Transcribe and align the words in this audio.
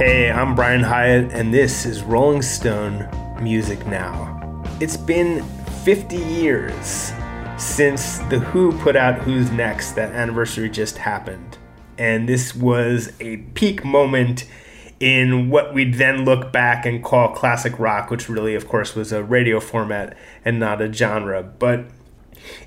Hey, 0.00 0.30
I'm 0.30 0.54
Brian 0.54 0.80
Hiatt, 0.80 1.30
and 1.34 1.52
this 1.52 1.84
is 1.84 2.02
Rolling 2.02 2.40
Stone 2.40 3.06
Music 3.38 3.86
Now. 3.86 4.64
It's 4.80 4.96
been 4.96 5.44
50 5.84 6.16
years 6.16 7.12
since 7.58 8.16
The 8.30 8.38
Who 8.38 8.72
put 8.78 8.96
out 8.96 9.18
Who's 9.18 9.50
Next. 9.50 9.92
That 9.92 10.14
anniversary 10.14 10.70
just 10.70 10.96
happened. 10.96 11.58
And 11.98 12.26
this 12.26 12.54
was 12.54 13.12
a 13.20 13.36
peak 13.52 13.84
moment 13.84 14.46
in 15.00 15.50
what 15.50 15.74
we'd 15.74 15.96
then 15.96 16.24
look 16.24 16.50
back 16.50 16.86
and 16.86 17.04
call 17.04 17.34
classic 17.34 17.78
rock, 17.78 18.08
which 18.08 18.26
really, 18.26 18.54
of 18.54 18.66
course, 18.66 18.94
was 18.94 19.12
a 19.12 19.22
radio 19.22 19.60
format 19.60 20.16
and 20.46 20.58
not 20.58 20.80
a 20.80 20.90
genre. 20.90 21.42
But 21.42 21.84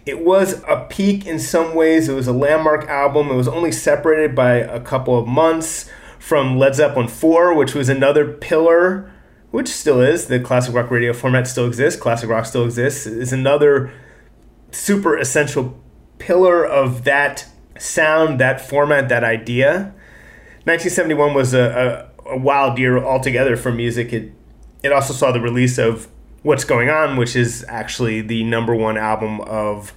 it 0.06 0.24
was 0.24 0.62
a 0.70 0.86
peak 0.88 1.26
in 1.26 1.40
some 1.40 1.74
ways. 1.74 2.08
It 2.10 2.14
was 2.14 2.28
a 2.28 2.32
landmark 2.32 2.88
album. 2.88 3.32
It 3.32 3.36
was 3.36 3.48
only 3.48 3.72
separated 3.72 4.36
by 4.36 4.58
a 4.58 4.80
couple 4.80 5.18
of 5.18 5.28
months 5.28 5.90
from 6.24 6.58
Led 6.58 6.74
Zeppelin 6.74 7.10
4, 7.10 7.54
which 7.54 7.76
was 7.76 7.90
another 7.90 8.32
pillar, 8.32 9.12
which 9.52 9.68
still 9.68 10.00
is. 10.00 10.28
The 10.28 10.40
classic 10.40 10.74
rock 10.74 10.90
radio 10.90 11.12
format 11.12 11.48
still 11.48 11.68
exists. 11.68 12.00
Classic 12.00 12.30
rock 12.30 12.46
still 12.46 12.64
exists. 12.64 13.06
Is 13.06 13.34
another 13.34 13.92
super 14.72 15.18
essential 15.18 15.78
pillar 16.20 16.66
of 16.66 17.04
that 17.04 17.46
sound, 17.78 18.40
that 18.40 18.62
format, 18.62 19.10
that 19.10 19.26
idea. 19.26 19.94
1971 20.64 21.34
was 21.34 21.54
a, 21.54 22.10
a, 22.26 22.30
a 22.30 22.38
wild 22.38 22.80
year 22.80 23.04
altogether 23.04 23.58
for 23.58 23.74
music. 23.74 24.14
It 24.14 24.32
it 24.82 24.94
also 24.94 25.12
saw 25.14 25.34
the 25.34 25.42
release 25.42 25.78
of 25.78 26.08
What's 26.42 26.64
Going 26.64 26.90
On, 26.90 27.18
which 27.18 27.36
is 27.36 27.66
actually 27.68 28.22
the 28.22 28.46
number 28.46 28.74
one 28.74 28.96
album 28.96 29.42
of 29.42 29.92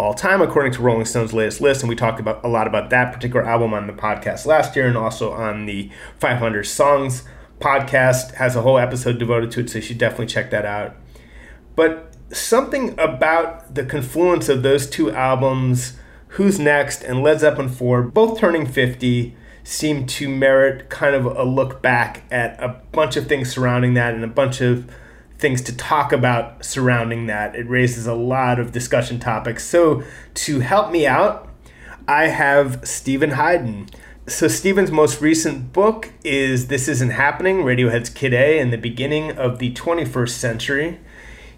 all 0.00 0.14
time, 0.14 0.40
according 0.40 0.72
to 0.72 0.80
Rolling 0.80 1.04
Stone's 1.04 1.34
latest 1.34 1.60
list. 1.60 1.82
And 1.82 1.88
we 1.90 1.94
talked 1.94 2.20
about 2.20 2.42
a 2.42 2.48
lot 2.48 2.66
about 2.66 2.88
that 2.88 3.12
particular 3.12 3.44
album 3.44 3.74
on 3.74 3.86
the 3.86 3.92
podcast 3.92 4.46
last 4.46 4.74
year 4.74 4.88
and 4.88 4.96
also 4.96 5.30
on 5.30 5.66
the 5.66 5.90
500 6.18 6.64
Songs 6.64 7.24
podcast. 7.58 8.34
Has 8.36 8.56
a 8.56 8.62
whole 8.62 8.78
episode 8.78 9.18
devoted 9.18 9.50
to 9.52 9.60
it, 9.60 9.68
so 9.68 9.76
you 9.76 9.82
should 9.82 9.98
definitely 9.98 10.26
check 10.26 10.50
that 10.52 10.64
out. 10.64 10.96
But 11.76 12.14
something 12.32 12.98
about 12.98 13.74
the 13.74 13.84
confluence 13.84 14.48
of 14.48 14.62
those 14.62 14.88
two 14.88 15.10
albums, 15.10 15.98
Who's 16.28 16.58
Next 16.58 17.02
and 17.02 17.22
Led 17.22 17.40
Zeppelin 17.40 17.68
4, 17.68 18.04
both 18.04 18.38
turning 18.38 18.64
50, 18.64 19.36
seem 19.64 20.06
to 20.06 20.30
merit 20.30 20.88
kind 20.88 21.14
of 21.14 21.26
a 21.26 21.44
look 21.44 21.82
back 21.82 22.24
at 22.30 22.58
a 22.58 22.80
bunch 22.92 23.16
of 23.16 23.26
things 23.26 23.52
surrounding 23.52 23.92
that 23.94 24.14
and 24.14 24.24
a 24.24 24.28
bunch 24.28 24.62
of 24.62 24.90
things 25.40 25.62
to 25.62 25.76
talk 25.76 26.12
about 26.12 26.64
surrounding 26.64 27.26
that. 27.26 27.56
It 27.56 27.68
raises 27.68 28.06
a 28.06 28.14
lot 28.14 28.60
of 28.60 28.72
discussion 28.72 29.18
topics. 29.18 29.64
So, 29.64 30.02
to 30.34 30.60
help 30.60 30.92
me 30.92 31.06
out, 31.06 31.48
I 32.06 32.28
have 32.28 32.86
Steven 32.86 33.30
Hyden. 33.30 33.88
So, 34.26 34.46
Steven's 34.48 34.90
most 34.90 35.20
recent 35.20 35.72
book 35.72 36.12
is 36.22 36.68
This 36.68 36.86
Isn't 36.88 37.10
Happening 37.10 37.58
Radiohead's 37.58 38.10
Kid 38.10 38.34
A 38.34 38.58
in 38.58 38.70
the 38.70 38.78
Beginning 38.78 39.32
of 39.32 39.58
the 39.58 39.72
21st 39.72 40.30
Century. 40.30 41.00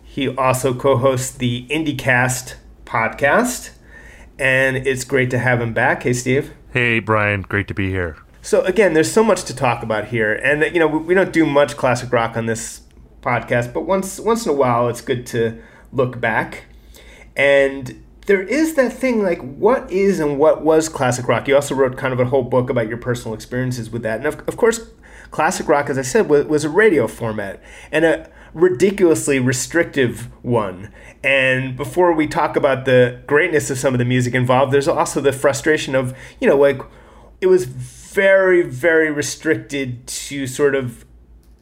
He 0.03 0.29
also 0.29 0.75
co 0.75 0.97
hosts 0.97 1.31
the 1.33 1.67
IndieCast 1.69 2.55
podcast, 2.85 3.71
and 4.39 4.77
it's 4.77 5.05
great 5.05 5.31
to 5.31 5.39
have 5.39 5.61
him 5.61 5.73
back. 5.73 6.03
Hey, 6.03 6.13
Steve. 6.13 6.53
Hey, 6.73 7.01
Brian. 7.01 7.43
Great 7.43 7.67
to 7.69 7.75
be 7.75 7.91
here. 7.91 8.17
So, 8.43 8.63
again, 8.63 8.93
there's 8.93 9.11
so 9.11 9.25
much 9.25 9.45
to 9.45 9.57
talk 9.57 9.83
about 9.83 10.07
here. 10.09 10.35
And, 10.35 10.63
you 10.75 10.81
know, 10.81 10.87
we 10.87 11.15
don't 11.15 11.33
do 11.33 11.47
much 11.47 11.77
classic 11.77 12.13
rock 12.13 12.37
on 12.37 12.47
this 12.47 12.82
podcast, 13.23 13.73
but 13.73 13.83
once 13.83 14.21
once 14.21 14.45
in 14.45 14.53
a 14.53 14.55
while, 14.55 14.89
it's 14.89 15.01
good 15.01 15.27
to 15.29 15.63
look 15.93 16.21
back. 16.21 16.65
And 17.37 18.05
there 18.27 18.43
is 18.43 18.75
that 18.75 18.93
thing 18.93 19.23
like 19.23 19.41
what 19.41 19.91
is 19.91 20.21
and 20.21 20.39
what 20.39 20.63
was 20.63 20.89
classic 20.89 21.27
rock. 21.29 21.49
You 21.49 21.55
also 21.55 21.75
wrote 21.75 21.97
kind 21.97 22.13
of 22.13 22.21
a 22.21 22.27
whole 22.27 22.43
book 22.43 22.71
about 22.71 22.89
your 22.89 22.99
personal 22.99 23.35
experiences 23.35 23.91
with 23.91 24.03
that, 24.03 24.19
and 24.19 24.27
of, 24.27 24.47
of 24.47 24.57
course, 24.57 24.91
classic 25.31 25.69
rock, 25.69 25.89
as 25.89 25.99
I 25.99 26.03
said, 26.03 26.29
was, 26.29 26.45
was 26.47 26.65
a 26.65 26.69
radio 26.69 27.09
format 27.09 27.63
and 27.91 28.05
a 28.05 28.31
ridiculously 28.55 29.39
restrictive 29.39 30.29
one. 30.43 30.93
And 31.25 31.77
before 31.77 32.13
we 32.13 32.27
talk 32.27 32.55
about 32.55 32.85
the 32.85 33.21
greatness 33.27 33.71
of 33.71 33.79
some 33.79 33.95
of 33.95 33.99
the 33.99 34.05
music 34.05 34.35
involved, 34.35 34.73
there's 34.73 34.89
also 34.89 35.21
the 35.21 35.33
frustration 35.33 35.95
of 35.95 36.17
you 36.41 36.49
know 36.49 36.57
like 36.57 36.81
it 37.41 37.47
was 37.47 37.65
very 37.65 38.63
very 38.63 39.11
restricted 39.11 40.07
to 40.07 40.47
sort 40.47 40.75
of 40.75 41.05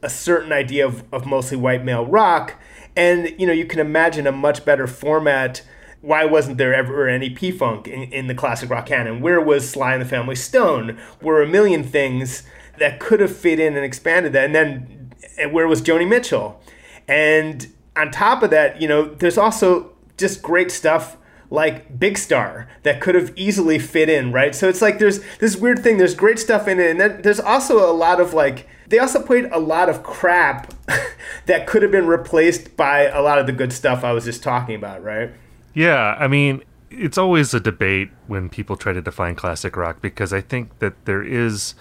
a 0.01 0.09
certain 0.09 0.51
idea 0.51 0.85
of, 0.85 1.03
of 1.13 1.25
mostly 1.25 1.57
white 1.57 1.83
male 1.83 2.05
rock. 2.05 2.55
And, 2.95 3.33
you 3.39 3.47
know, 3.47 3.53
you 3.53 3.65
can 3.65 3.79
imagine 3.79 4.27
a 4.27 4.31
much 4.31 4.65
better 4.65 4.87
format. 4.87 5.61
Why 6.01 6.25
wasn't 6.25 6.57
there 6.57 6.73
ever 6.73 7.07
any 7.07 7.29
P 7.29 7.51
Funk 7.51 7.87
in, 7.87 8.03
in 8.11 8.27
the 8.27 8.35
classic 8.35 8.69
rock 8.69 8.87
canon? 8.87 9.21
Where 9.21 9.39
was 9.39 9.69
Sly 9.69 9.93
and 9.93 10.01
the 10.01 10.07
Family 10.07 10.35
Stone? 10.35 10.99
Were 11.21 11.41
a 11.41 11.47
million 11.47 11.83
things 11.83 12.43
that 12.81 12.99
could 12.99 13.19
have 13.19 13.35
fit 13.35 13.59
in 13.59 13.75
and 13.75 13.85
expanded 13.85 14.33
that. 14.33 14.45
And 14.45 14.55
then 14.55 15.11
where 15.51 15.67
was 15.67 15.81
Joni 15.81 16.07
Mitchell? 16.07 16.61
And 17.07 17.71
on 17.95 18.11
top 18.11 18.43
of 18.43 18.49
that, 18.49 18.81
you 18.81 18.87
know, 18.87 19.05
there's 19.05 19.37
also 19.37 19.93
just 20.17 20.41
great 20.41 20.71
stuff 20.71 21.17
like 21.49 21.99
Big 21.99 22.17
Star 22.17 22.67
that 22.83 23.01
could 23.01 23.13
have 23.13 23.33
easily 23.35 23.77
fit 23.77 24.09
in, 24.09 24.31
right? 24.31 24.55
So 24.55 24.69
it's 24.69 24.81
like 24.81 24.99
there's 24.99 25.19
this 25.37 25.55
weird 25.55 25.83
thing. 25.83 25.97
There's 25.97 26.15
great 26.15 26.39
stuff 26.39 26.67
in 26.67 26.79
it, 26.79 26.89
and 26.89 26.99
then 26.99 27.21
there's 27.21 27.39
also 27.39 27.89
a 27.89 27.93
lot 27.93 28.19
of 28.21 28.33
like 28.33 28.67
they 28.91 28.99
also 28.99 29.21
played 29.21 29.45
a 29.45 29.59
lot 29.59 29.89
of 29.89 30.03
crap 30.03 30.73
that 31.45 31.65
could 31.65 31.81
have 31.81 31.91
been 31.91 32.07
replaced 32.07 32.75
by 32.75 33.05
a 33.05 33.21
lot 33.21 33.39
of 33.39 33.47
the 33.47 33.53
good 33.53 33.71
stuff 33.73 34.03
I 34.03 34.11
was 34.11 34.25
just 34.25 34.43
talking 34.43 34.75
about, 34.75 35.01
right? 35.01 35.31
Yeah, 35.73 36.15
I 36.19 36.27
mean, 36.27 36.61
it's 36.89 37.17
always 37.17 37.53
a 37.53 37.59
debate 37.61 38.09
when 38.27 38.49
people 38.49 38.75
try 38.75 38.91
to 38.91 39.01
define 39.01 39.35
classic 39.35 39.77
rock 39.77 40.01
because 40.01 40.33
I 40.33 40.41
think 40.41 40.79
that 40.79 41.05
there 41.05 41.23
is 41.23 41.73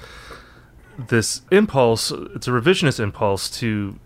this 1.08 1.42
impulse, 1.50 2.12
it's 2.12 2.46
a 2.46 2.52
revisionist 2.52 3.00
impulse 3.00 3.50
to 3.58 3.98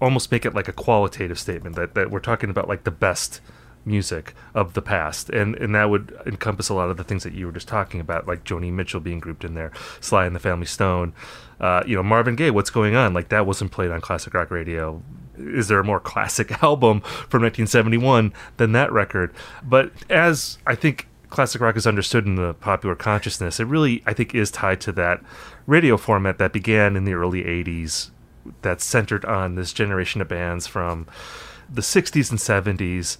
almost 0.00 0.32
make 0.32 0.46
it 0.46 0.54
like 0.54 0.66
a 0.66 0.72
qualitative 0.72 1.38
statement 1.38 1.76
that, 1.76 1.94
that 1.94 2.10
we're 2.10 2.20
talking 2.20 2.48
about 2.48 2.68
like 2.68 2.84
the 2.84 2.90
best 2.90 3.42
music 3.90 4.34
of 4.54 4.74
the 4.74 4.82
past, 4.82 5.30
and 5.30 5.54
and 5.56 5.74
that 5.74 5.90
would 5.90 6.16
encompass 6.26 6.68
a 6.68 6.74
lot 6.74 6.90
of 6.90 6.96
the 6.96 7.04
things 7.04 7.24
that 7.24 7.32
you 7.32 7.46
were 7.46 7.52
just 7.52 7.68
talking 7.68 8.00
about, 8.00 8.26
like 8.26 8.44
Joni 8.44 8.72
Mitchell 8.72 9.00
being 9.00 9.20
grouped 9.20 9.44
in 9.44 9.54
there, 9.54 9.72
Sly 10.00 10.26
and 10.26 10.34
the 10.34 10.40
Family 10.40 10.66
Stone, 10.66 11.12
uh, 11.60 11.82
you 11.86 11.96
know 11.96 12.02
Marvin 12.02 12.36
Gaye. 12.36 12.50
What's 12.50 12.70
going 12.70 12.96
on? 12.96 13.12
Like 13.12 13.28
that 13.28 13.46
wasn't 13.46 13.72
played 13.72 13.90
on 13.90 14.00
classic 14.00 14.34
rock 14.34 14.50
radio. 14.50 15.02
Is 15.36 15.68
there 15.68 15.80
a 15.80 15.84
more 15.84 16.00
classic 16.00 16.62
album 16.62 17.00
from 17.00 17.42
1971 17.42 18.32
than 18.56 18.72
that 18.72 18.92
record? 18.92 19.34
But 19.62 19.92
as 20.08 20.58
I 20.66 20.74
think 20.74 21.08
classic 21.30 21.60
rock 21.60 21.76
is 21.76 21.86
understood 21.86 22.26
in 22.26 22.36
the 22.36 22.54
popular 22.54 22.94
consciousness, 22.94 23.60
it 23.60 23.64
really 23.64 24.02
I 24.06 24.12
think 24.12 24.34
is 24.34 24.50
tied 24.50 24.80
to 24.82 24.92
that 24.92 25.20
radio 25.66 25.96
format 25.96 26.38
that 26.38 26.52
began 26.52 26.96
in 26.96 27.04
the 27.04 27.14
early 27.14 27.44
80s, 27.44 28.10
that's 28.62 28.84
centered 28.84 29.24
on 29.24 29.54
this 29.54 29.72
generation 29.72 30.20
of 30.20 30.28
bands 30.28 30.66
from 30.66 31.06
the 31.72 31.82
60s 31.82 32.30
and 32.30 32.38
70s 32.78 33.16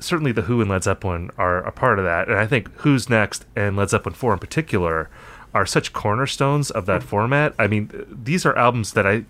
certainly 0.00 0.32
the 0.32 0.42
Who 0.42 0.60
and 0.60 0.70
Led 0.70 0.84
Zeppelin 0.84 1.30
are 1.38 1.58
a 1.58 1.72
part 1.72 1.98
of 1.98 2.04
that, 2.04 2.28
and 2.28 2.38
I 2.38 2.46
think 2.46 2.70
Who's 2.78 3.08
Next 3.08 3.44
and 3.54 3.76
Led 3.76 3.90
Zeppelin 3.90 4.14
Four 4.14 4.32
in 4.32 4.38
particular 4.38 5.10
are 5.54 5.66
such 5.66 5.92
cornerstones 5.92 6.70
of 6.70 6.86
that 6.86 7.02
format. 7.02 7.54
I 7.58 7.66
mean, 7.66 7.90
these 8.08 8.46
are 8.46 8.56
albums 8.56 8.92
that 8.92 9.06
I 9.06 9.24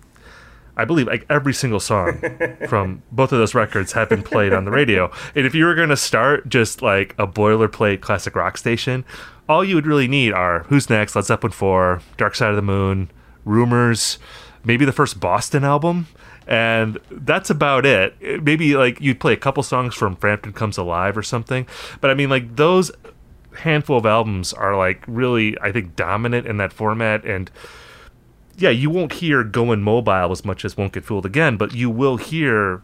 I 0.75 0.85
believe 0.85 1.07
like 1.07 1.25
every 1.29 1.53
single 1.53 1.79
song 1.79 2.19
from 2.67 3.03
both 3.11 3.31
of 3.31 3.37
those 3.37 3.53
records 3.53 3.91
have 3.91 4.09
been 4.09 4.23
played 4.23 4.53
on 4.53 4.65
the 4.65 4.71
radio. 4.71 5.11
And 5.35 5.45
if 5.45 5.53
you 5.53 5.65
were 5.65 5.75
going 5.75 5.89
to 5.89 5.97
start 5.97 6.49
just 6.49 6.81
like 6.81 7.13
a 7.19 7.27
boilerplate 7.27 8.01
classic 8.01 8.35
rock 8.35 8.57
station, 8.57 9.05
all 9.47 9.63
you 9.63 9.75
would 9.75 9.85
really 9.85 10.07
need 10.07 10.33
are 10.33 10.63
Who's 10.63 10.89
Next, 10.89 11.15
Led 11.15 11.25
Zeppelin 11.25 11.51
4, 11.51 12.01
Dark 12.17 12.35
Side 12.35 12.49
of 12.49 12.55
the 12.55 12.63
Moon, 12.63 13.11
Rumors, 13.45 14.17
maybe 14.63 14.85
the 14.85 14.91
first 14.91 15.19
Boston 15.19 15.63
album 15.63 16.07
and 16.47 16.99
that's 17.11 17.49
about 17.49 17.85
it. 17.85 18.43
Maybe 18.43 18.75
like 18.75 18.99
you'd 19.01 19.19
play 19.19 19.33
a 19.33 19.37
couple 19.37 19.63
songs 19.63 19.95
from 19.95 20.15
Frampton 20.15 20.53
Comes 20.53 20.77
Alive 20.77 21.17
or 21.17 21.23
something, 21.23 21.67
but 22.01 22.09
I 22.09 22.13
mean 22.13 22.29
like 22.29 22.55
those 22.55 22.91
handful 23.57 23.97
of 23.97 24.05
albums 24.05 24.51
are 24.51 24.75
like 24.75 25.03
really 25.07 25.57
I 25.59 25.71
think 25.71 25.95
dominant 25.95 26.47
in 26.47 26.57
that 26.57 26.73
format 26.73 27.23
and 27.23 27.51
yeah, 28.55 28.69
you 28.69 28.89
won't 28.89 29.13
hear 29.13 29.43
Going 29.43 29.81
Mobile 29.81 30.31
as 30.31 30.45
much 30.45 30.63
as 30.63 30.77
Won't 30.77 30.93
Get 30.93 31.03
Fooled 31.03 31.25
Again, 31.25 31.57
but 31.57 31.73
you 31.73 31.89
will 31.89 32.17
hear 32.17 32.83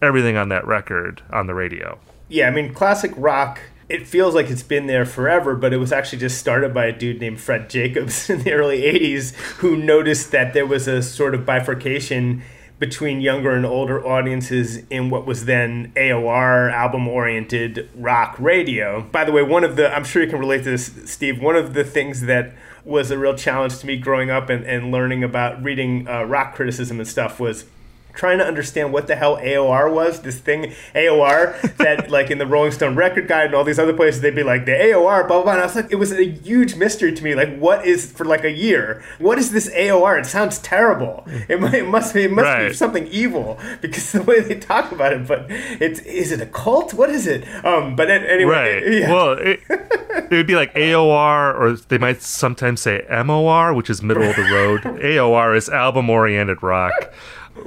everything 0.00 0.36
on 0.36 0.50
that 0.50 0.64
record 0.64 1.22
on 1.30 1.48
the 1.48 1.54
radio. 1.54 1.98
Yeah, 2.28 2.46
I 2.46 2.50
mean 2.50 2.72
classic 2.72 3.12
rock 3.16 3.60
it 3.90 4.06
feels 4.06 4.36
like 4.36 4.48
it's 4.48 4.62
been 4.62 4.86
there 4.86 5.04
forever, 5.04 5.56
but 5.56 5.72
it 5.72 5.78
was 5.78 5.90
actually 5.90 6.20
just 6.20 6.38
started 6.38 6.72
by 6.72 6.86
a 6.86 6.96
dude 6.96 7.20
named 7.20 7.40
Fred 7.40 7.68
Jacobs 7.68 8.30
in 8.30 8.44
the 8.44 8.52
early 8.52 8.82
80s 8.82 9.34
who 9.58 9.76
noticed 9.76 10.30
that 10.30 10.54
there 10.54 10.64
was 10.64 10.86
a 10.86 11.02
sort 11.02 11.34
of 11.34 11.44
bifurcation 11.44 12.42
between 12.80 13.20
younger 13.20 13.54
and 13.54 13.66
older 13.66 14.04
audiences 14.04 14.78
in 14.88 15.10
what 15.10 15.26
was 15.26 15.44
then 15.44 15.92
AOR 15.96 16.72
album 16.72 17.06
oriented 17.06 17.88
rock 17.94 18.34
radio. 18.40 19.02
By 19.02 19.24
the 19.24 19.32
way, 19.32 19.42
one 19.42 19.64
of 19.64 19.76
the, 19.76 19.94
I'm 19.94 20.02
sure 20.02 20.22
you 20.22 20.30
can 20.30 20.40
relate 20.40 20.64
to 20.64 20.70
this, 20.70 20.90
Steve, 21.04 21.42
one 21.42 21.56
of 21.56 21.74
the 21.74 21.84
things 21.84 22.22
that 22.22 22.54
was 22.82 23.10
a 23.10 23.18
real 23.18 23.36
challenge 23.36 23.78
to 23.78 23.86
me 23.86 23.98
growing 23.98 24.30
up 24.30 24.48
and, 24.48 24.64
and 24.64 24.90
learning 24.90 25.22
about 25.22 25.62
reading 25.62 26.08
uh, 26.08 26.24
rock 26.24 26.54
criticism 26.54 26.98
and 26.98 27.06
stuff 27.06 27.38
was 27.38 27.66
trying 28.12 28.38
to 28.38 28.44
understand 28.44 28.92
what 28.92 29.06
the 29.06 29.16
hell 29.16 29.36
AOR 29.36 29.92
was. 29.92 30.22
This 30.22 30.38
thing 30.38 30.72
AOR 30.94 31.60
that 31.76 32.10
like 32.16 32.30
in 32.30 32.38
the 32.38 32.46
Rolling 32.46 32.72
Stone 32.72 32.96
Record 32.96 33.28
Guide 33.28 33.46
and 33.46 33.54
all 33.54 33.64
these 33.64 33.78
other 33.78 33.92
places 33.92 34.20
they'd 34.20 34.34
be 34.34 34.42
like 34.42 34.64
the 34.66 34.72
AOR 34.72 35.26
blah 35.26 35.38
blah 35.38 35.42
blah. 35.42 35.52
And 35.52 35.60
I 35.60 35.64
was 35.64 35.76
like, 35.76 35.90
it 35.90 35.96
was 35.96 36.12
a 36.12 36.24
huge 36.24 36.76
mystery 36.76 37.12
to 37.12 37.24
me. 37.24 37.34
Like, 37.34 37.58
what 37.58 37.84
is 37.86 38.10
for 38.10 38.24
like 38.24 38.44
a 38.44 38.50
year? 38.50 39.02
What 39.18 39.38
is 39.38 39.52
this 39.52 39.68
AOR? 39.70 40.18
It 40.18 40.26
sounds 40.26 40.58
terrible. 40.58 41.24
It, 41.26 41.62
it 41.74 41.86
must 41.86 42.14
be 42.14 42.24
it 42.24 42.32
must 42.32 42.46
right. 42.46 42.68
be 42.68 42.74
something 42.74 43.06
evil 43.08 43.58
because 43.80 44.12
the 44.12 44.22
way 44.22 44.40
they 44.40 44.58
talk 44.58 44.92
about 44.92 45.12
it. 45.12 45.26
But 45.26 45.46
it's 45.48 46.00
is 46.00 46.32
it 46.32 46.40
a 46.40 46.46
cult? 46.46 46.94
What 46.94 47.10
is 47.10 47.26
it? 47.26 47.46
Um, 47.64 47.96
but 47.96 48.10
anyway, 48.10 48.52
right. 48.52 48.90
Yeah. 49.00 49.12
Well, 49.12 49.32
it, 49.38 49.60
it 49.70 50.30
would 50.30 50.46
be 50.46 50.56
like 50.56 50.74
AOR, 50.74 51.54
or 51.58 51.76
they 51.88 51.96
might 51.96 52.22
sometimes 52.22 52.80
say 52.80 53.06
MOR, 53.24 53.72
which 53.72 53.88
is 53.88 54.02
middle 54.02 54.24
of 54.24 54.36
the 54.36 54.42
road. 54.42 54.82
AOR 55.00 55.56
is 55.56 55.68
album 55.68 56.10
oriented 56.10 56.62
rock 56.62 57.12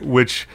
which 0.01 0.47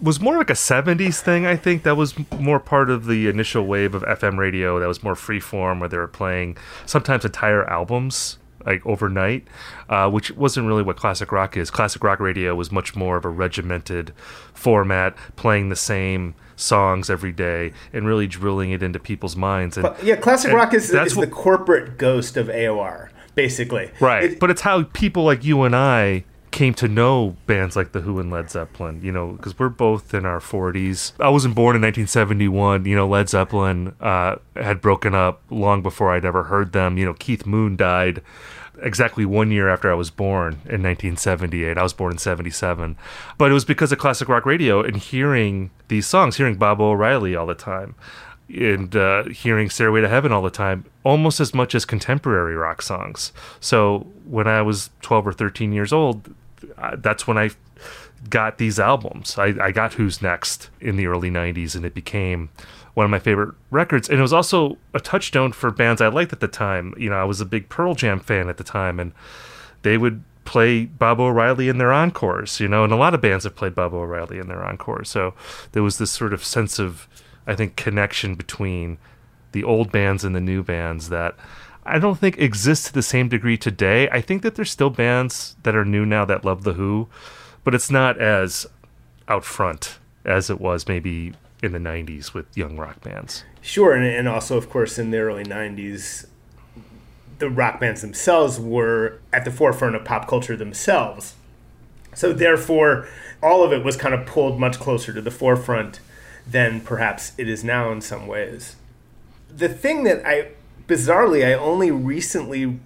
was 0.00 0.20
more 0.20 0.36
like 0.36 0.50
a 0.50 0.54
70s 0.54 1.20
thing, 1.20 1.46
I 1.46 1.56
think. 1.56 1.82
That 1.82 1.96
was 1.96 2.14
more 2.38 2.60
part 2.60 2.90
of 2.90 3.06
the 3.06 3.28
initial 3.28 3.66
wave 3.66 3.94
of 3.94 4.02
FM 4.02 4.38
radio 4.38 4.78
that 4.78 4.86
was 4.86 5.02
more 5.02 5.14
freeform, 5.14 5.80
where 5.80 5.88
they 5.88 5.98
were 5.98 6.06
playing 6.06 6.56
sometimes 6.86 7.24
entire 7.24 7.68
albums 7.68 8.38
like 8.66 8.84
overnight, 8.84 9.46
uh, 9.88 10.10
which 10.10 10.30
wasn't 10.32 10.66
really 10.66 10.82
what 10.82 10.96
classic 10.96 11.32
rock 11.32 11.56
is. 11.56 11.70
Classic 11.70 12.02
rock 12.02 12.20
radio 12.20 12.54
was 12.54 12.70
much 12.70 12.94
more 12.94 13.16
of 13.16 13.24
a 13.24 13.28
regimented 13.28 14.12
format, 14.52 15.16
playing 15.36 15.68
the 15.68 15.76
same 15.76 16.34
songs 16.56 17.08
every 17.08 17.32
day 17.32 17.72
and 17.92 18.06
really 18.06 18.26
drilling 18.26 18.72
it 18.72 18.82
into 18.82 18.98
people's 18.98 19.36
minds. 19.36 19.78
And 19.78 19.88
yeah, 20.02 20.16
classic 20.16 20.50
and 20.50 20.56
rock 20.56 20.74
is, 20.74 20.90
is 20.92 21.16
what, 21.16 21.28
the 21.28 21.34
corporate 21.34 21.98
ghost 21.98 22.36
of 22.36 22.48
AOR, 22.48 23.08
basically. 23.34 23.90
Right, 24.00 24.32
it, 24.32 24.40
but 24.40 24.50
it's 24.50 24.62
how 24.62 24.82
people 24.82 25.24
like 25.24 25.44
you 25.44 25.62
and 25.62 25.74
I 25.74 26.24
came 26.50 26.74
to 26.74 26.88
know 26.88 27.36
bands 27.46 27.76
like 27.76 27.92
The 27.92 28.00
Who 28.00 28.18
and 28.18 28.30
Led 28.30 28.50
Zeppelin, 28.50 29.00
you 29.02 29.12
know, 29.12 29.32
because 29.32 29.58
we're 29.58 29.68
both 29.68 30.14
in 30.14 30.24
our 30.24 30.40
40s. 30.40 31.12
I 31.20 31.28
wasn't 31.28 31.54
born 31.54 31.76
in 31.76 31.82
1971. 31.82 32.84
You 32.84 32.96
know, 32.96 33.08
Led 33.08 33.28
Zeppelin 33.28 33.94
uh, 34.00 34.36
had 34.56 34.80
broken 34.80 35.14
up 35.14 35.42
long 35.50 35.82
before 35.82 36.12
I'd 36.12 36.24
ever 36.24 36.44
heard 36.44 36.72
them. 36.72 36.98
You 36.98 37.06
know, 37.06 37.14
Keith 37.14 37.46
Moon 37.46 37.76
died 37.76 38.22
exactly 38.80 39.24
one 39.24 39.50
year 39.50 39.68
after 39.68 39.90
I 39.90 39.94
was 39.94 40.10
born 40.10 40.54
in 40.64 40.82
1978. 40.82 41.76
I 41.76 41.82
was 41.82 41.92
born 41.92 42.12
in 42.12 42.18
77. 42.18 42.96
But 43.36 43.50
it 43.50 43.54
was 43.54 43.64
because 43.64 43.92
of 43.92 43.98
classic 43.98 44.28
rock 44.28 44.46
radio 44.46 44.82
and 44.82 44.96
hearing 44.96 45.70
these 45.88 46.06
songs, 46.06 46.36
hearing 46.36 46.56
Baba 46.56 46.82
O'Riley 46.82 47.34
all 47.34 47.46
the 47.46 47.54
time 47.54 47.94
and 48.48 48.94
uh, 48.96 49.24
hearing 49.24 49.70
Stairway 49.70 50.00
to 50.00 50.08
Heaven 50.08 50.32
all 50.32 50.42
the 50.42 50.50
time, 50.50 50.84
almost 51.04 51.40
as 51.40 51.52
much 51.52 51.74
as 51.74 51.84
contemporary 51.84 52.54
rock 52.54 52.82
songs. 52.82 53.32
So 53.60 54.06
when 54.24 54.46
I 54.48 54.62
was 54.62 54.90
12 55.02 55.26
or 55.26 55.32
13 55.32 55.72
years 55.72 55.92
old, 55.92 56.34
uh, 56.76 56.96
that's 56.96 57.26
when 57.26 57.38
I 57.38 57.50
got 58.30 58.58
these 58.58 58.80
albums. 58.80 59.38
I, 59.38 59.54
I 59.60 59.70
got 59.70 59.94
Who's 59.94 60.22
Next 60.22 60.70
in 60.80 60.96
the 60.96 61.06
early 61.06 61.30
90s, 61.30 61.76
and 61.76 61.84
it 61.84 61.94
became 61.94 62.48
one 62.94 63.04
of 63.04 63.10
my 63.10 63.18
favorite 63.18 63.54
records. 63.70 64.08
And 64.08 64.18
it 64.18 64.22
was 64.22 64.32
also 64.32 64.76
a 64.92 65.00
touchstone 65.00 65.52
for 65.52 65.70
bands 65.70 66.00
I 66.00 66.08
liked 66.08 66.32
at 66.32 66.40
the 66.40 66.48
time. 66.48 66.94
You 66.96 67.10
know, 67.10 67.16
I 67.16 67.24
was 67.24 67.40
a 67.40 67.46
big 67.46 67.68
Pearl 67.68 67.94
Jam 67.94 68.18
fan 68.18 68.48
at 68.48 68.56
the 68.56 68.64
time, 68.64 68.98
and 68.98 69.12
they 69.82 69.98
would 69.98 70.24
play 70.44 70.86
Baba 70.86 71.24
O'Riley 71.24 71.68
in 71.68 71.76
their 71.76 71.92
encores, 71.92 72.58
you 72.58 72.68
know, 72.68 72.82
and 72.82 72.92
a 72.92 72.96
lot 72.96 73.12
of 73.12 73.20
bands 73.20 73.44
have 73.44 73.54
played 73.54 73.74
Baba 73.74 73.96
O'Riley 73.96 74.38
in 74.38 74.48
their 74.48 74.64
encores. 74.64 75.10
So 75.10 75.34
there 75.72 75.82
was 75.82 75.98
this 75.98 76.10
sort 76.10 76.32
of 76.32 76.42
sense 76.42 76.78
of 76.78 77.06
I 77.48 77.56
think, 77.56 77.74
connection 77.74 78.34
between 78.34 78.98
the 79.52 79.64
old 79.64 79.90
bands 79.90 80.22
and 80.22 80.36
the 80.36 80.40
new 80.40 80.62
bands 80.62 81.08
that 81.08 81.34
I 81.84 81.98
don't 81.98 82.18
think 82.18 82.38
exists 82.38 82.86
to 82.88 82.92
the 82.92 83.02
same 83.02 83.28
degree 83.28 83.56
today. 83.56 84.10
I 84.10 84.20
think 84.20 84.42
that 84.42 84.54
there's 84.54 84.70
still 84.70 84.90
bands 84.90 85.56
that 85.62 85.74
are 85.74 85.86
new 85.86 86.04
now 86.04 86.26
that 86.26 86.44
love 86.44 86.62
The 86.62 86.74
Who, 86.74 87.08
but 87.64 87.74
it's 87.74 87.90
not 87.90 88.20
as 88.20 88.66
out 89.26 89.44
front 89.44 89.98
as 90.24 90.50
it 90.50 90.60
was 90.60 90.86
maybe 90.86 91.32
in 91.62 91.72
the 91.72 91.78
90s 91.78 92.34
with 92.34 92.54
young 92.56 92.76
rock 92.76 93.00
bands. 93.00 93.44
Sure, 93.62 93.94
and, 93.94 94.04
and 94.04 94.28
also, 94.28 94.58
of 94.58 94.68
course, 94.68 94.98
in 94.98 95.10
the 95.10 95.18
early 95.18 95.44
90s, 95.44 96.26
the 97.38 97.48
rock 97.48 97.80
bands 97.80 98.02
themselves 98.02 98.60
were 98.60 99.20
at 99.32 99.46
the 99.46 99.50
forefront 99.50 99.96
of 99.96 100.04
pop 100.04 100.28
culture 100.28 100.56
themselves. 100.56 101.34
So, 102.14 102.34
therefore, 102.34 103.08
all 103.42 103.64
of 103.64 103.72
it 103.72 103.82
was 103.82 103.96
kind 103.96 104.14
of 104.14 104.26
pulled 104.26 104.60
much 104.60 104.78
closer 104.78 105.12
to 105.12 105.20
the 105.20 105.30
forefront 105.30 106.00
than 106.50 106.80
perhaps 106.80 107.32
it 107.36 107.48
is 107.48 107.62
now 107.62 107.90
in 107.92 108.00
some 108.00 108.26
ways. 108.26 108.76
The 109.54 109.68
thing 109.68 110.04
that 110.04 110.26
I, 110.26 110.52
bizarrely, 110.86 111.46
I 111.46 111.54
only 111.54 111.90
recently 111.90 112.78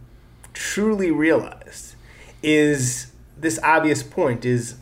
truly 0.52 1.10
realized 1.10 1.94
is 2.42 3.12
this 3.36 3.58
obvious 3.62 4.02
point 4.02 4.44
is 4.44 4.76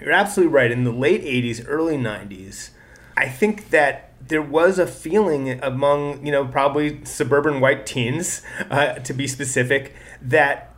you're 0.00 0.12
absolutely 0.12 0.52
right. 0.52 0.70
In 0.70 0.84
the 0.84 0.92
late 0.92 1.22
80s, 1.22 1.64
early 1.66 1.96
90s, 1.96 2.70
I 3.16 3.28
think 3.28 3.70
that 3.70 4.12
there 4.20 4.42
was 4.42 4.78
a 4.78 4.86
feeling 4.86 5.62
among, 5.62 6.24
you 6.24 6.32
know, 6.32 6.44
probably 6.46 7.04
suburban 7.04 7.60
white 7.60 7.86
teens, 7.86 8.42
uh, 8.70 8.94
to 8.94 9.12
be 9.12 9.26
specific, 9.26 9.94
that 10.20 10.74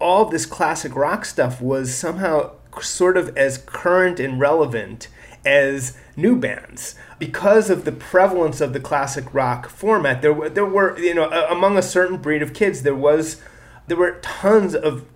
all 0.00 0.24
this 0.24 0.46
classic 0.46 0.94
rock 0.94 1.24
stuff 1.24 1.60
was 1.60 1.94
somehow 1.94 2.52
sort 2.80 3.16
of 3.16 3.36
as 3.36 3.58
current 3.58 4.20
and 4.20 4.38
relevant 4.38 5.08
as 5.46 5.96
new 6.16 6.36
bands 6.36 6.94
because 7.18 7.70
of 7.70 7.84
the 7.84 7.92
prevalence 7.92 8.60
of 8.60 8.72
the 8.72 8.80
classic 8.80 9.32
rock 9.32 9.68
format. 9.68 10.20
There 10.20 10.32
were 10.32 10.50
there 10.50 10.66
were 10.66 10.98
you 10.98 11.14
know 11.14 11.30
among 11.30 11.78
a 11.78 11.82
certain 11.82 12.18
breed 12.18 12.42
of 12.42 12.52
kids 12.52 12.82
there 12.82 12.94
was 12.94 13.40
there 13.86 13.96
were 13.96 14.18
tons 14.20 14.74
of 14.74 15.06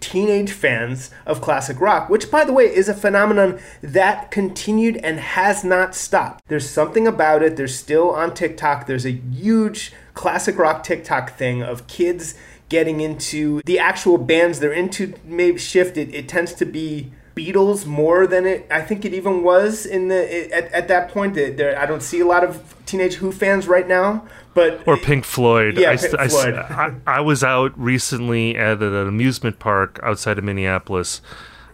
teenage 0.00 0.52
fans 0.52 1.10
of 1.24 1.40
classic 1.40 1.80
rock, 1.80 2.10
which 2.10 2.30
by 2.30 2.44
the 2.44 2.52
way 2.52 2.64
is 2.64 2.88
a 2.88 2.94
phenomenon 2.94 3.58
that 3.82 4.30
continued 4.30 4.96
and 4.98 5.18
has 5.18 5.64
not 5.64 5.94
stopped. 5.94 6.44
There's 6.48 6.68
something 6.68 7.06
about 7.06 7.42
it. 7.42 7.56
There's 7.56 7.76
still 7.76 8.10
on 8.10 8.34
TikTok. 8.34 8.86
There's 8.86 9.06
a 9.06 9.12
huge 9.12 9.92
classic 10.12 10.58
rock 10.58 10.84
TikTok 10.84 11.36
thing 11.36 11.62
of 11.62 11.86
kids 11.86 12.34
getting 12.68 13.00
into 13.00 13.62
the 13.64 13.78
actual 13.78 14.18
bands 14.18 14.60
they're 14.60 14.72
into 14.72 15.14
maybe 15.24 15.58
shifted. 15.58 16.08
it, 16.10 16.14
it 16.14 16.28
tends 16.28 16.52
to 16.54 16.64
be 16.64 17.12
Beatles 17.34 17.84
more 17.84 18.26
than 18.26 18.46
it. 18.46 18.66
I 18.70 18.80
think 18.82 19.04
it 19.04 19.12
even 19.12 19.42
was 19.42 19.86
in 19.86 20.08
the 20.08 20.54
at, 20.54 20.72
at 20.72 20.88
that 20.88 21.10
point. 21.10 21.34
There, 21.34 21.78
I 21.78 21.84
don't 21.84 22.02
see 22.02 22.20
a 22.20 22.26
lot 22.26 22.44
of 22.44 22.74
Teenage 22.86 23.14
Who 23.14 23.32
fans 23.32 23.66
right 23.66 23.88
now, 23.88 24.26
but 24.54 24.86
or 24.86 24.96
Pink 24.96 25.24
Floyd. 25.24 25.76
Yeah, 25.76 25.90
I, 25.90 25.96
Pink 25.96 26.14
I, 26.14 26.28
Floyd. 26.28 26.54
I, 26.54 26.94
I, 27.06 27.20
was 27.20 27.42
out 27.42 27.76
recently 27.76 28.56
at 28.56 28.80
an 28.80 29.08
amusement 29.08 29.58
park 29.58 29.98
outside 30.02 30.38
of 30.38 30.44
Minneapolis 30.44 31.20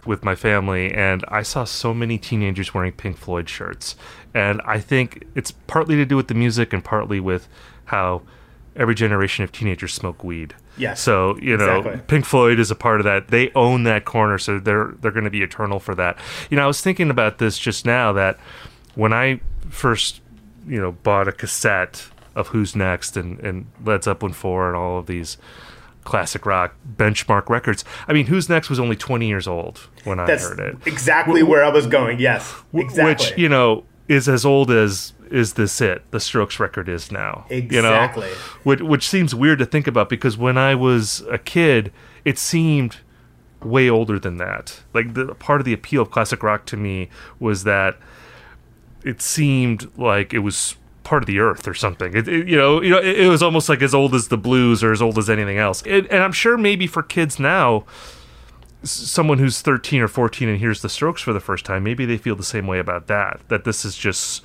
with 0.05 0.23
my 0.23 0.33
family, 0.33 0.91
and 0.91 1.23
I 1.27 1.43
saw 1.43 1.63
so 1.63 1.93
many 1.93 2.17
teenagers 2.17 2.73
wearing 2.73 2.93
Pink 2.93 3.17
Floyd 3.17 3.47
shirts, 3.47 3.95
and 4.33 4.61
I 4.65 4.79
think 4.79 5.27
it's 5.35 5.51
partly 5.51 5.95
to 5.95 6.05
do 6.05 6.15
with 6.15 6.27
the 6.27 6.33
music 6.33 6.73
and 6.73 6.83
partly 6.83 7.19
with 7.19 7.47
how 7.85 8.23
every 8.75 8.95
generation 8.95 9.43
of 9.43 9.51
teenagers 9.51 9.93
smoke 9.93 10.23
weed. 10.23 10.55
Yes. 10.77 11.01
So 11.01 11.37
you 11.41 11.57
know, 11.57 11.79
exactly. 11.79 12.01
Pink 12.07 12.25
Floyd 12.25 12.59
is 12.59 12.71
a 12.71 12.75
part 12.75 12.99
of 12.99 13.03
that. 13.05 13.27
They 13.27 13.51
own 13.53 13.83
that 13.83 14.05
corner, 14.05 14.37
so 14.37 14.59
they're 14.59 14.93
they're 15.01 15.11
going 15.11 15.25
to 15.25 15.29
be 15.29 15.41
eternal 15.41 15.79
for 15.79 15.95
that. 15.95 16.17
You 16.49 16.57
know, 16.57 16.63
I 16.63 16.67
was 16.67 16.81
thinking 16.81 17.09
about 17.09 17.37
this 17.37 17.57
just 17.57 17.85
now 17.85 18.13
that 18.13 18.39
when 18.95 19.13
I 19.13 19.41
first 19.69 20.21
you 20.67 20.79
know 20.79 20.91
bought 20.91 21.27
a 21.27 21.31
cassette 21.31 22.07
of 22.35 22.49
Who's 22.49 22.75
Next 22.75 23.17
and 23.17 23.39
and 23.39 23.67
Led 23.83 24.03
Zeppelin 24.03 24.33
four 24.33 24.67
and 24.67 24.77
all 24.77 24.97
of 24.97 25.07
these 25.07 25.37
classic 26.03 26.45
rock 26.45 26.75
benchmark 26.97 27.49
records. 27.49 27.83
I 28.07 28.13
mean, 28.13 28.27
Who's 28.27 28.49
Next 28.49 28.69
was 28.69 28.79
only 28.79 28.95
20 28.95 29.27
years 29.27 29.47
old 29.47 29.79
when 30.03 30.19
I 30.19 30.25
heard 30.25 30.59
it. 30.59 30.77
Exactly 30.85 31.43
where 31.43 31.63
I 31.63 31.69
was 31.69 31.87
going. 31.87 32.19
Yes. 32.19 32.53
Exactly. 32.73 33.03
Which, 33.05 33.37
you 33.37 33.47
know, 33.49 33.85
is 34.07 34.27
as 34.27 34.45
old 34.45 34.71
as 34.71 35.13
is 35.31 35.53
this 35.53 35.81
it? 35.81 36.03
The 36.11 36.19
Strokes 36.19 36.59
record 36.59 36.89
is 36.89 37.11
now. 37.11 37.45
Exactly. 37.49 38.27
You 38.27 38.33
know? 38.33 38.39
Which, 38.63 38.81
which 38.81 39.07
seems 39.07 39.33
weird 39.33 39.59
to 39.59 39.65
think 39.65 39.87
about 39.87 40.09
because 40.09 40.37
when 40.37 40.57
I 40.57 40.75
was 40.75 41.21
a 41.29 41.37
kid, 41.37 41.91
it 42.25 42.37
seemed 42.37 42.97
way 43.63 43.89
older 43.89 44.19
than 44.19 44.37
that. 44.37 44.81
Like 44.93 45.13
the 45.13 45.35
part 45.35 45.61
of 45.61 45.65
the 45.65 45.73
appeal 45.73 46.01
of 46.01 46.11
classic 46.11 46.43
rock 46.43 46.65
to 46.67 46.77
me 46.77 47.09
was 47.39 47.63
that 47.63 47.97
it 49.03 49.21
seemed 49.21 49.89
like 49.97 50.33
it 50.33 50.39
was 50.39 50.75
part 51.03 51.23
of 51.23 51.27
the 51.27 51.39
earth 51.39 51.67
or 51.67 51.73
something. 51.73 52.15
It, 52.15 52.27
it, 52.27 52.47
you 52.47 52.57
know, 52.57 52.81
you 52.81 52.91
know, 52.91 52.99
it, 52.99 53.21
it, 53.21 53.27
was 53.27 53.41
almost 53.41 53.69
like 53.69 53.81
as 53.81 53.93
old 53.93 54.13
as 54.13 54.27
the 54.27 54.37
blues 54.37 54.83
or 54.83 54.91
as 54.91 55.01
old 55.01 55.17
as 55.17 55.29
anything 55.29 55.57
else. 55.57 55.81
and 55.83 56.07
I'm 56.11 56.31
sure 56.31 56.57
maybe 56.57 56.87
for 56.87 57.01
kids 57.01 57.39
now, 57.39 57.85
someone 58.83 59.37
who's 59.37 59.61
13 59.61 60.01
or 60.01 60.07
14 60.07 60.49
and 60.49 60.59
hears 60.59 60.81
the 60.81 60.89
Strokes 60.89 61.21
for 61.21 61.33
the 61.33 61.39
first 61.39 61.65
time, 61.65 61.83
maybe 61.83 62.05
they 62.05 62.17
feel 62.17 62.35
the 62.35 62.43
same 62.43 62.67
way 62.67 62.79
about 62.79 63.07
that. 63.07 63.41
That 63.47 63.63
this 63.63 63.85
is 63.85 63.97
just 63.97 64.43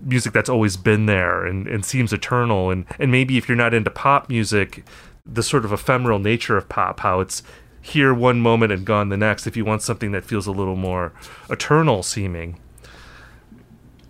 music 0.00 0.32
that's 0.32 0.48
always 0.48 0.76
been 0.76 1.06
there 1.06 1.44
and, 1.44 1.66
and 1.66 1.84
seems 1.84 2.12
eternal. 2.12 2.70
And 2.70 2.86
and 2.98 3.10
maybe 3.10 3.38
if 3.38 3.48
you're 3.48 3.56
not 3.56 3.74
into 3.74 3.90
pop 3.90 4.28
music 4.28 4.84
the 5.24 5.42
sort 5.42 5.64
of 5.64 5.72
ephemeral 5.72 6.18
nature 6.18 6.56
of 6.56 6.68
pop 6.68 7.00
how 7.00 7.20
it's 7.20 7.42
here 7.82 8.14
one 8.14 8.40
moment 8.40 8.72
and 8.72 8.84
gone 8.84 9.08
the 9.08 9.16
next 9.16 9.46
if 9.46 9.56
you 9.56 9.64
want 9.64 9.82
something 9.82 10.12
that 10.12 10.24
feels 10.24 10.46
a 10.46 10.52
little 10.52 10.76
more 10.76 11.12
eternal 11.50 12.02
seeming 12.02 12.58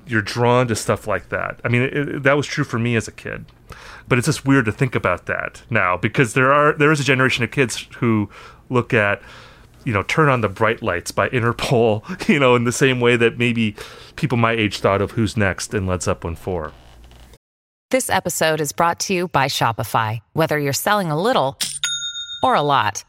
you're 0.06 0.22
drawn 0.22 0.68
to 0.68 0.76
stuff 0.76 1.06
like 1.06 1.30
that. 1.30 1.60
I 1.64 1.68
mean 1.68 1.82
it, 1.82 2.22
that 2.22 2.36
was 2.36 2.46
true 2.46 2.64
for 2.64 2.78
me 2.78 2.96
as 2.96 3.08
a 3.08 3.12
kid. 3.12 3.46
But 4.08 4.18
it's 4.18 4.26
just 4.26 4.44
weird 4.44 4.66
to 4.66 4.72
think 4.72 4.94
about 4.94 5.26
that 5.26 5.62
now 5.68 5.96
because 5.96 6.34
there 6.34 6.52
are 6.52 6.72
there 6.72 6.92
is 6.92 7.00
a 7.00 7.04
generation 7.04 7.42
of 7.44 7.50
kids 7.50 7.86
who 7.98 8.28
look 8.68 8.94
at 8.94 9.20
you 9.86 9.92
know 9.92 10.02
turn 10.02 10.28
on 10.28 10.42
the 10.42 10.48
bright 10.48 10.82
lights 10.82 11.10
by 11.10 11.28
interpol 11.36 12.28
you 12.28 12.38
know 12.38 12.54
in 12.54 12.64
the 12.64 12.72
same 12.72 13.00
way 13.00 13.16
that 13.16 13.38
maybe 13.38 13.74
people 14.16 14.36
my 14.36 14.52
age 14.52 14.80
thought 14.80 15.00
of 15.00 15.12
who's 15.12 15.36
next 15.36 15.72
in 15.72 15.86
led 15.86 16.02
zeppelin 16.02 16.36
4 16.36 16.72
this 17.90 18.10
episode 18.10 18.60
is 18.60 18.72
brought 18.72 18.98
to 19.06 19.14
you 19.14 19.28
by 19.28 19.46
shopify. 19.46 20.18
Whether 20.32 20.58
you're 20.58 20.72
selling 20.72 21.12
a 21.12 21.22
little 21.22 21.56
or 22.42 22.56
a 22.56 22.62
lot 22.62 23.04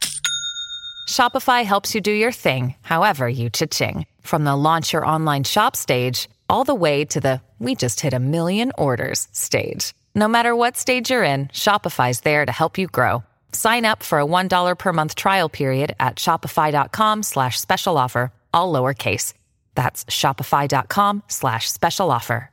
shopify 1.10 1.66
helps 1.66 1.96
you 1.96 2.02
do 2.02 2.12
your 2.12 2.32
thing 2.32 2.76
however 2.82 3.28
you 3.28 3.50
cha-ching. 3.50 4.06
From 4.22 4.44
the 4.44 4.56
launch 4.56 4.94
your 4.94 5.06
online 5.06 5.44
shop 5.44 5.76
stage 5.76 6.30
all 6.48 6.64
the 6.64 6.76
way 6.76 7.06
to 7.06 7.20
the 7.20 7.42
we 7.60 7.74
just 7.74 8.02
hit 8.02 8.14
a 8.14 8.20
million 8.20 8.72
orders 8.78 9.28
stage. 9.32 9.96
No 10.14 10.28
matter 10.28 10.56
what 10.56 10.78
stage 10.78 11.10
you're 11.10 11.24
in, 11.24 11.48
Shopify's 11.48 12.22
there 12.22 12.46
to 12.46 12.52
help 12.52 12.78
you 12.78 12.88
grow. 12.88 13.24
Sign 13.58 13.86
up 13.86 14.04
for 14.04 14.20
a 14.20 14.26
$1 14.26 14.78
per 14.78 14.94
month 14.94 15.16
trial 15.16 15.50
period 15.50 15.96
at 16.00 16.18
shopify.com 16.18 17.24
slash 17.24 17.60
special 17.60 17.98
offer, 17.98 18.32
all 18.54 18.72
lowercase. 18.72 19.34
That's 19.74 20.06
shopify.com 20.06 21.24
slash 21.28 21.68
special 21.68 22.12
offer. 22.12 22.52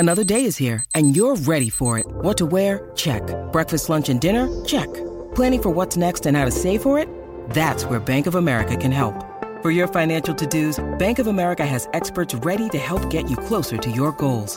Another 0.00 0.22
day 0.22 0.44
is 0.44 0.56
here, 0.56 0.84
and 0.94 1.16
you're 1.16 1.34
ready 1.34 1.68
for 1.68 1.98
it. 1.98 2.06
What 2.06 2.36
to 2.36 2.46
wear? 2.46 2.92
Check. 2.94 3.22
Breakfast, 3.50 3.88
lunch, 3.88 4.08
and 4.08 4.20
dinner? 4.20 4.48
Check. 4.64 4.86
Planning 5.34 5.62
for 5.62 5.70
what's 5.70 5.96
next 5.96 6.24
and 6.26 6.36
how 6.36 6.44
to 6.44 6.52
save 6.52 6.82
for 6.82 7.00
it? 7.00 7.08
That's 7.50 7.84
where 7.84 7.98
Bank 7.98 8.28
of 8.28 8.36
America 8.36 8.76
can 8.76 8.92
help. 8.92 9.16
For 9.60 9.72
your 9.72 9.88
financial 9.88 10.32
to-dos, 10.36 10.78
Bank 11.00 11.18
of 11.18 11.26
America 11.26 11.66
has 11.66 11.88
experts 11.94 12.32
ready 12.46 12.68
to 12.68 12.78
help 12.78 13.10
get 13.10 13.28
you 13.28 13.36
closer 13.36 13.76
to 13.76 13.90
your 13.90 14.12
goals. 14.12 14.56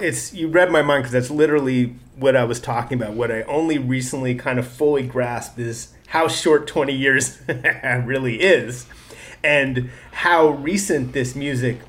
it's 0.00 0.32
you 0.32 0.48
read 0.48 0.70
my 0.70 0.82
mind 0.82 1.02
because 1.02 1.12
that's 1.12 1.30
literally 1.30 1.96
what 2.16 2.36
I 2.36 2.44
was 2.44 2.60
talking 2.60 3.00
about. 3.00 3.14
What 3.14 3.30
I 3.30 3.42
only 3.42 3.78
recently 3.78 4.34
kind 4.34 4.58
of 4.58 4.66
fully 4.66 5.06
grasped 5.06 5.58
is 5.58 5.92
how 6.08 6.28
short 6.28 6.66
20 6.66 6.92
years 6.92 7.38
really 8.04 8.40
is, 8.40 8.86
and 9.42 9.90
how 10.12 10.48
recent 10.48 11.12
this 11.12 11.34
music 11.34 11.80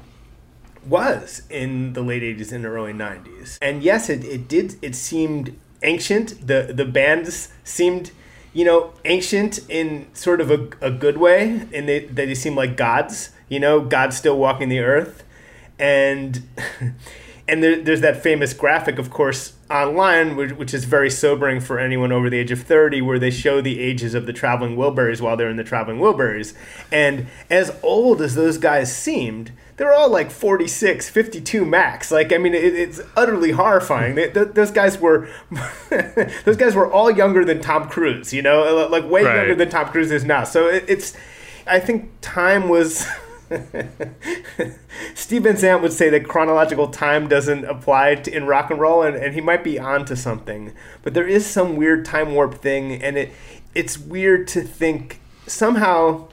was 0.86 1.44
in 1.50 1.94
the 1.94 2.02
late 2.02 2.24
80s 2.24 2.52
and 2.52 2.66
early 2.66 2.94
90s. 2.94 3.58
And 3.62 3.84
yes, 3.84 4.10
it, 4.10 4.24
it 4.24 4.48
did. 4.48 4.76
It 4.82 4.96
seemed 4.96 5.58
ancient. 5.84 6.48
The 6.48 6.72
the 6.74 6.86
bands 6.86 7.50
seemed, 7.64 8.12
you 8.54 8.66
know, 8.66 8.94
ancient 9.06 9.60
in 9.70 10.08
sort 10.14 10.42
of 10.42 10.52
a, 10.52 10.70
a 10.82 10.92
good 10.92 11.18
way, 11.18 11.68
and 11.74 11.88
they, 11.88 12.06
they 12.06 12.34
seemed 12.36 12.56
like 12.56 12.78
gods. 12.78 13.32
You 13.48 13.60
know, 13.60 13.82
gods 13.82 14.16
still 14.18 14.38
walking 14.38 14.70
the 14.70 14.80
earth, 14.80 15.24
and. 15.78 16.44
and 17.50 17.64
there, 17.64 17.82
there's 17.82 18.02
that 18.02 18.22
famous 18.22 18.54
graphic, 18.54 19.00
of 19.00 19.10
course, 19.10 19.54
online, 19.72 20.36
which, 20.36 20.52
which, 20.54 20.74
is 20.74 20.86
very 20.86 21.10
sobering 21.10 21.60
for 21.60 21.80
anyone 21.80 22.12
over 22.12 22.30
the 22.30 22.38
age 22.38 22.52
of 22.52 22.62
30, 22.62 23.02
where 23.02 23.18
they 23.18 23.32
show 23.32 23.60
the 23.60 23.80
ages 23.80 24.14
of 24.14 24.26
the 24.28 24.34
traveling 24.34 24.78
Wilburys 24.78 25.20
while 25.20 25.36
they're 25.36 25.50
in 25.50 25.58
the 25.58 25.64
traveling 25.64 26.00
Wilburys. 26.00 26.54
And 26.92 27.28
as 27.50 27.76
old 27.82 28.22
as 28.22 28.36
those 28.36 28.58
guys 28.58 28.96
seemed, 28.96 29.52
they're 29.78 29.94
all 29.94 30.10
like 30.10 30.30
46, 30.30 31.10
52 31.10 31.66
max. 31.66 32.12
Like, 32.12 32.32
I 32.32 32.38
mean, 32.38 32.54
it, 32.54 32.76
it's 32.76 33.02
utterly 33.16 33.52
horrifying. 33.52 34.16
They, 34.16 34.30
th- 34.30 34.50
those 34.54 34.72
guys 34.72 35.00
were, 35.00 35.30
those 36.46 36.58
guys 36.58 36.76
were 36.76 36.92
all 36.92 37.10
younger 37.10 37.44
than 37.44 37.62
Tom 37.62 37.90
Cruise, 37.90 38.32
you 38.32 38.42
know, 38.42 38.88
like 38.92 39.10
way 39.10 39.24
right. 39.24 39.36
younger 39.36 39.56
than 39.56 39.70
Tom 39.70 39.88
Cruise 39.88 40.12
is 40.12 40.24
now. 40.24 40.44
So 40.44 40.68
it, 40.68 40.86
it's, 40.88 41.18
I 41.66 41.80
think 41.80 42.12
time 42.22 42.70
was. 42.70 43.08
Steve 45.16 45.44
Van 45.44 45.58
Zandt 45.58 45.82
would 45.82 45.94
say 45.94 46.10
that 46.10 46.28
chronological 46.28 46.88
time 46.90 47.28
doesn't 47.28 47.66
apply 47.66 48.16
to, 48.16 48.36
in 48.36 48.46
rock 48.46 48.70
and 48.70 48.80
roll, 48.80 49.02
and, 49.02 49.16
and 49.16 49.34
he 49.34 49.42
might 49.42 49.64
be 49.64 49.80
onto 49.80 50.16
something. 50.16 50.74
But 51.02 51.14
there 51.14 51.28
is 51.28 51.46
some 51.46 51.76
weird 51.76 52.06
time 52.06 52.34
warp 52.34 52.56
thing, 52.56 53.02
and 53.02 53.18
it 53.18 53.32
it's 53.74 53.98
weird 53.98 54.48
to 54.50 54.62
think 54.62 55.20
somehow. 55.48 56.28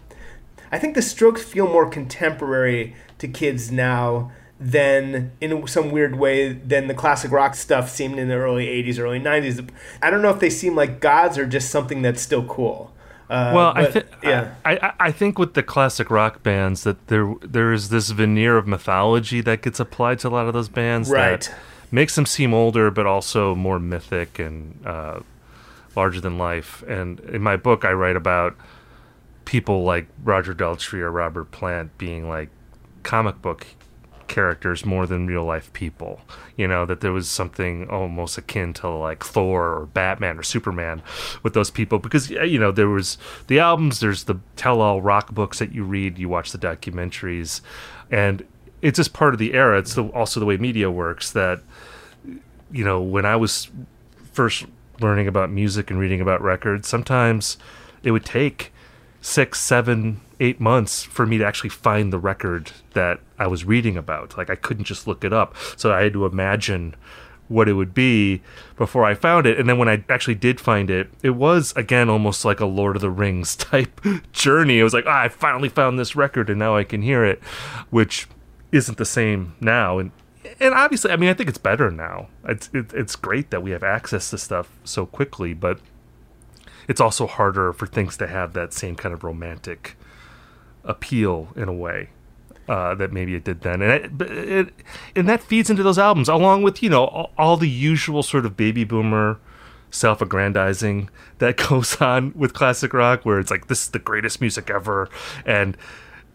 I 0.70 0.78
think 0.78 0.94
the 0.94 1.02
Strokes 1.02 1.42
feel 1.42 1.66
more 1.66 1.88
contemporary 1.88 2.96
to 3.18 3.28
kids 3.28 3.70
now 3.70 4.32
than 4.58 5.32
in 5.40 5.66
some 5.66 5.90
weird 5.90 6.16
way 6.16 6.52
than 6.52 6.88
the 6.88 6.94
classic 6.94 7.30
rock 7.30 7.54
stuff 7.54 7.90
seemed 7.90 8.18
in 8.18 8.28
the 8.28 8.34
early 8.34 8.66
80s 8.66 8.98
early 8.98 9.20
90s 9.20 9.68
i 10.00 10.08
don't 10.08 10.22
know 10.22 10.30
if 10.30 10.40
they 10.40 10.48
seem 10.48 10.74
like 10.74 10.98
gods 10.98 11.36
or 11.36 11.44
just 11.44 11.68
something 11.68 12.00
that's 12.00 12.22
still 12.22 12.42
cool 12.44 12.90
uh, 13.28 13.52
well, 13.54 13.74
but, 13.74 13.88
I 13.88 13.90
think 13.90 14.06
yeah, 14.22 14.54
I, 14.64 14.92
I 15.00 15.12
think 15.12 15.38
with 15.38 15.54
the 15.54 15.62
classic 15.62 16.10
rock 16.10 16.42
bands 16.42 16.84
that 16.84 17.08
there 17.08 17.34
there 17.40 17.72
is 17.72 17.88
this 17.88 18.10
veneer 18.10 18.56
of 18.56 18.66
mythology 18.66 19.40
that 19.40 19.62
gets 19.62 19.80
applied 19.80 20.20
to 20.20 20.28
a 20.28 20.30
lot 20.30 20.46
of 20.46 20.52
those 20.52 20.68
bands 20.68 21.10
right. 21.10 21.40
that 21.40 21.54
makes 21.90 22.14
them 22.14 22.26
seem 22.26 22.54
older, 22.54 22.90
but 22.90 23.06
also 23.06 23.54
more 23.54 23.80
mythic 23.80 24.38
and 24.38 24.78
uh, 24.86 25.20
larger 25.96 26.20
than 26.20 26.38
life. 26.38 26.82
And 26.86 27.18
in 27.20 27.42
my 27.42 27.56
book, 27.56 27.84
I 27.84 27.92
write 27.92 28.16
about 28.16 28.56
people 29.44 29.82
like 29.82 30.06
Roger 30.22 30.54
Daltrey 30.54 31.00
or 31.00 31.10
Robert 31.10 31.50
Plant 31.50 31.96
being 31.98 32.28
like 32.28 32.50
comic 33.02 33.40
book 33.42 33.66
characters 34.28 34.84
more 34.84 35.06
than 35.06 35.26
real 35.26 35.44
life 35.44 35.72
people. 35.72 36.20
You 36.56 36.68
know, 36.68 36.86
that 36.86 37.00
there 37.00 37.12
was 37.12 37.28
something 37.28 37.88
almost 37.88 38.38
akin 38.38 38.72
to 38.74 38.88
like 38.88 39.24
Thor 39.24 39.78
or 39.78 39.86
Batman 39.86 40.38
or 40.38 40.42
Superman 40.42 41.02
with 41.42 41.54
those 41.54 41.70
people 41.70 41.98
because, 41.98 42.30
you 42.30 42.58
know, 42.58 42.72
there 42.72 42.88
was 42.88 43.18
the 43.46 43.58
albums, 43.58 44.00
there's 44.00 44.24
the 44.24 44.38
tell 44.56 44.80
all 44.80 45.02
rock 45.02 45.32
books 45.32 45.58
that 45.58 45.72
you 45.72 45.84
read, 45.84 46.18
you 46.18 46.28
watch 46.28 46.52
the 46.52 46.58
documentaries, 46.58 47.60
and 48.10 48.44
it's 48.82 48.96
just 48.96 49.12
part 49.12 49.34
of 49.34 49.38
the 49.38 49.54
era. 49.54 49.78
It's 49.78 49.94
the, 49.94 50.04
also 50.08 50.40
the 50.40 50.46
way 50.46 50.56
media 50.56 50.90
works 50.90 51.32
that, 51.32 51.60
you 52.70 52.84
know, 52.84 53.00
when 53.00 53.24
I 53.24 53.36
was 53.36 53.70
first 54.32 54.66
learning 55.00 55.28
about 55.28 55.50
music 55.50 55.90
and 55.90 55.98
reading 55.98 56.20
about 56.20 56.40
records, 56.42 56.88
sometimes 56.88 57.58
it 58.02 58.10
would 58.10 58.24
take 58.24 58.72
six, 59.20 59.60
seven, 59.60 60.20
eight 60.40 60.60
months 60.60 61.02
for 61.02 61.26
me 61.26 61.38
to 61.38 61.46
actually 61.46 61.70
find 61.70 62.12
the 62.12 62.18
record 62.18 62.72
that 62.92 63.20
I 63.38 63.46
was 63.46 63.64
reading 63.64 63.96
about. 63.96 64.36
Like 64.36 64.50
I 64.50 64.54
couldn't 64.54 64.84
just 64.84 65.06
look 65.06 65.24
it 65.24 65.32
up. 65.32 65.54
So 65.76 65.92
I 65.92 66.02
had 66.02 66.12
to 66.12 66.26
imagine 66.26 66.94
what 67.48 67.68
it 67.68 67.74
would 67.74 67.94
be 67.94 68.42
before 68.76 69.04
I 69.04 69.14
found 69.14 69.46
it. 69.46 69.58
And 69.58 69.68
then 69.68 69.78
when 69.78 69.88
I 69.88 70.04
actually 70.08 70.34
did 70.34 70.60
find 70.60 70.90
it, 70.90 71.08
it 71.22 71.30
was 71.30 71.72
again 71.76 72.08
almost 72.08 72.44
like 72.44 72.60
a 72.60 72.66
Lord 72.66 72.96
of 72.96 73.02
the 73.02 73.10
Rings 73.10 73.56
type 73.56 74.00
journey. 74.32 74.78
It 74.78 74.84
was 74.84 74.94
like, 74.94 75.06
ah, 75.06 75.22
I 75.22 75.28
finally 75.28 75.68
found 75.68 75.98
this 75.98 76.16
record 76.16 76.50
and 76.50 76.58
now 76.58 76.76
I 76.76 76.84
can 76.84 77.02
hear 77.02 77.24
it, 77.24 77.42
which 77.90 78.28
isn't 78.72 78.98
the 78.98 79.04
same 79.04 79.54
now. 79.60 79.98
And 79.98 80.10
and 80.60 80.74
obviously, 80.74 81.10
I 81.10 81.16
mean, 81.16 81.28
I 81.28 81.34
think 81.34 81.48
it's 81.48 81.58
better 81.58 81.90
now. 81.90 82.28
It's 82.44 82.70
it, 82.72 82.92
it's 82.92 83.16
great 83.16 83.50
that 83.50 83.62
we 83.62 83.72
have 83.72 83.82
access 83.82 84.30
to 84.30 84.38
stuff 84.38 84.70
so 84.84 85.06
quickly, 85.06 85.54
but 85.54 85.80
it's 86.88 87.00
also 87.00 87.26
harder 87.26 87.72
for 87.72 87.86
things 87.86 88.16
to 88.18 88.26
have 88.28 88.52
that 88.52 88.72
same 88.72 88.94
kind 88.94 89.12
of 89.12 89.24
romantic 89.24 89.96
appeal 90.86 91.48
in 91.56 91.68
a 91.68 91.72
way 91.72 92.08
uh, 92.68 92.94
that 92.94 93.12
maybe 93.12 93.34
it 93.34 93.44
did 93.44 93.60
then, 93.60 93.82
and 93.82 93.92
it, 93.92 94.30
it, 94.30 94.74
and 95.14 95.28
that 95.28 95.42
feeds 95.42 95.70
into 95.70 95.82
those 95.82 95.98
albums 95.98 96.28
along 96.28 96.62
with 96.62 96.82
you 96.82 96.88
know 96.88 97.04
all, 97.04 97.30
all 97.38 97.56
the 97.56 97.68
usual 97.68 98.22
sort 98.22 98.44
of 98.44 98.56
baby 98.56 98.84
boomer 98.84 99.38
self-aggrandizing 99.90 101.08
that 101.38 101.56
goes 101.68 102.00
on 102.00 102.32
with 102.34 102.54
classic 102.54 102.92
rock, 102.92 103.24
where 103.24 103.38
it's 103.38 103.50
like 103.50 103.68
this 103.68 103.84
is 103.84 103.90
the 103.90 103.98
greatest 103.98 104.40
music 104.40 104.70
ever, 104.70 105.08
and 105.44 105.76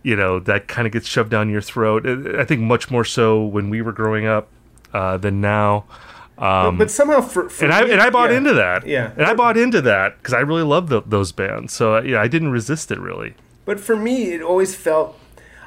you 0.04 0.16
know 0.16 0.40
that 0.40 0.68
kind 0.68 0.88
of 0.88 0.94
gets 0.94 1.08
shoved 1.08 1.32
down 1.32 1.50
your 1.50 1.62
throat. 1.62 2.06
I 2.08 2.46
think 2.46 2.62
much 2.62 2.90
more 2.90 3.06
so 3.06 3.44
when 3.44 3.70
we 3.70 3.82
were 3.82 3.94
growing 3.94 4.26
up 4.26 4.48
uh, 4.94 5.18
than 5.18 5.42
now. 5.42 5.86
Um, 6.38 6.78
but, 6.78 6.86
but, 6.86 6.92
somehow, 6.92 7.22
for, 7.22 7.50
for 7.50 7.66
and 7.66 7.74
I 7.74 7.84
me, 7.84 7.92
and 7.92 8.02
I 8.02 8.10
bought 8.10 8.32
yeah. 8.32 8.38
into 8.38 8.54
that. 8.54 8.88
Yeah, 8.88 9.12
and 9.18 9.26
I 9.26 9.34
bought 9.34 9.58
into 9.58 9.82
that 9.82 10.18
because 10.18 10.34
I 10.34 10.40
really 10.40 10.64
love 10.64 10.90
those 11.10 11.32
bands. 11.32 11.74
So 11.74 12.00
yeah, 12.00 12.22
I 12.22 12.28
didn't 12.28 12.52
resist 12.52 12.90
it 12.90 13.00
really. 13.00 13.36
But 13.66 13.80
for 13.80 13.96
me, 13.96 14.34
it 14.34 14.42
always 14.42 14.76
felt. 14.76 15.18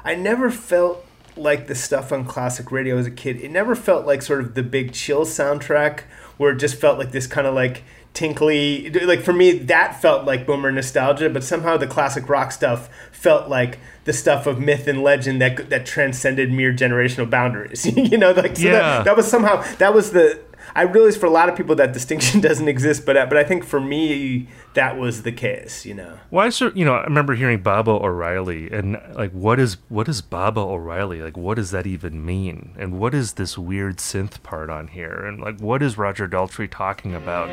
I 0.03 0.15
never 0.15 0.51
felt 0.51 1.05
like 1.35 1.67
the 1.67 1.75
stuff 1.75 2.11
on 2.11 2.25
classic 2.25 2.71
radio 2.71 2.97
as 2.97 3.07
a 3.07 3.11
kid. 3.11 3.37
It 3.41 3.51
never 3.51 3.75
felt 3.75 4.05
like 4.05 4.21
sort 4.21 4.41
of 4.41 4.53
the 4.53 4.63
big 4.63 4.93
chill 4.93 5.25
soundtrack 5.25 6.01
where 6.37 6.51
it 6.51 6.57
just 6.57 6.75
felt 6.79 6.97
like 6.97 7.11
this 7.11 7.27
kind 7.27 7.47
of 7.47 7.53
like 7.53 7.83
tinkly 8.13 8.89
like 8.91 9.21
for 9.21 9.33
me 9.33 9.51
that 9.51 10.01
felt 10.01 10.25
like 10.25 10.47
boomer 10.47 10.71
nostalgia 10.71 11.29
but 11.29 11.43
somehow 11.43 11.75
the 11.75 11.85
classic 11.85 12.29
rock 12.29 12.49
stuff 12.49 12.89
felt 13.11 13.49
like 13.49 13.77
the 14.05 14.13
stuff 14.13 14.47
of 14.47 14.57
myth 14.57 14.87
and 14.87 15.03
legend 15.03 15.41
that 15.41 15.69
that 15.69 15.85
transcended 15.85 16.49
mere 16.49 16.71
generational 16.71 17.29
boundaries 17.29 17.85
you 17.97 18.17
know 18.17 18.31
like 18.31 18.55
so 18.55 18.63
yeah. 18.63 18.71
that, 18.71 19.03
that 19.03 19.17
was 19.17 19.27
somehow 19.27 19.61
that 19.79 19.93
was 19.93 20.11
the 20.11 20.39
I 20.77 20.81
realize 20.81 21.15
for 21.15 21.25
a 21.25 21.29
lot 21.29 21.47
of 21.47 21.55
people 21.55 21.73
that 21.75 21.93
distinction 21.93 22.41
doesn't 22.41 22.67
exist, 22.67 23.05
but 23.05 23.15
uh, 23.15 23.25
but 23.27 23.37
I 23.37 23.45
think 23.45 23.63
for 23.63 23.79
me 23.79 24.49
that 24.73 24.97
was 24.97 25.23
the 25.23 25.31
case. 25.31 25.85
You 25.85 25.93
know. 25.93 26.19
Well, 26.29 26.45
I 26.45 26.49
sort 26.49 26.75
you 26.75 26.83
know 26.83 26.95
I 26.95 27.03
remember 27.05 27.33
hearing 27.33 27.61
Baba 27.61 27.91
O'Riley 27.91 28.69
and 28.69 29.01
like 29.13 29.31
what 29.31 29.57
is 29.57 29.77
what 29.87 30.09
is 30.09 30.21
Baba 30.21 30.59
O'Riley 30.59 31.21
like? 31.21 31.37
What 31.37 31.55
does 31.55 31.71
that 31.71 31.87
even 31.87 32.25
mean? 32.25 32.75
And 32.77 32.99
what 32.99 33.15
is 33.15 33.33
this 33.33 33.57
weird 33.57 33.97
synth 33.97 34.43
part 34.43 34.69
on 34.69 34.89
here? 34.89 35.25
And 35.25 35.39
like 35.39 35.59
what 35.61 35.81
is 35.81 35.97
Roger 35.97 36.27
Daltrey 36.27 36.69
talking 36.69 37.15
about? 37.15 37.47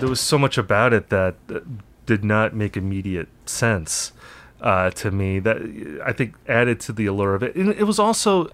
There 0.00 0.08
was 0.08 0.20
so 0.20 0.38
much 0.38 0.56
about 0.56 0.94
it 0.94 1.10
that 1.10 1.36
uh, 1.54 1.60
did 2.06 2.24
not 2.24 2.54
make 2.54 2.76
immediate 2.76 3.28
sense 3.46 4.12
uh, 4.64 4.90
to 4.90 5.10
me 5.10 5.38
that 5.38 5.58
I 6.04 6.12
think 6.12 6.34
added 6.48 6.80
to 6.80 6.92
the 6.92 7.06
allure 7.06 7.34
of 7.34 7.42
it. 7.42 7.54
And 7.54 7.68
it 7.68 7.84
was 7.84 7.98
also, 7.98 8.50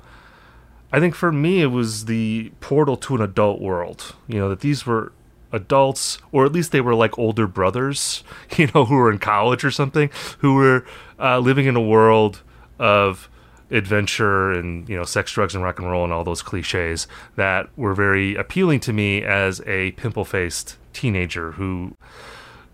I 0.92 0.98
think 0.98 1.14
for 1.14 1.30
me, 1.30 1.62
it 1.62 1.68
was 1.68 2.06
the 2.06 2.50
portal 2.60 2.96
to 2.98 3.14
an 3.14 3.22
adult 3.22 3.60
world. 3.60 4.16
You 4.26 4.40
know, 4.40 4.48
that 4.48 4.58
these 4.60 4.84
were 4.84 5.12
adults, 5.52 6.18
or 6.32 6.44
at 6.44 6.52
least 6.52 6.72
they 6.72 6.80
were 6.80 6.96
like 6.96 7.16
older 7.16 7.46
brothers, 7.46 8.24
you 8.56 8.68
know, 8.74 8.84
who 8.84 8.96
were 8.96 9.10
in 9.10 9.20
college 9.20 9.64
or 9.64 9.70
something, 9.70 10.10
who 10.38 10.54
were 10.54 10.84
uh, 11.20 11.38
living 11.38 11.66
in 11.66 11.76
a 11.76 11.80
world 11.80 12.42
of 12.80 13.28
adventure 13.70 14.50
and 14.50 14.88
you 14.88 14.96
know 14.96 15.04
sex 15.04 15.30
drugs 15.30 15.54
and 15.54 15.62
rock 15.62 15.78
and 15.78 15.88
roll 15.88 16.02
and 16.02 16.12
all 16.12 16.24
those 16.24 16.42
cliches 16.42 17.06
that 17.36 17.68
were 17.76 17.94
very 17.94 18.34
appealing 18.34 18.80
to 18.80 18.92
me 18.92 19.22
as 19.22 19.60
a 19.64 19.92
pimple 19.92 20.24
faced 20.24 20.76
teenager 20.92 21.52
who 21.52 21.96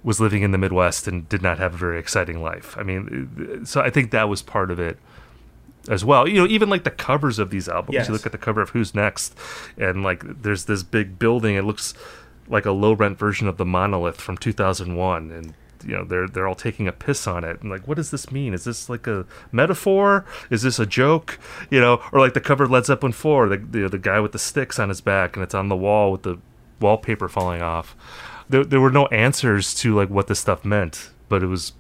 was 0.07 0.21
living 0.21 0.43
in 0.43 0.53
the 0.53 0.59
Midwest 0.59 1.09
and 1.09 1.29
did 1.29 1.43
not 1.43 1.59
have 1.59 1.75
a 1.75 1.77
very 1.77 1.99
exciting 1.99 2.41
life. 2.41 2.77
I 2.79 2.85
mean, 2.85 3.67
so 3.67 3.81
I 3.81 3.91
think 3.91 4.13
that 4.13 4.29
was 4.29 4.41
part 4.41 4.71
of 4.71 4.79
it 4.79 4.99
as 5.89 6.05
well. 6.05 6.29
You 6.29 6.35
know, 6.43 6.47
even 6.47 6.71
like 6.71 6.85
the 6.85 6.93
covers 6.93 7.41
of 7.41 7.51
these 7.51 7.69
albums. 7.69 7.95
Yes. 7.95 8.07
You 8.07 8.15
look 8.15 8.25
at 8.25 8.31
the 8.31 8.39
cover 8.39 8.61
of 8.61 8.71
Who's 8.71 8.95
Next, 8.95 9.37
and 9.77 10.05
like 10.05 10.23
there's 10.43 10.67
this 10.67 10.85
big 10.85 11.19
building. 11.19 11.57
It 11.57 11.65
looks 11.65 11.93
like 12.47 12.65
a 12.65 12.71
low 12.71 12.93
rent 12.93 13.19
version 13.19 13.49
of 13.49 13.57
the 13.57 13.65
Monolith 13.65 14.21
from 14.21 14.37
2001, 14.37 15.33
and 15.33 15.55
you 15.85 15.97
know 15.97 16.05
they're 16.05 16.29
they're 16.29 16.47
all 16.47 16.55
taking 16.55 16.87
a 16.87 16.93
piss 16.93 17.27
on 17.27 17.45
it 17.45 17.61
and 17.61 17.71
like 17.71 17.87
what 17.87 17.97
does 17.97 18.11
this 18.11 18.33
mean 18.33 18.55
is 18.55 18.65
this 18.65 18.89
like 18.89 19.07
a 19.07 19.27
metaphor 19.53 20.25
is 20.51 20.63
this 20.63 20.79
a 20.79 20.87
joke 20.87 21.39
you 21.71 21.79
know 21.79 22.01
or 22.13 22.19
like 22.19 22.33
the 22.33 22.41
cover 22.41 22.65
of 22.65 22.71
led 22.71 22.87
zeppelin 22.87 23.13
4 23.13 23.49
the, 23.51 23.59
the, 23.59 23.89
the 23.91 23.99
guy 23.99 24.19
with 24.19 24.33
the 24.33 24.39
sticks 24.39 24.79
on 24.79 24.89
his 24.89 25.03
back 25.03 25.37
and 25.37 25.45
it's 25.45 25.55
on 25.55 25.69
the 25.69 25.77
wall 25.77 26.11
with 26.11 26.23
the 26.23 26.39
wallpaper 26.81 27.29
falling 27.29 27.61
off 27.63 27.95
there, 28.49 28.65
there 28.65 28.81
were 28.81 28.91
no 28.91 29.07
answers 29.07 29.75
to 29.75 29.95
like 29.95 30.09
what 30.09 30.27
this 30.27 30.41
stuff 30.41 30.65
meant 30.65 31.11
but 31.29 31.43
it 31.43 31.47
was 31.47 31.73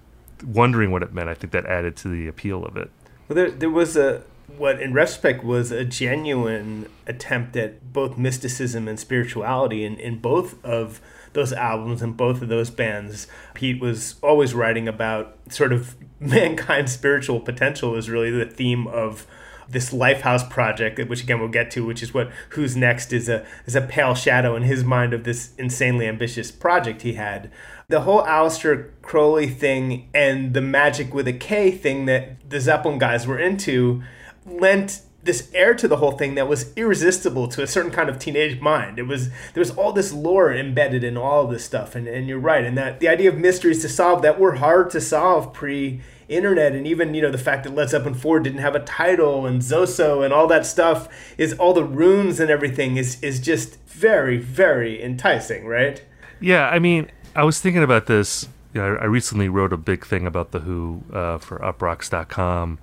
wondering 0.44 0.90
what 0.90 1.02
it 1.02 1.12
meant 1.12 1.28
i 1.28 1.34
think 1.34 1.52
that 1.52 1.66
added 1.66 1.96
to 1.96 2.08
the 2.08 2.26
appeal 2.26 2.64
of 2.64 2.76
it 2.76 2.90
well 3.28 3.36
there, 3.36 3.50
there 3.50 3.70
was 3.70 3.96
a 3.96 4.22
what 4.56 4.80
in 4.80 4.92
retrospect 4.92 5.42
was 5.42 5.72
a 5.72 5.84
genuine 5.84 6.88
attempt 7.06 7.56
at 7.56 7.92
both 7.92 8.16
mysticism 8.16 8.86
and 8.86 8.98
spirituality 8.98 9.84
in, 9.84 9.96
in 9.98 10.18
both 10.18 10.64
of 10.64 11.00
those 11.32 11.52
albums 11.52 12.00
and 12.00 12.16
both 12.16 12.42
of 12.42 12.48
those 12.48 12.70
bands. 12.70 13.26
Pete 13.54 13.80
was 13.80 14.16
always 14.22 14.54
writing 14.54 14.88
about 14.88 15.36
sort 15.50 15.72
of 15.72 15.96
mankind's 16.20 16.92
spiritual 16.92 17.40
potential 17.40 17.94
is 17.96 18.08
really 18.08 18.30
the 18.30 18.46
theme 18.46 18.86
of 18.86 19.26
this 19.68 19.92
Lifehouse 19.92 20.48
project, 20.48 21.08
which 21.08 21.22
again 21.22 21.40
we'll 21.40 21.48
get 21.48 21.70
to, 21.72 21.84
which 21.84 22.02
is 22.02 22.14
what 22.14 22.30
Who's 22.50 22.76
Next 22.76 23.12
is 23.12 23.28
a 23.28 23.46
is 23.66 23.74
a 23.74 23.80
pale 23.80 24.14
shadow 24.14 24.56
in 24.56 24.62
his 24.62 24.84
mind 24.84 25.12
of 25.12 25.24
this 25.24 25.52
insanely 25.58 26.06
ambitious 26.06 26.50
project 26.50 27.02
he 27.02 27.14
had. 27.14 27.50
The 27.88 28.00
whole 28.00 28.22
Aleister 28.22 28.90
Crowley 29.02 29.48
thing 29.48 30.08
and 30.12 30.54
the 30.54 30.60
magic 30.60 31.14
with 31.14 31.28
a 31.28 31.32
K 31.32 31.70
thing 31.70 32.06
that 32.06 32.48
the 32.48 32.60
Zeppelin 32.60 32.98
guys 32.98 33.26
were 33.26 33.38
into 33.38 34.02
lent 34.44 35.02
this 35.26 35.50
air 35.52 35.74
to 35.74 35.86
the 35.86 35.96
whole 35.96 36.12
thing 36.12 36.36
that 36.36 36.48
was 36.48 36.72
irresistible 36.76 37.48
to 37.48 37.62
a 37.62 37.66
certain 37.66 37.90
kind 37.90 38.08
of 38.08 38.18
teenage 38.18 38.60
mind. 38.60 38.98
It 38.98 39.02
was 39.02 39.28
there 39.28 39.60
was 39.60 39.72
all 39.72 39.92
this 39.92 40.12
lore 40.12 40.54
embedded 40.54 41.04
in 41.04 41.16
all 41.16 41.44
of 41.44 41.50
this 41.50 41.64
stuff, 41.64 41.94
and, 41.94 42.08
and 42.08 42.28
you're 42.28 42.38
right. 42.38 42.64
And 42.64 42.78
that 42.78 43.00
the 43.00 43.08
idea 43.08 43.28
of 43.28 43.36
mysteries 43.36 43.82
to 43.82 43.88
solve 43.88 44.22
that 44.22 44.40
were 44.40 44.54
hard 44.54 44.90
to 44.90 45.00
solve 45.00 45.52
pre 45.52 46.00
internet 46.28 46.72
and 46.72 46.86
even 46.86 47.14
you 47.14 47.22
know 47.22 47.30
the 47.30 47.38
fact 47.38 47.64
that 47.64 47.74
Led 47.74 47.90
Zeppelin 47.90 48.14
4 48.14 48.40
didn't 48.40 48.60
have 48.60 48.74
a 48.74 48.80
title 48.80 49.46
and 49.46 49.60
Zoso 49.62 50.24
and 50.24 50.32
all 50.32 50.46
that 50.48 50.66
stuff 50.66 51.08
is 51.38 51.52
all 51.54 51.72
the 51.72 51.84
runes 51.84 52.40
and 52.40 52.50
everything 52.50 52.96
is 52.96 53.22
is 53.22 53.40
just 53.40 53.78
very 53.86 54.36
very 54.36 55.02
enticing 55.02 55.66
right 55.66 56.02
yeah 56.40 56.68
I 56.68 56.78
mean 56.78 57.10
I 57.34 57.44
was 57.44 57.60
thinking 57.60 57.82
about 57.82 58.06
this 58.06 58.48
you 58.76 58.82
know, 58.82 58.96
I 58.96 59.06
recently 59.06 59.48
wrote 59.48 59.72
a 59.72 59.78
big 59.78 60.04
thing 60.04 60.26
about 60.26 60.50
the 60.50 60.60
Who 60.60 61.02
uh, 61.10 61.38
for 61.38 61.58
uproxx.com 61.60 62.78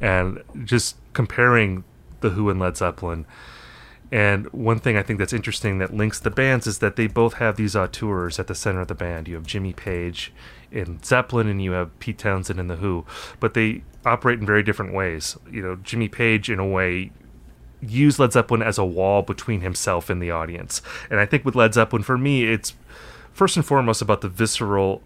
and 0.00 0.40
just 0.62 0.94
comparing 1.14 1.82
the 2.20 2.30
Who 2.30 2.48
and 2.48 2.60
Led 2.60 2.76
Zeppelin. 2.76 3.26
And 4.12 4.46
one 4.52 4.78
thing 4.78 4.96
I 4.96 5.02
think 5.02 5.18
that's 5.18 5.32
interesting 5.32 5.78
that 5.78 5.92
links 5.92 6.20
the 6.20 6.30
bands 6.30 6.68
is 6.68 6.78
that 6.78 6.94
they 6.94 7.08
both 7.08 7.34
have 7.34 7.56
these 7.56 7.74
auteurs 7.74 8.38
at 8.38 8.46
the 8.46 8.54
center 8.54 8.82
of 8.82 8.86
the 8.86 8.94
band. 8.94 9.26
You 9.26 9.34
have 9.34 9.44
Jimmy 9.44 9.72
Page 9.72 10.32
in 10.72 11.02
Zeppelin, 11.02 11.48
and 11.48 11.62
you 11.62 11.72
have 11.72 11.98
Pete 11.98 12.18
Townshend 12.18 12.58
in 12.58 12.68
the 12.68 12.76
Who, 12.76 13.04
but 13.40 13.54
they 13.54 13.82
operate 14.04 14.40
in 14.40 14.46
very 14.46 14.62
different 14.62 14.94
ways. 14.94 15.36
You 15.50 15.62
know, 15.62 15.76
Jimmy 15.76 16.08
Page, 16.08 16.50
in 16.50 16.58
a 16.58 16.66
way, 16.66 17.12
used 17.80 18.18
Led 18.18 18.32
Zeppelin 18.32 18.62
as 18.62 18.78
a 18.78 18.84
wall 18.84 19.22
between 19.22 19.60
himself 19.60 20.08
and 20.08 20.22
the 20.22 20.30
audience. 20.30 20.82
And 21.10 21.20
I 21.20 21.26
think 21.26 21.44
with 21.44 21.54
Led 21.54 21.74
Zeppelin, 21.74 22.02
for 22.02 22.16
me, 22.16 22.44
it's 22.44 22.74
first 23.32 23.56
and 23.56 23.66
foremost 23.66 24.02
about 24.02 24.20
the 24.20 24.28
visceral 24.28 25.02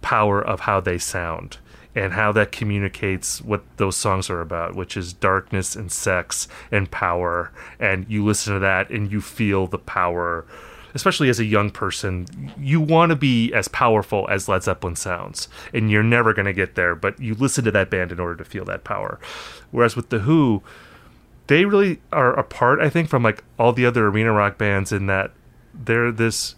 power 0.00 0.42
of 0.42 0.60
how 0.60 0.80
they 0.80 0.98
sound 0.98 1.58
and 1.94 2.14
how 2.14 2.32
that 2.32 2.52
communicates 2.52 3.42
what 3.42 3.62
those 3.76 3.96
songs 3.96 4.30
are 4.30 4.40
about, 4.40 4.74
which 4.74 4.96
is 4.96 5.12
darkness 5.12 5.76
and 5.76 5.92
sex 5.92 6.48
and 6.70 6.90
power. 6.90 7.52
And 7.78 8.06
you 8.08 8.24
listen 8.24 8.54
to 8.54 8.60
that 8.60 8.90
and 8.90 9.12
you 9.12 9.20
feel 9.20 9.66
the 9.66 9.78
power, 9.78 10.46
especially 10.94 11.28
as 11.28 11.40
a 11.40 11.44
young 11.44 11.70
person. 11.70 12.52
You 12.58 12.80
want 12.80 13.10
to 13.10 13.16
be 13.16 13.52
as 13.52 13.68
powerful 13.68 14.28
as 14.28 14.48
Led 14.48 14.62
Zeppelin 14.62 14.96
sounds, 14.96 15.48
and 15.72 15.90
you're 15.90 16.02
never 16.02 16.32
going 16.32 16.46
to 16.46 16.52
get 16.52 16.74
there, 16.74 16.94
but 16.94 17.18
you 17.20 17.34
listen 17.34 17.64
to 17.64 17.70
that 17.70 17.90
band 17.90 18.12
in 18.12 18.20
order 18.20 18.36
to 18.36 18.44
feel 18.44 18.64
that 18.66 18.84
power. 18.84 19.18
Whereas 19.70 19.96
with 19.96 20.10
The 20.10 20.20
Who, 20.20 20.62
they 21.46 21.64
really 21.64 22.00
are 22.12 22.38
apart, 22.38 22.80
I 22.80 22.88
think, 22.88 23.08
from 23.08 23.22
like 23.22 23.44
all 23.58 23.72
the 23.72 23.86
other 23.86 24.06
arena 24.06 24.32
rock 24.32 24.58
bands 24.58 24.92
in 24.92 25.06
that 25.06 25.32
they're 25.74 26.12
this 26.12 26.54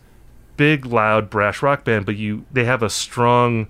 big, 0.57 0.87
loud, 0.87 1.31
brash 1.31 1.63
rock 1.63 1.85
band, 1.85 2.07
but 2.07 2.17
you 2.17 2.45
they 2.53 2.65
have 2.65 2.83
a 2.83 2.91
strong 2.91 3.69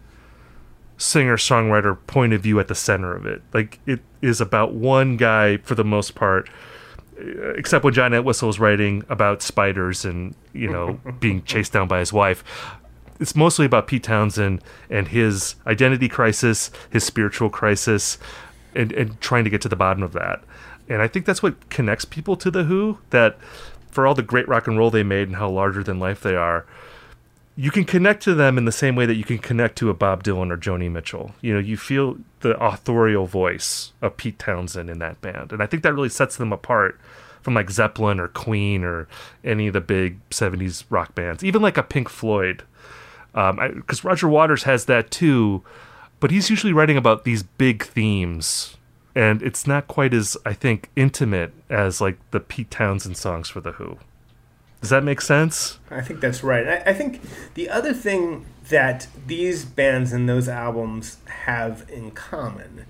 singer 0.96 1.37
songwriter 1.37 1.98
point 2.07 2.33
of 2.33 2.40
view 2.40 2.61
at 2.61 2.68
the 2.68 2.74
center 2.74 3.14
of 3.14 3.27
it. 3.27 3.42
Like 3.53 3.81
it 3.87 4.00
is 4.22 4.40
about 4.40 4.74
one 4.74 5.16
guy 5.16 5.59
for 5.59 5.74
the 5.74 5.85
most 5.85 6.14
part, 6.14 6.48
except 7.57 7.85
when 7.85 7.94
John 7.94 8.12
Entwistle 8.12 8.48
is 8.48 8.59
writing 8.59 9.05
about 9.09 9.42
spiders 9.42 10.05
and 10.05 10.35
you 10.53 10.68
know 10.68 11.00
being 11.20 11.42
chased 11.44 11.72
down 11.72 11.88
by 11.88 11.98
his 11.98 12.12
wife. 12.12 12.44
It's 13.20 13.37
mostly 13.37 13.64
about 13.64 13.87
Pete 13.87 14.03
Townshend 14.03 14.62
and 14.90 15.09
his 15.09 15.55
identity 15.66 16.09
crisis, 16.09 16.70
his 16.90 17.05
spiritual 17.05 17.48
crisis, 17.48 18.18
and, 18.74 18.92
and 18.92 19.20
trying 19.20 19.44
to 19.44 19.50
get 19.50 19.62
to 19.62 19.68
the 19.68 19.77
bottom 19.77 20.03
of 20.03 20.12
that. 20.12 20.42
And 20.88 21.00
I 21.00 21.07
think 21.07 21.24
that's 21.24 21.42
what 21.42 21.70
connects 21.70 22.05
people 22.05 22.37
to 22.37 22.50
the 22.50 22.64
Who. 22.64 22.98
That 23.11 23.38
for 23.90 24.07
all 24.07 24.14
the 24.14 24.22
great 24.22 24.48
rock 24.48 24.66
and 24.66 24.77
roll 24.77 24.90
they 24.90 25.05
made 25.05 25.29
and 25.29 25.37
how 25.37 25.48
larger 25.48 25.85
than 25.85 26.00
life 26.00 26.20
they 26.20 26.35
are, 26.35 26.66
you 27.56 27.70
can 27.70 27.84
connect 27.84 28.22
to 28.24 28.34
them 28.34 28.58
in 28.58 28.64
the 28.64 28.72
same 28.72 28.96
way 28.96 29.06
that 29.06 29.14
you 29.14 29.24
can 29.24 29.38
connect 29.38 29.76
to 29.78 29.88
a 29.88 29.94
Bob 29.94 30.24
Dylan 30.24 30.50
or 30.50 30.56
Joni 30.56 30.90
Mitchell. 30.90 31.34
You 31.40 31.54
know, 31.54 31.60
you 31.60 31.76
feel 31.76 32.18
the 32.40 32.58
authorial 32.62 33.26
voice 33.26 33.92
of 34.02 34.16
Pete 34.16 34.38
Townshend 34.38 34.90
in 34.90 34.98
that 34.98 35.20
band, 35.20 35.52
and 35.52 35.62
I 35.62 35.66
think 35.66 35.82
that 35.84 35.94
really 35.94 36.08
sets 36.08 36.36
them 36.36 36.52
apart 36.52 36.98
from 37.42 37.54
like 37.54 37.70
Zeppelin 37.70 38.18
or 38.18 38.28
Queen 38.28 38.82
or 38.82 39.06
any 39.44 39.68
of 39.68 39.72
the 39.72 39.80
big 39.80 40.18
'70s 40.30 40.84
rock 40.90 41.14
bands, 41.14 41.44
even 41.44 41.62
like 41.62 41.76
a 41.76 41.82
Pink 41.82 42.08
Floyd, 42.08 42.64
because 43.32 44.04
um, 44.04 44.08
Roger 44.08 44.28
Waters 44.28 44.64
has 44.64 44.86
that 44.86 45.10
too, 45.10 45.62
but 46.18 46.32
he's 46.32 46.50
usually 46.50 46.72
writing 46.72 46.96
about 46.96 47.24
these 47.24 47.44
big 47.44 47.84
themes, 47.84 48.76
and 49.14 49.42
it's 49.42 49.64
not 49.64 49.86
quite 49.86 50.12
as 50.12 50.36
I 50.44 50.54
think 50.54 50.90
intimate 50.96 51.52
as 51.70 52.00
like 52.00 52.18
the 52.32 52.40
Pete 52.40 52.70
Townshend 52.72 53.16
songs 53.16 53.48
for 53.48 53.60
the 53.60 53.72
Who. 53.72 53.98
Does 54.85 54.90
that 54.90 55.03
make 55.03 55.23
sense? 55.23 55.79
I 55.90 56.03
think 56.03 56.20
that's 56.20 56.44
right. 56.44 56.68
I, 56.68 56.90
I 56.90 56.92
think 56.92 57.23
the 57.55 57.70
other 57.70 57.94
thing 57.94 58.44
that 58.68 59.07
these 59.27 59.64
bands 59.64 60.12
and 60.12 60.29
those 60.29 60.47
albums 60.47 61.16
have 61.47 61.87
in 61.88 62.11
common 62.11 62.85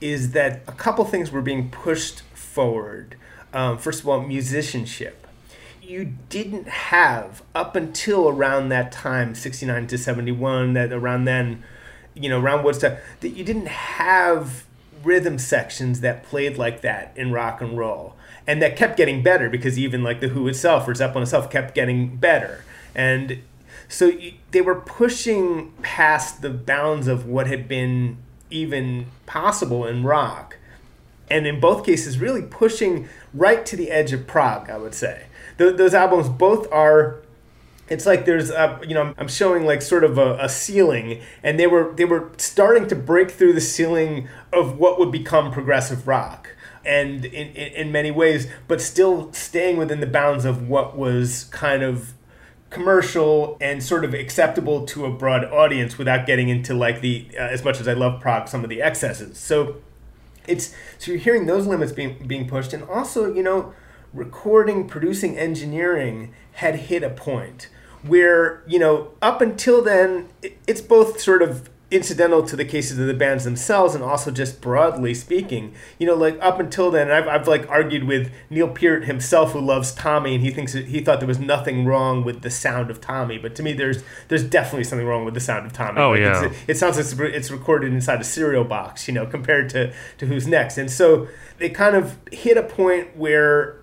is 0.00 0.32
that 0.32 0.62
a 0.66 0.72
couple 0.72 1.04
things 1.04 1.30
were 1.30 1.42
being 1.42 1.70
pushed 1.70 2.22
forward. 2.34 3.14
Um, 3.52 3.78
first 3.78 4.00
of 4.00 4.08
all, 4.08 4.22
musicianship. 4.22 5.24
You 5.80 6.16
didn't 6.28 6.66
have 6.66 7.44
up 7.54 7.76
until 7.76 8.28
around 8.28 8.70
that 8.70 8.90
time, 8.90 9.36
69 9.36 9.86
to 9.86 9.96
71, 9.96 10.72
that 10.72 10.92
around 10.92 11.26
then, 11.26 11.62
you 12.12 12.28
know, 12.28 12.40
around 12.40 12.64
Woodstock, 12.64 12.98
that 13.20 13.28
you 13.28 13.44
didn't 13.44 13.68
have 13.68 14.64
rhythm 15.02 15.38
sections 15.38 16.00
that 16.00 16.22
played 16.22 16.58
like 16.58 16.80
that 16.82 17.12
in 17.16 17.32
rock 17.32 17.60
and 17.60 17.76
roll. 17.76 18.14
And 18.46 18.62
that 18.62 18.76
kept 18.76 18.96
getting 18.96 19.22
better 19.22 19.50
because 19.50 19.78
even 19.78 20.02
like 20.02 20.20
the 20.20 20.28
Who 20.28 20.46
itself 20.48 20.86
or 20.86 20.94
Zeppelin 20.94 21.22
itself 21.22 21.50
kept 21.50 21.74
getting 21.74 22.16
better. 22.16 22.64
And 22.94 23.42
so 23.88 24.12
they 24.50 24.60
were 24.60 24.80
pushing 24.80 25.72
past 25.82 26.42
the 26.42 26.50
bounds 26.50 27.08
of 27.08 27.26
what 27.26 27.46
had 27.46 27.68
been 27.68 28.18
even 28.50 29.06
possible 29.26 29.84
in 29.84 30.04
rock. 30.04 30.58
And 31.28 31.46
in 31.46 31.58
both 31.58 31.84
cases, 31.84 32.18
really 32.18 32.42
pushing 32.42 33.08
right 33.34 33.66
to 33.66 33.76
the 33.76 33.90
edge 33.90 34.12
of 34.12 34.26
prog, 34.26 34.70
I 34.70 34.78
would 34.78 34.94
say. 34.94 35.26
Th- 35.58 35.76
those 35.76 35.94
albums 35.94 36.28
both 36.28 36.70
are 36.72 37.20
it's 37.88 38.06
like 38.06 38.24
there's 38.24 38.50
a, 38.50 38.80
you 38.86 38.94
know 38.94 39.14
I'm 39.16 39.28
showing 39.28 39.64
like 39.64 39.82
sort 39.82 40.04
of 40.04 40.18
a, 40.18 40.38
a, 40.38 40.48
ceiling 40.48 41.22
and 41.42 41.58
they 41.58 41.66
were 41.66 41.92
they 41.94 42.04
were 42.04 42.32
starting 42.36 42.88
to 42.88 42.96
break 42.96 43.30
through 43.30 43.52
the 43.52 43.60
ceiling 43.60 44.28
of 44.52 44.78
what 44.78 44.98
would 44.98 45.12
become 45.12 45.52
progressive 45.52 46.08
rock 46.08 46.50
and 46.84 47.24
in, 47.24 47.48
in, 47.48 47.72
in 47.72 47.92
many 47.92 48.10
ways 48.10 48.48
but 48.68 48.80
still 48.80 49.32
staying 49.32 49.76
within 49.76 50.00
the 50.00 50.06
bounds 50.06 50.44
of 50.44 50.68
what 50.68 50.96
was 50.96 51.44
kind 51.44 51.82
of 51.82 52.14
commercial 52.70 53.56
and 53.60 53.82
sort 53.82 54.04
of 54.04 54.12
acceptable 54.12 54.84
to 54.86 55.06
a 55.06 55.10
broad 55.10 55.44
audience 55.44 55.98
without 55.98 56.26
getting 56.26 56.48
into 56.48 56.74
like 56.74 57.00
the 57.00 57.28
uh, 57.34 57.42
as 57.42 57.64
much 57.64 57.80
as 57.80 57.86
I 57.86 57.92
love 57.92 58.20
prog 58.20 58.48
some 58.48 58.64
of 58.64 58.70
the 58.70 58.82
excesses. 58.82 59.38
So 59.38 59.76
it's 60.46 60.74
so 60.98 61.12
you're 61.12 61.20
hearing 61.20 61.46
those 61.46 61.66
limits 61.66 61.92
being 61.92 62.26
being 62.26 62.48
pushed 62.48 62.72
and 62.72 62.82
also, 62.84 63.32
you 63.32 63.42
know, 63.42 63.72
recording, 64.12 64.88
producing, 64.88 65.38
engineering 65.38 66.34
had 66.52 66.76
hit 66.76 67.02
a 67.02 67.10
point 67.10 67.68
where, 68.08 68.62
you 68.66 68.78
know, 68.78 69.12
up 69.22 69.40
until 69.40 69.82
then 69.82 70.28
it's 70.66 70.80
both 70.80 71.20
sort 71.20 71.42
of 71.42 71.68
incidental 71.88 72.42
to 72.42 72.56
the 72.56 72.64
cases 72.64 72.98
of 72.98 73.06
the 73.06 73.14
bands 73.14 73.44
themselves 73.44 73.94
and 73.94 74.02
also 74.02 74.32
just 74.32 74.60
broadly 74.60 75.14
speaking. 75.14 75.72
You 75.98 76.08
know 76.08 76.14
like 76.14 76.36
up 76.42 76.58
until 76.58 76.90
then 76.90 77.12
I've, 77.12 77.28
I've 77.28 77.46
like 77.46 77.68
argued 77.70 78.04
with 78.04 78.32
neil 78.50 78.68
peart 78.68 79.04
himself 79.04 79.52
who 79.52 79.60
loves 79.60 79.94
tommy 79.94 80.34
and 80.34 80.42
he 80.42 80.50
thinks 80.50 80.72
that 80.72 80.86
he 80.86 81.00
thought 81.00 81.20
there 81.20 81.28
was 81.28 81.38
nothing 81.38 81.84
wrong 81.84 82.24
with 82.24 82.42
the 82.42 82.50
sound 82.50 82.90
of 82.90 83.00
tommy. 83.00 83.38
But 83.38 83.54
to 83.56 83.62
me 83.62 83.72
there's 83.72 84.02
there's 84.26 84.42
definitely 84.42 84.82
something 84.82 85.06
wrong 85.06 85.24
with 85.24 85.34
the 85.34 85.40
sound 85.40 85.64
of 85.64 85.72
tommy. 85.72 86.00
Oh 86.00 86.10
like 86.10 86.20
yeah. 86.20 86.52
it 86.66 86.76
sounds 86.76 86.96
like 86.96 87.32
it's 87.32 87.52
recorded 87.52 87.92
inside 87.92 88.20
a 88.20 88.24
cereal 88.24 88.64
box 88.64 89.06
you 89.06 89.14
know 89.14 89.24
compared 89.24 89.70
to 89.70 89.92
to 90.18 90.26
who's 90.26 90.48
next. 90.48 90.78
And 90.78 90.90
so 90.90 91.28
they 91.58 91.70
kind 91.70 91.94
of 91.94 92.18
hit 92.32 92.56
a 92.56 92.64
point 92.64 93.16
where 93.16 93.76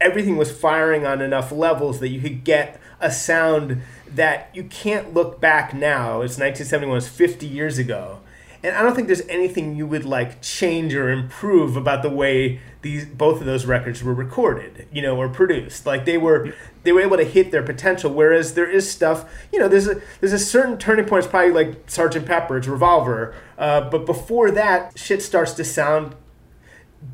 everything 0.00 0.36
was 0.36 0.50
firing 0.50 1.04
on 1.04 1.20
enough 1.20 1.50
levels 1.50 1.98
that 1.98 2.08
you 2.08 2.20
could 2.20 2.44
get 2.44 2.80
a 3.00 3.10
sound 3.10 3.82
that 4.14 4.50
you 4.52 4.64
can't 4.64 5.14
look 5.14 5.40
back 5.40 5.72
now. 5.72 6.22
It's 6.22 6.38
1971, 6.38 6.98
it's 6.98 7.08
50 7.08 7.46
years 7.46 7.78
ago. 7.78 8.20
And 8.62 8.76
I 8.76 8.82
don't 8.82 8.94
think 8.94 9.06
there's 9.06 9.26
anything 9.28 9.74
you 9.74 9.86
would 9.86 10.04
like 10.04 10.42
change 10.42 10.94
or 10.94 11.10
improve 11.10 11.76
about 11.76 12.02
the 12.02 12.10
way 12.10 12.60
these 12.82 13.06
both 13.06 13.40
of 13.40 13.46
those 13.46 13.64
records 13.64 14.02
were 14.02 14.12
recorded, 14.12 14.86
you 14.92 15.00
know, 15.00 15.16
or 15.16 15.28
produced. 15.28 15.86
Like 15.86 16.04
they 16.04 16.18
were 16.18 16.52
they 16.82 16.92
were 16.92 17.00
able 17.00 17.16
to 17.16 17.24
hit 17.24 17.52
their 17.52 17.62
potential. 17.62 18.12
Whereas 18.12 18.54
there 18.54 18.68
is 18.68 18.90
stuff, 18.90 19.24
you 19.50 19.58
know, 19.58 19.68
there's 19.68 19.86
a 19.86 20.00
there's 20.20 20.34
a 20.34 20.38
certain 20.38 20.76
turning 20.76 21.06
point. 21.06 21.24
It's 21.24 21.30
probably 21.30 21.52
like 21.52 21.90
Sergeant 21.90 22.26
Pepper's 22.26 22.68
Revolver, 22.68 23.34
uh, 23.56 23.88
but 23.88 24.04
before 24.04 24.50
that, 24.50 24.98
shit 24.98 25.22
starts 25.22 25.52
to 25.54 25.64
sound 25.64 26.14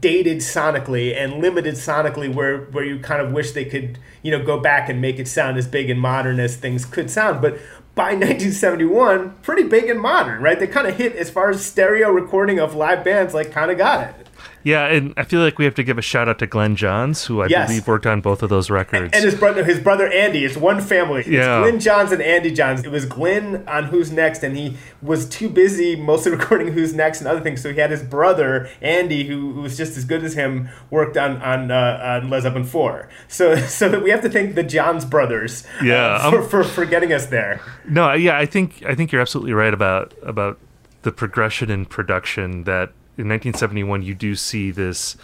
dated 0.01 0.39
sonically 0.39 1.17
and 1.17 1.41
limited 1.41 1.75
sonically 1.75 2.33
where 2.33 2.63
where 2.67 2.85
you 2.85 2.99
kind 2.99 3.23
of 3.23 3.33
wish 3.33 3.53
they 3.53 3.65
could 3.65 3.99
you 4.23 4.31
know 4.31 4.45
go 4.45 4.59
back 4.59 4.89
and 4.89 5.01
make 5.01 5.19
it 5.19 5.29
sound 5.29 5.57
as 5.57 5.67
big 5.67 5.89
and 5.89 6.01
modern 6.01 6.41
as 6.41 6.57
things 6.57 6.85
could 6.85 7.11
sound. 7.11 7.41
But 7.41 7.59
by 7.95 8.05
1971 8.15 9.37
pretty 9.43 9.63
big 9.63 9.89
and 9.89 10.01
modern 10.01 10.43
right? 10.43 10.59
They 10.59 10.67
kind 10.67 10.87
of 10.87 10.97
hit 10.97 11.15
as 11.17 11.31
far 11.31 11.51
as 11.51 11.65
stereo 11.65 12.11
recording 12.11 12.59
of 12.59 12.75
live 12.75 13.05
bands 13.05 13.35
like 13.35 13.53
kind 13.53 13.71
of 13.71 13.79
got 13.79 14.09
it 14.09 14.26
yeah, 14.67 14.87
and 14.87 15.15
I 15.17 15.23
feel 15.23 15.43
like 15.43 15.61
we 15.61 15.65
have 15.65 15.77
to 15.77 15.85
give 15.85 15.97
a 15.97 16.03
shout 16.03 16.29
out 16.29 16.41
to 16.41 16.47
Glyn 16.49 16.75
Johns, 16.75 17.25
who 17.25 17.41
I 17.41 17.47
yes. 17.47 17.69
believe 17.69 17.87
worked 17.87 18.05
on 18.05 18.21
both 18.21 18.43
of 18.43 18.51
those 18.51 18.69
records. 18.69 19.13
And 19.15 19.25
his 19.25 19.37
brother, 19.37 19.63
his 19.63 19.79
brother 19.79 20.11
Andy. 20.11 20.45
It's 20.45 20.57
one 20.57 20.81
family. 20.81 21.23
Yeah. 21.25 21.61
It's 21.61 21.71
Glyn 21.71 21.79
Johns 21.79 22.11
and 22.11 22.21
Andy 22.21 22.51
Johns. 22.51 22.83
It 22.83 22.91
was 22.91 23.05
Glenn 23.05 23.63
on 23.69 23.85
Who's 23.85 24.11
Next, 24.11 24.43
and 24.43 24.57
he 24.57 24.77
was 25.01 25.29
too 25.29 25.49
busy 25.49 25.95
mostly 25.95 26.33
recording 26.37 26.73
Who's 26.73 26.93
Next 26.93 27.21
and 27.21 27.29
other 27.29 27.41
things. 27.41 27.63
So 27.63 27.73
he 27.73 27.79
had 27.79 27.93
his 27.93 28.03
brother 28.03 28.69
Andy, 28.81 29.29
who, 29.29 29.53
who 29.53 29.61
was 29.61 29.77
just 29.77 29.97
as 29.97 30.05
good 30.05 30.25
as 30.25 30.35
him, 30.35 30.69
worked 30.91 31.17
on 31.17 31.41
on, 31.43 31.71
uh, 31.71 32.21
on 32.25 32.29
Led 32.29 32.43
Zeppelin 32.43 32.65
Four. 32.65 33.09
So 33.29 33.55
so 33.69 34.01
we 34.01 34.11
have 34.11 34.23
to 34.23 34.29
thank 34.29 34.57
the 34.57 34.65
Johns 34.65 35.05
brothers. 35.05 35.65
Uh, 35.81 35.85
yeah. 35.85 36.15
Uh, 36.17 36.31
for, 36.33 36.43
for 36.43 36.65
for 36.65 36.85
getting 36.85 37.13
us 37.13 37.27
there. 37.27 37.61
No, 37.89 38.13
yeah, 38.15 38.37
I 38.37 38.47
think 38.47 38.83
I 38.85 38.97
think 38.97 39.13
you're 39.13 39.23
absolutely 39.23 39.53
right 39.53 39.73
about 39.73 40.13
about 40.25 40.59
the 41.03 41.13
progression 41.13 41.71
in 41.71 41.85
production 41.85 42.65
that 42.65 42.91
in 43.19 43.29
1971 43.29 44.03
you 44.03 44.15
do 44.15 44.35
see 44.35 44.71
this 44.71 45.17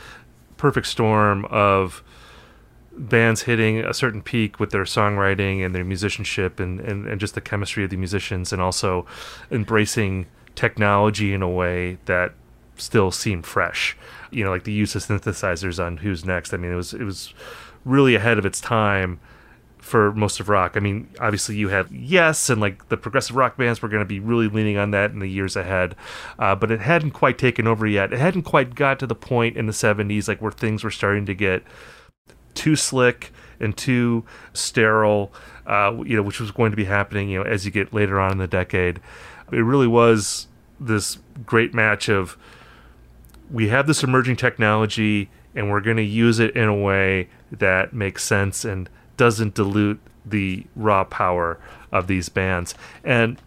perfect 0.57 0.87
storm 0.87 1.45
of 1.47 2.03
bands 2.97 3.43
hitting 3.43 3.79
a 3.79 3.95
certain 3.95 4.23
peak 4.23 4.61
with 4.61 4.71
their 4.71 4.85
songwriting 4.85 5.65
and 5.65 5.75
their 5.75 5.85
musicianship 5.85 6.61
and, 6.61 6.81
and, 6.81 7.07
and 7.07 7.21
just 7.21 7.35
the 7.35 7.41
chemistry 7.41 7.85
of 7.85 7.91
the 7.91 7.97
musicians 7.97 8.53
and 8.53 8.61
also 8.61 9.07
embracing 9.51 10.27
technology 10.55 11.33
in 11.33 11.43
a 11.43 11.49
way 11.49 11.99
that 12.05 12.33
still 12.77 13.11
seemed 13.11 13.47
fresh. 13.47 13.97
You 14.31 14.45
know, 14.45 14.51
like 14.51 14.65
the 14.65 14.73
use 14.73 14.95
of 14.95 15.03
synthesizers 15.03 15.85
on 15.85 15.99
Who's 15.99 16.25
Next. 16.25 16.53
I 16.53 16.57
mean, 16.57 16.73
it 16.73 16.77
was 16.77 16.93
it 16.93 17.05
was 17.05 17.33
really 17.85 18.15
ahead 18.15 18.39
of 18.39 18.47
its 18.47 18.61
time 18.61 19.21
for 19.83 20.13
most 20.13 20.39
of 20.39 20.49
rock. 20.49 20.77
I 20.77 20.81
mean, 20.81 21.09
obviously 21.21 21.57
you 21.57 21.69
had 21.69 21.91
Yes, 21.91 22.49
and 22.49 22.61
like 22.61 22.89
the 22.89 22.97
progressive 22.97 23.37
rock 23.37 23.57
bands 23.57 23.83
were 23.83 23.89
going 23.89 24.03
to 24.03 24.07
be 24.07 24.21
really 24.21 24.49
leaning 24.49 24.79
on 24.79 24.93
that 24.93 25.11
in 25.11 25.19
the 25.19 25.27
years 25.27 25.57
ahead, 25.57 25.97
uh, 26.39 26.55
but 26.55 26.71
it 26.71 26.81
hadn't 26.81 27.11
quite 27.11 27.37
taken 27.37 27.67
over 27.67 27.87
yet. 27.87 28.13
It 28.13 28.21
hadn't 28.21 28.43
quite 28.43 28.77
got 28.77 28.99
to 29.01 29.07
the 29.07 29.17
point 29.17 29.57
in 29.57 29.67
the 29.67 29.73
'70s 29.73 30.29
like 30.29 30.41
where 30.41 30.53
things 30.53 30.85
were 30.85 30.91
starting 30.91 31.27
to 31.27 31.35
get 31.35 31.65
too 32.55 32.77
slick 32.77 33.33
and 33.59 33.77
too 33.77 34.25
sterile. 34.55 35.33
Uh, 35.67 36.03
you 36.07 36.17
know, 36.17 36.23
which 36.23 36.41
was 36.41 36.51
going 36.53 36.71
to 36.71 36.77
be 36.77 36.85
happening. 36.85 37.29
You 37.29 37.41
know, 37.41 37.45
as 37.45 37.65
you 37.65 37.71
get 37.71 37.93
later 37.93 38.19
on 38.19 38.33
in 38.33 38.39
the 38.39 38.47
decade, 38.47 39.01
it 39.51 39.61
really 39.61 39.87
was 39.87 40.47
this 40.81 41.19
great 41.45 41.75
match 41.75 42.09
of 42.09 42.37
we 43.51 43.69
have 43.69 43.87
this 43.87 44.03
emerging 44.03 44.37
technology 44.37 45.29
and 45.55 45.71
we're 45.71 45.81
going 45.81 45.97
to 45.97 46.03
use 46.03 46.39
it 46.39 46.57
in 46.57 46.69
a 46.69 46.75
way 46.75 47.29
that 47.51 47.93
makes 47.93 48.25
sense 48.25 48.65
and 48.65 48.89
doesn't 49.23 49.55
dilute 49.55 50.01
the 50.27 50.67
raw 50.75 51.05
power 51.05 51.57
of 51.93 52.09
these 52.09 52.29
bands. 52.29 52.75
And 53.05 53.41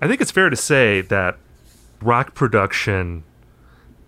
I 0.00 0.06
think 0.06 0.20
it's 0.20 0.30
fair 0.30 0.50
to 0.50 0.54
say 0.54 1.00
that 1.00 1.36
rock 2.00 2.32
production 2.36 3.24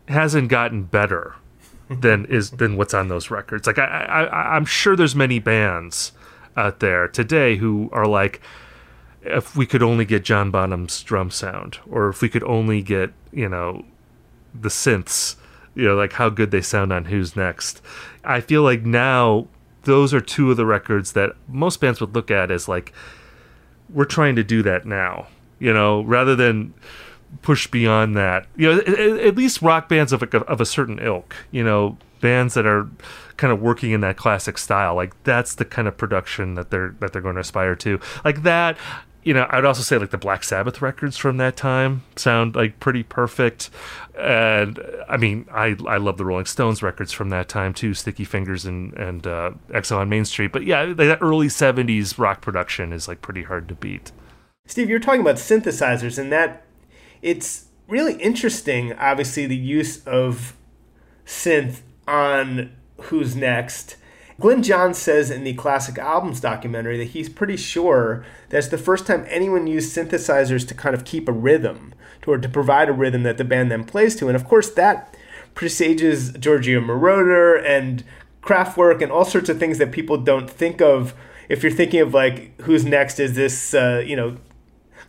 hasn't 0.07 0.49
gotten 0.49 0.85
better 0.85 1.35
than 1.91 2.25
is 2.27 2.53
than 2.53 2.77
what's 2.77 2.95
on 2.95 3.09
those 3.09 3.33
records. 3.33 3.67
Like 3.67 3.81
I, 3.81 4.05
I 4.05 4.55
I'm 4.55 4.65
sure 4.65 4.95
there's 4.95 5.17
many 5.17 5.41
bands 5.41 6.13
out 6.57 6.79
there 6.79 7.09
today 7.09 7.57
who 7.57 7.91
are 7.93 8.07
like 8.07 8.41
if 9.23 9.57
we 9.57 9.67
could 9.67 9.83
only 9.83 10.05
get 10.05 10.23
John 10.23 10.53
Bonham's 10.53 11.03
drum 11.03 11.33
sound 11.33 11.81
or 11.91 12.11
if 12.11 12.23
we 12.23 12.29
could 12.29 12.45
only 12.45 12.81
get, 12.81 13.13
you 13.33 13.49
know, 13.49 13.85
the 14.55 14.69
synths, 14.69 15.35
you 15.75 15.85
know, 15.85 15.97
like 15.97 16.13
how 16.13 16.29
good 16.29 16.53
they 16.53 16.61
sound 16.63 16.93
on 16.93 17.07
Who's 17.07 17.35
Next. 17.35 17.83
I 18.23 18.41
feel 18.41 18.63
like 18.63 18.83
now 18.85 19.49
those 19.89 20.13
are 20.13 20.21
two 20.21 20.51
of 20.51 20.57
the 20.57 20.67
records 20.67 21.13
that 21.13 21.33
most 21.49 21.81
bands 21.81 22.01
would 22.01 22.15
look 22.15 22.31
at 22.31 22.51
as 22.51 22.69
like 22.69 22.93
we're 23.89 24.05
trying 24.05 24.37
to 24.37 24.45
do 24.45 24.63
that 24.63 24.85
now 24.85 25.27
you 25.59 25.73
know 25.73 26.03
rather 26.03 26.37
than 26.37 26.75
push 27.43 27.67
beyond 27.67 28.17
that. 28.17 28.47
You 28.57 28.73
know 28.73 28.79
at, 28.81 28.89
at 28.89 29.37
least 29.37 29.63
rock 29.63 29.89
bands 29.89 30.13
of 30.13 30.23
a, 30.23 30.37
of 30.45 30.61
a 30.61 30.67
certain 30.67 30.99
ilk 30.99 31.35
you 31.51 31.65
know 31.65 31.97
bands 32.21 32.55
that 32.55 32.67
are 32.67 32.89
kind 33.37 33.53
of 33.53 33.61
working 33.61 33.93
in 33.93 34.01
that 34.01 34.17
classic 34.17 34.59
style 34.59 34.97
like 34.97 35.15
that's 35.23 35.55
the 35.55 35.65
kind 35.65 35.87
of 35.87 35.97
production 35.97 36.55
that 36.55 36.71
they're 36.71 36.95
that 36.99 37.13
they're 37.13 37.23
going 37.23 37.37
to 37.37 37.41
aspire 37.41 37.77
to. 37.77 38.01
Like 38.25 38.43
that 38.43 38.77
you 39.29 39.35
know, 39.35 39.47
I'd 39.51 39.67
also 39.67 39.83
say 39.83 39.99
like 39.99 40.09
the 40.09 40.17
Black 40.17 40.43
Sabbath 40.43 40.81
records 40.81 41.19
from 41.19 41.37
that 41.37 41.55
time 41.55 42.03
sound 42.17 42.57
like 42.57 42.81
pretty 42.81 43.03
perfect. 43.03 43.69
And 44.19 44.81
I 45.07 45.19
mean, 45.19 45.47
I 45.53 45.77
I 45.87 45.99
love 45.99 46.17
the 46.17 46.25
Rolling 46.25 46.47
Stones 46.47 46.83
records 46.83 47.13
from 47.13 47.29
that 47.29 47.47
time 47.47 47.75
too, 47.75 47.93
Sticky 47.93 48.25
Fingers 48.25 48.65
and 48.65 48.95
and 48.95 49.27
uh, 49.27 49.51
Exile 49.71 49.99
on 49.99 50.09
Main 50.09 50.25
Street. 50.25 50.51
But 50.51 50.65
yeah, 50.65 50.95
that 50.95 51.19
early 51.21 51.49
'70s 51.49 52.19
rock 52.19 52.41
production 52.41 52.91
is 52.91 53.07
like 53.07 53.21
pretty 53.21 53.43
hard 53.43 53.69
to 53.69 53.75
beat. 53.75 54.13
Steve, 54.65 54.89
you're 54.89 54.99
talking 54.99 55.21
about 55.21 55.37
synthesizers, 55.37 56.19
and 56.19 56.33
that 56.33 56.65
it's 57.21 57.67
really 57.87 58.15
interesting. 58.15 58.95
Obviously, 58.95 59.45
the 59.45 59.55
use 59.55 60.03
of 60.07 60.57
synth 61.27 61.81
on 62.07 62.75
Who's 62.97 63.37
Next 63.37 63.97
Glyn 64.41 64.63
John 64.63 64.95
says 64.95 65.31
in 65.31 65.43
the 65.43 65.55
Classic 65.55 65.99
Albums 65.99 66.41
documentary 66.41 66.97
that 66.99 67.11
he's 67.11 67.29
pretty 67.29 67.57
sure 67.57 68.25
that's 68.51 68.69
the 68.69 68.79
first 68.79 69.07
time 69.07 69.27
anyone 69.29 69.67
used 69.67 69.97
synthesizers 69.97 70.67
to 70.69 70.75
kind 70.75 70.95
of 70.95 71.05
keep 71.05 71.29
a 71.29 71.33
rhythm, 71.33 71.93
or 72.27 72.39
to 72.39 72.49
provide 72.49 72.89
a 72.89 72.93
rhythm 72.93 73.23
that 73.23 73.39
the 73.39 73.45
band 73.45 73.71
then 73.71 73.85
plays 73.85 74.15
to. 74.17 74.29
And 74.29 74.37
of 74.37 74.45
course, 74.45 74.71
that 74.71 75.17
presages 75.55 76.33
Giorgio 76.33 76.81
Moroder 76.81 77.65
and 77.65 78.05
Kraftwerk 78.43 79.03
and 79.03 79.11
all 79.11 79.25
sorts 79.25 79.49
of 79.49 79.59
things 79.59 79.79
that 79.79 79.91
people 79.91 80.19
don't 80.19 80.49
think 80.49 80.81
of 80.81 81.15
if 81.49 81.63
you're 81.63 81.73
thinking 81.73 82.01
of 82.01 82.15
like 82.15 82.61
who's 82.63 82.85
next 82.85 83.19
is 83.19 83.35
this 83.35 83.75
uh, 83.75 84.03
you 84.07 84.15
know 84.15 84.37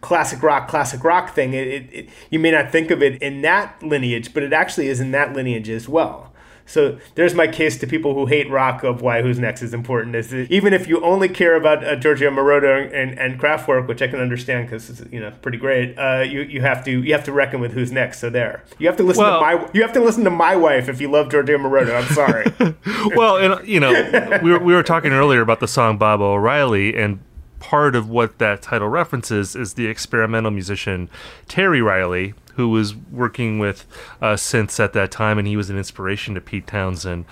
classic 0.02 0.42
rock 0.42 0.68
classic 0.68 1.04
rock 1.04 1.36
thing 1.36 1.54
it, 1.54 1.68
it, 1.68 1.89
it, 1.92 2.10
you 2.30 2.39
may 2.39 2.52
not 2.52 2.72
think 2.72 2.89
of 2.89 3.04
it 3.04 3.22
in 3.22 3.42
that 3.42 3.82
lineage 3.84 4.34
but 4.34 4.44
it 4.44 4.54
actually 4.54 4.88
is 4.88 5.02
in 5.02 5.12
that 5.12 5.34
lineage 5.34 5.70
as 5.70 5.89
well 5.89 6.29
so 6.70 7.00
there's 7.16 7.34
my 7.34 7.48
case 7.48 7.78
to 7.80 7.88
people 7.88 8.14
who 8.14 8.28
hate 8.28 8.48
rock 8.50 8.84
of 8.84 9.02
why 9.02 9.24
Who's 9.24 9.40
Next 9.40 9.64
is 9.64 9.74
important. 9.74 10.16
Is 10.16 10.30
that 10.30 10.52
even 10.52 10.72
if 10.72 10.88
you 10.88 11.02
only 11.04 11.28
care 11.28 11.56
about 11.56 11.84
uh, 11.84 11.96
Giorgio 11.96 12.30
Moroder 12.30 12.94
and, 12.94 13.18
and 13.18 13.40
Kraftwerk, 13.40 13.88
which 13.88 14.04
I 14.04 14.08
can 14.08 14.20
understand 14.20 14.68
because 14.68 14.88
it's 14.90 15.12
you 15.12 15.20
know 15.20 15.32
pretty 15.42 15.58
great, 15.58 15.98
uh, 15.98 16.22
you 16.22 16.42
you 16.42 16.62
have 16.62 16.86
to 16.86 16.92
you 16.92 17.12
have 17.14 17.24
to 17.24 17.32
reckon 17.32 17.60
with 17.60 17.74
Who's 17.74 17.92
Next. 17.92 18.20
So 18.20 18.30
there, 18.30 18.64
you 18.78 18.86
have 18.86 18.98
to 18.98 19.04
listen 19.04 19.24
well, 19.24 19.40
to 19.40 19.42
my 19.42 19.70
you 19.74 19.82
have 19.82 19.94
to 19.94 20.00
listen 20.00 20.24
to 20.26 20.30
my 20.30 20.56
wife 20.56 20.88
if 20.88 21.02
you 21.02 21.10
love 21.10 21.32
Giorgio 21.32 21.58
Moroder. 21.58 21.96
I'm 21.98 22.14
sorry. 22.14 23.16
well, 23.16 23.38
and 23.38 23.68
you 23.68 23.80
know 23.80 24.40
we 24.44 24.52
were, 24.52 24.60
we 24.60 24.74
were 24.74 24.84
talking 24.84 25.12
earlier 25.12 25.42
about 25.42 25.62
the 25.62 25.68
song 25.68 25.98
Baba 25.98 26.24
O'Riley 26.24 26.96
and 26.96 27.20
part 27.60 27.96
of 27.96 28.10
what 28.10 28.38
that 28.38 28.62
title 28.62 28.88
references 28.88 29.56
is 29.56 29.74
the 29.74 29.88
experimental 29.88 30.52
musician 30.52 31.10
Terry 31.48 31.82
Riley, 31.82 32.34
who 32.60 32.67
was 32.67 32.93
working 32.93 33.58
with 33.58 33.88
uh, 34.22 34.34
synths 34.34 34.82
at 34.84 34.91
that 34.91 35.12
time, 35.12 35.39
and 35.39 35.48
he 35.48 35.56
was 35.56 35.69
an 35.69 35.78
inspiration 35.78 36.36
to 36.36 36.41
Pete 36.41 36.67
Townshend. 36.67 37.24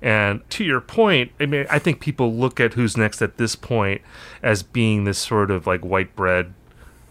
And 0.00 0.48
to 0.50 0.62
your 0.62 0.80
point, 0.80 1.32
I 1.40 1.46
mean, 1.46 1.66
I 1.68 1.80
think 1.80 1.98
people 1.98 2.32
look 2.32 2.60
at 2.60 2.74
Who's 2.74 2.96
Next 2.96 3.20
at 3.20 3.36
this 3.36 3.56
point 3.56 4.00
as 4.44 4.62
being 4.62 5.02
this 5.02 5.18
sort 5.18 5.50
of 5.50 5.66
like 5.66 5.84
white 5.84 6.14
bread, 6.14 6.54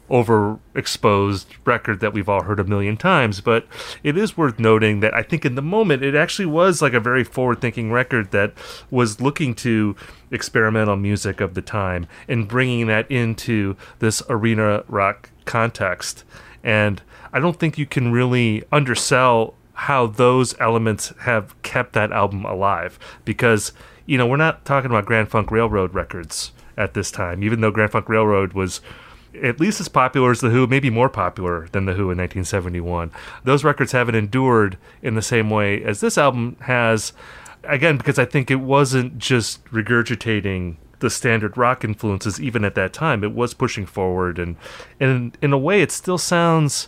overexposed 0.09 1.47
record 1.65 1.99
that 1.99 2.13
we've 2.13 2.29
all 2.29 2.43
heard 2.43 2.61
a 2.61 2.63
million 2.63 2.95
times. 2.95 3.41
But 3.41 3.67
it 4.03 4.17
is 4.17 4.37
worth 4.37 4.57
noting 4.57 5.01
that 5.01 5.13
I 5.13 5.21
think 5.21 5.43
in 5.43 5.55
the 5.55 5.61
moment 5.61 6.01
it 6.01 6.15
actually 6.15 6.45
was 6.45 6.81
like 6.81 6.93
a 6.93 7.01
very 7.01 7.25
forward 7.25 7.59
thinking 7.59 7.91
record 7.91 8.31
that 8.31 8.53
was 8.89 9.19
looking 9.19 9.53
to 9.55 9.97
experimental 10.31 10.95
music 10.95 11.41
of 11.41 11.55
the 11.55 11.61
time 11.61 12.07
and 12.29 12.47
bringing 12.47 12.87
that 12.87 13.11
into 13.11 13.75
this 13.99 14.23
arena 14.29 14.85
rock 14.87 15.29
context. 15.43 16.23
And 16.63 17.01
I 17.35 17.39
don't 17.39 17.59
think 17.59 17.77
you 17.77 17.85
can 17.85 18.13
really 18.13 18.63
undersell 18.71 19.55
how 19.73 20.07
those 20.07 20.55
elements 20.57 21.13
have 21.19 21.61
kept 21.63 21.91
that 21.91 22.13
album 22.13 22.45
alive 22.45 22.97
because 23.25 23.73
you 24.05 24.17
know 24.17 24.25
we're 24.25 24.37
not 24.37 24.63
talking 24.63 24.89
about 24.89 25.05
Grand 25.05 25.27
Funk 25.27 25.51
Railroad 25.51 25.93
records 25.93 26.53
at 26.77 26.93
this 26.93 27.11
time 27.11 27.43
even 27.43 27.59
though 27.59 27.71
Grand 27.71 27.91
Funk 27.91 28.07
Railroad 28.07 28.53
was 28.53 28.79
at 29.43 29.59
least 29.59 29.81
as 29.81 29.89
popular 29.89 30.31
as 30.31 30.39
The 30.39 30.49
Who, 30.49 30.65
maybe 30.65 30.89
more 30.89 31.09
popular 31.09 31.67
than 31.73 31.83
The 31.83 31.91
Who 31.95 32.03
in 32.03 32.17
1971. 32.17 33.11
Those 33.43 33.65
records 33.65 33.91
haven't 33.91 34.15
endured 34.15 34.77
in 35.01 35.15
the 35.15 35.21
same 35.21 35.49
way 35.49 35.83
as 35.83 35.99
this 35.99 36.17
album 36.17 36.55
has, 36.61 37.11
again, 37.65 37.97
because 37.97 38.17
I 38.17 38.23
think 38.23 38.49
it 38.49 38.61
wasn't 38.61 39.17
just 39.17 39.61
regurgitating 39.65 40.77
the 40.99 41.09
standard 41.09 41.57
rock 41.57 41.83
influences 41.83 42.39
even 42.39 42.63
at 42.63 42.75
that 42.75 42.93
time. 42.93 43.25
It 43.25 43.33
was 43.33 43.53
pushing 43.53 43.85
forward, 43.85 44.39
and, 44.39 44.55
and 45.01 45.37
in 45.41 45.51
a 45.51 45.57
way, 45.57 45.81
it 45.81 45.91
still 45.91 46.17
sounds 46.17 46.87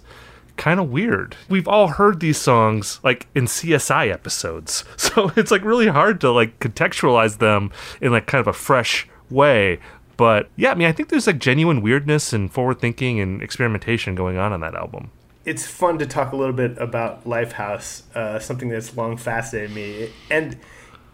kind 0.58 0.80
of 0.80 0.90
weird. 0.90 1.36
We've 1.50 1.68
all 1.68 1.88
heard 1.88 2.20
these 2.20 2.38
songs 2.38 3.00
like 3.04 3.28
in 3.34 3.46
CSI 3.46 4.12
episodes. 4.12 4.84
So 4.98 5.32
it's 5.36 5.52
like 5.52 5.64
really 5.64 5.88
hard 5.88 6.20
to 6.22 6.32
like 6.32 6.60
contextualize 6.60 7.38
them 7.38 7.72
in 8.02 8.12
like 8.12 8.28
kind 8.28 8.40
of 8.40 8.48
a 8.48 8.54
fresh 8.54 9.08
way. 9.30 9.80
But 10.18 10.50
yeah, 10.56 10.72
I 10.72 10.76
mean, 10.76 10.88
I 10.88 10.92
think 10.92 11.10
there's 11.10 11.28
like 11.28 11.40
genuine 11.40 11.82
weirdness 11.82 12.34
and 12.34 12.52
forward 12.52 12.80
thinking 12.80 13.20
and 13.20 13.42
experimentation 13.42 14.16
going 14.16 14.38
on 14.38 14.52
on 14.52 14.60
that 14.60 14.76
album. 14.76 15.12
It's 15.46 15.66
fun 15.66 15.98
to 16.00 16.06
talk 16.06 16.34
a 16.34 16.36
little 16.36 16.54
bit 16.54 16.78
about 16.78 17.24
Lifehouse, 17.24 18.04
uh, 18.16 18.38
something 18.40 18.70
that's 18.70 18.98
long 18.98 19.16
fascinated 19.18 19.74
me. 19.74 20.12
And 20.30 20.58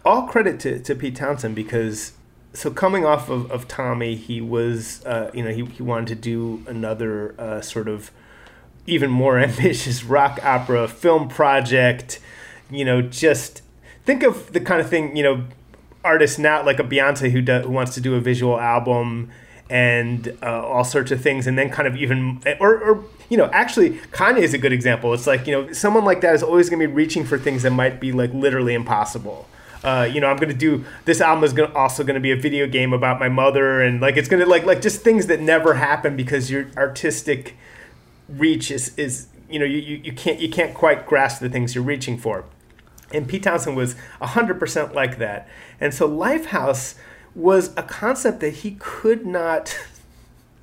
all 0.04 0.24
credit 0.24 0.60
to, 0.62 0.80
to 0.80 0.96
Pete 0.96 1.16
Townshend 1.16 1.56
because 1.56 2.14
so 2.54 2.72
coming 2.72 3.06
off 3.06 3.30
of, 3.30 3.52
of 3.52 3.68
Tommy, 3.68 4.16
he 4.16 4.40
was, 4.40 5.04
uh, 5.06 5.32
you 5.34 5.44
know, 5.44 5.52
he, 5.52 5.66
he 5.66 5.84
wanted 5.84 6.08
to 6.08 6.16
do 6.16 6.64
another 6.68 7.36
uh, 7.40 7.62
sort 7.62 7.88
of 7.88 8.12
even 8.86 9.10
more 9.10 9.40
ambitious 9.48 10.04
rock 10.04 10.40
opera 10.44 10.88
film 10.88 11.28
project. 11.28 12.20
You 12.70 12.86
know, 12.86 13.02
just 13.02 13.62
think 14.06 14.24
of 14.24 14.54
the 14.54 14.60
kind 14.60 14.82
of 14.82 14.90
thing 14.90 15.16
you 15.16 15.24
know, 15.24 15.44
artists 16.04 16.38
now 16.38 16.64
like 16.66 16.80
a 16.80 16.84
Beyonce 16.84 17.32
who 17.32 17.42
who 17.42 17.70
wants 17.70 17.94
to 17.96 18.02
do 18.02 18.16
a 18.16 18.20
visual 18.20 18.60
album 18.60 19.32
and 19.70 20.38
uh, 20.44 20.62
all 20.62 20.84
sorts 20.84 21.12
of 21.12 21.22
things, 21.22 21.48
and 21.48 21.58
then 21.58 21.70
kind 21.70 21.88
of 21.88 21.96
even 21.96 22.42
or, 22.60 22.78
or 22.78 23.04
you 23.30 23.38
know, 23.38 23.50
actually 23.54 23.92
Kanye 24.12 24.42
is 24.42 24.54
a 24.54 24.58
good 24.58 24.74
example. 24.74 25.14
It's 25.14 25.28
like 25.28 25.48
you 25.48 25.54
know, 25.54 25.72
someone 25.74 26.06
like 26.06 26.22
that 26.22 26.36
is 26.36 26.44
always 26.44 26.70
going 26.70 26.80
to 26.80 26.88
be 26.88 26.94
reaching 26.94 27.26
for 27.26 27.38
things 27.38 27.64
that 27.64 27.72
might 27.72 28.00
be 28.00 28.12
like 28.12 28.34
literally 28.34 28.74
impossible. 28.74 29.48
Uh, 29.84 30.10
you 30.10 30.22
know, 30.22 30.28
I'm 30.28 30.38
gonna 30.38 30.54
do 30.54 30.86
this 31.04 31.20
album 31.20 31.44
is 31.44 31.52
gonna, 31.52 31.74
also 31.74 32.06
gonna 32.06 32.22
be 32.22 32.32
a 32.32 32.38
video 32.38 32.68
game 32.68 32.94
about 32.94 33.20
my 33.20 33.28
mother, 33.28 33.82
and 33.82 34.00
like 34.00 34.16
it's 34.16 34.30
gonna 34.30 34.46
like 34.46 34.64
like 34.66 34.82
just 34.82 35.02
things 35.02 35.28
that 35.28 35.42
never 35.42 35.74
happen 35.74 36.16
because 36.16 36.50
your 36.50 36.68
artistic 36.78 37.58
reach 38.30 38.72
is 38.72 38.98
is 38.98 39.28
you 39.50 39.60
know 39.60 39.66
you, 39.66 39.78
you 39.78 40.02
you 40.04 40.14
can't 40.14 40.40
you 40.40 40.50
can't 40.50 40.74
quite 40.74 41.06
grasp 41.06 41.42
the 41.42 41.50
things 41.50 41.76
you're 41.76 41.84
reaching 41.84 42.18
for. 42.18 42.46
And 43.12 43.28
Pete 43.28 43.44
Townshend 43.44 43.78
was 43.78 43.96
100% 44.22 44.96
like 44.96 45.20
that. 45.20 45.48
And 45.80 45.94
so 45.94 46.10
Lifehouse 46.10 46.96
was 47.36 47.72
a 47.78 47.84
concept 47.84 48.40
that 48.40 48.50
he 48.56 48.72
could 48.80 49.24
not 49.24 49.78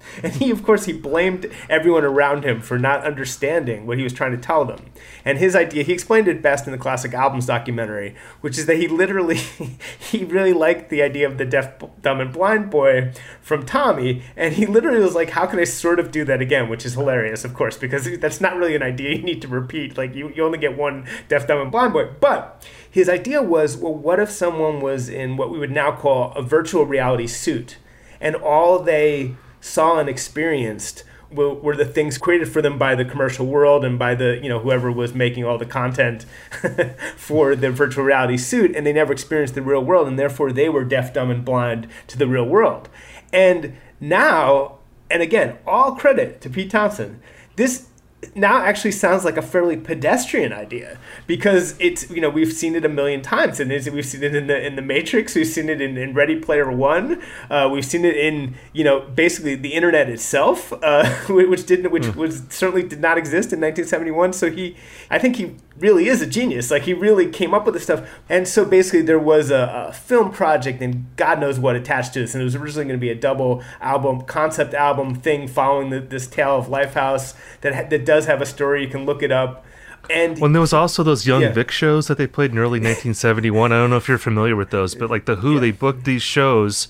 And 0.23 0.33
he, 0.35 0.51
of 0.51 0.63
course, 0.63 0.85
he 0.85 0.93
blamed 0.93 1.51
everyone 1.69 2.05
around 2.05 2.45
him 2.45 2.61
for 2.61 2.79
not 2.79 3.05
understanding 3.05 3.87
what 3.87 3.97
he 3.97 4.05
was 4.05 4.13
trying 4.13 4.33
to 4.33 4.39
tell 4.39 4.65
them. 4.65 4.87
And 5.25 5.39
his 5.39 5.55
idea, 5.57 5.83
he 5.83 5.93
explained 5.93 6.29
it 6.29 6.43
best 6.43 6.67
in 6.67 6.73
the 6.73 6.79
Classic 6.79 7.13
Albums 7.15 7.47
documentary, 7.47 8.15
which 8.41 8.59
is 8.59 8.67
that 8.67 8.77
he 8.77 8.89
literally, 8.89 9.41
he 9.99 10.25
really 10.25 10.53
liked 10.53 10.91
the 10.91 11.03
idea 11.03 11.27
of 11.27 11.39
the 11.39 11.45
deaf, 11.45 11.73
dumb, 12.03 12.21
and 12.21 12.33
blind 12.33 12.71
boy 12.71 13.13
from 13.41 13.65
Tommy. 13.65 14.23
And 14.37 14.55
he 14.55 14.67
literally 14.67 15.01
was 15.01 15.15
like, 15.15 15.31
how 15.31 15.47
can 15.47 15.59
I 15.59 15.65
sort 15.65 16.01
of 16.01 16.11
do 16.11 16.25
that 16.25 16.41
again? 16.41 16.69
Which 16.69 16.85
is 16.85 16.95
hilarious, 16.95 17.45
of 17.45 17.55
course, 17.55 17.77
because 17.77 18.19
that's 18.21 18.41
not 18.41 18.57
really 18.57 18.75
an 18.75 18.83
idea 18.83 19.17
you 19.17 19.23
need 19.23 19.43
to 19.43 19.49
repeat. 19.49 19.97
Like, 19.97 20.15
you, 20.15 20.33
you 20.35 20.45
only 20.45 20.59
get 20.59 20.77
one 20.77 21.07
deaf, 21.29 21.47
dumb, 21.47 21.61
and 21.61 21.73
blind 21.73 21.93
boy. 21.93 22.11
But 22.21 22.67
his 22.91 23.09
idea 23.09 23.43
was, 23.43 23.77
well, 23.77 23.95
what 23.95 24.21
if 24.21 24.31
someone 24.31 24.81
was 24.81 25.09
in 25.09 25.37
what 25.37 25.51
we 25.51 25.59
would 25.59 25.71
now 25.71 25.93
call 25.93 26.33
a 26.33 26.43
virtual 26.43 26.85
reality 26.85 27.27
suit? 27.27 27.79
And 28.21 28.37
all 28.37 28.81
they 28.81 29.37
saw 29.61 29.99
and 29.99 30.09
experienced 30.09 31.05
were 31.31 31.77
the 31.77 31.85
things 31.85 32.19
created 32.19 32.49
for 32.49 32.61
them 32.61 32.77
by 32.77 32.95
the 32.95 33.05
commercial 33.05 33.47
world 33.47 33.85
and 33.85 33.99
by 33.99 34.15
the 34.15 34.41
you 34.43 34.49
know 34.49 34.59
whoever 34.59 34.91
was 34.91 35.15
making 35.15 35.45
all 35.45 35.59
the 35.59 35.67
content 35.67 36.27
for 37.17 37.55
the 37.55 37.71
virtual 37.71 38.05
reality 38.05 38.37
suit 38.37 38.75
and 38.75 38.85
they 38.85 38.93
never 38.93 39.13
experienced 39.13 39.55
the 39.55 39.63
real 39.63 39.83
world 39.83 40.09
and 40.09 40.19
therefore 40.19 40.53
they 40.53 40.69
were 40.69 40.85
deaf 40.85 41.15
dumb 41.15 41.31
and 41.31 41.45
blind 41.45 41.87
to 42.09 42.19
the 42.19 42.27
real 42.27 42.45
world. 42.45 42.89
And 43.33 43.77
now 44.01 44.79
and 45.09 45.23
again 45.23 45.59
all 45.67 45.95
credit 45.95 46.41
to 46.41 46.51
pete 46.51 46.71
townshend 46.71 47.21
this 47.57 47.87
now 48.35 48.63
actually 48.63 48.93
sounds 48.93 49.25
like 49.25 49.37
a 49.37 49.43
fairly 49.43 49.77
pedestrian 49.77 50.53
idea 50.53 50.99
because 51.27 51.75
it's 51.79 52.11
you 52.11 52.21
know 52.21 52.29
we've 52.29 52.53
seen 52.53 52.75
it 52.75 52.85
a 52.85 52.89
million 52.89 53.23
times 53.23 53.59
and 53.61 53.71
we've 53.71 54.07
seen 54.07 54.23
it 54.23 54.35
in 54.35 54.47
the 54.47 54.67
in 54.67 54.77
the 54.77 54.83
Matrix 54.83 55.35
we've 55.35 55.47
seen 55.47 55.69
it 55.69 55.81
in, 55.81 55.97
in 55.97 56.13
Ready 56.15 56.39
Player 56.39 56.71
One 56.71 57.23
uh, 57.49 57.69
we've 57.73 57.85
seen 57.85 58.05
it 58.05 58.17
in 58.17 58.55
you 58.73 58.85
know 58.85 59.01
basically 59.01 59.55
the 59.55 59.73
internet 59.73 60.09
itself 60.09 60.73
uh, 60.83 61.09
which 61.29 61.67
didn't 61.67 61.91
which 61.91 62.05
mm. 62.05 62.17
was 62.17 62.43
certainly 62.51 62.83
did 62.83 63.01
not 63.01 63.17
exist 63.17 63.53
in 63.53 63.61
1971 63.61 64.33
so 64.33 64.51
he 64.51 64.77
I 65.11 65.19
think 65.19 65.37
he 65.37 65.57
really 65.81 66.07
is 66.09 66.23
a 66.23 66.27
genius 66.27 66.71
like 66.71 66.83
he 66.83 66.95
really 66.95 67.29
came 67.29 67.53
up 67.53 67.65
with 67.65 67.75
this 67.75 67.85
stuff 67.85 68.09
and 68.29 68.47
so 68.47 68.65
basically 68.65 69.03
there 69.03 69.19
was 69.19 69.51
a, 69.51 69.89
a 69.89 69.93
film 69.93 70.31
project 70.31 70.81
and 70.81 71.07
God 71.17 71.41
knows 71.41 71.59
what 71.59 71.75
attached 71.75 72.13
to 72.15 72.21
this 72.21 72.35
and 72.35 72.43
it 72.43 72.45
was 72.45 72.55
originally 72.55 72.85
going 72.85 72.99
to 72.99 73.01
be 73.01 73.11
a 73.11 73.15
double 73.15 73.63
album 73.81 74.23
concept 74.23 74.75
album 74.75 75.15
thing 75.15 75.49
following 75.49 75.91
the, 75.91 76.01
this 76.01 76.27
tale 76.27 76.57
of 76.57 76.67
Lifehouse 76.67 77.35
that 77.63 77.91
that 77.91 78.05
does 78.05 78.27
have 78.27 78.41
a 78.41 78.47
story. 78.47 78.83
You 78.83 78.89
can 78.89 79.07
look 79.07 79.23
it 79.23 79.33
up. 79.33 79.65
And 80.09 80.39
when 80.39 80.53
there 80.53 80.61
was 80.61 80.73
also 80.73 81.03
those 81.03 81.27
Young 81.27 81.43
yeah. 81.43 81.53
Vic 81.53 81.71
shows 81.71 82.09
that 82.09 82.19
they 82.19 82.27
played 82.27 82.53
in 82.53 82.59
early 82.59 82.79
1971. 82.81 83.73
I 83.73 83.77
don't 83.77 83.91
know 83.91 83.97
if 83.97 84.09
you're 84.09 84.19
familiar 84.19 84.57
with 84.57 84.71
those, 84.71 84.95
but 84.95 85.11
like 85.11 85.27
the 85.27 85.37
Who, 85.37 85.55
yeah. 85.55 85.61
they 85.61 85.71
booked 85.71 86.05
these 86.05 86.23
shows 86.23 86.89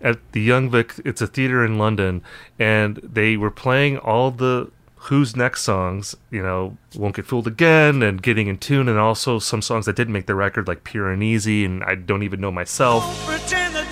at 0.00 0.18
the 0.32 0.40
Young 0.40 0.70
Vic. 0.70 0.94
It's 1.04 1.20
a 1.20 1.26
theater 1.26 1.64
in 1.64 1.78
London, 1.78 2.22
and 2.58 2.96
they 3.02 3.36
were 3.36 3.50
playing 3.50 3.98
all 3.98 4.30
the 4.30 4.70
Who's 5.06 5.34
Next 5.34 5.62
songs. 5.62 6.16
You 6.30 6.42
know, 6.42 6.76
Won't 6.96 7.16
Get 7.16 7.26
Fooled 7.26 7.48
Again, 7.48 8.02
and 8.02 8.22
Getting 8.22 8.46
in 8.46 8.58
Tune, 8.58 8.88
and 8.88 8.98
also 8.98 9.40
some 9.40 9.60
songs 9.60 9.86
that 9.86 9.96
didn't 9.96 10.12
make 10.12 10.26
the 10.26 10.34
record, 10.36 10.68
like 10.68 10.84
Pure 10.84 11.10
and 11.10 11.22
Easy, 11.22 11.64
and 11.64 11.82
I 11.82 11.96
Don't 11.96 12.22
Even 12.22 12.40
Know 12.40 12.52
Myself. 12.52 13.04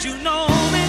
You 0.02 0.16
know 0.22 0.46
me, 0.72 0.86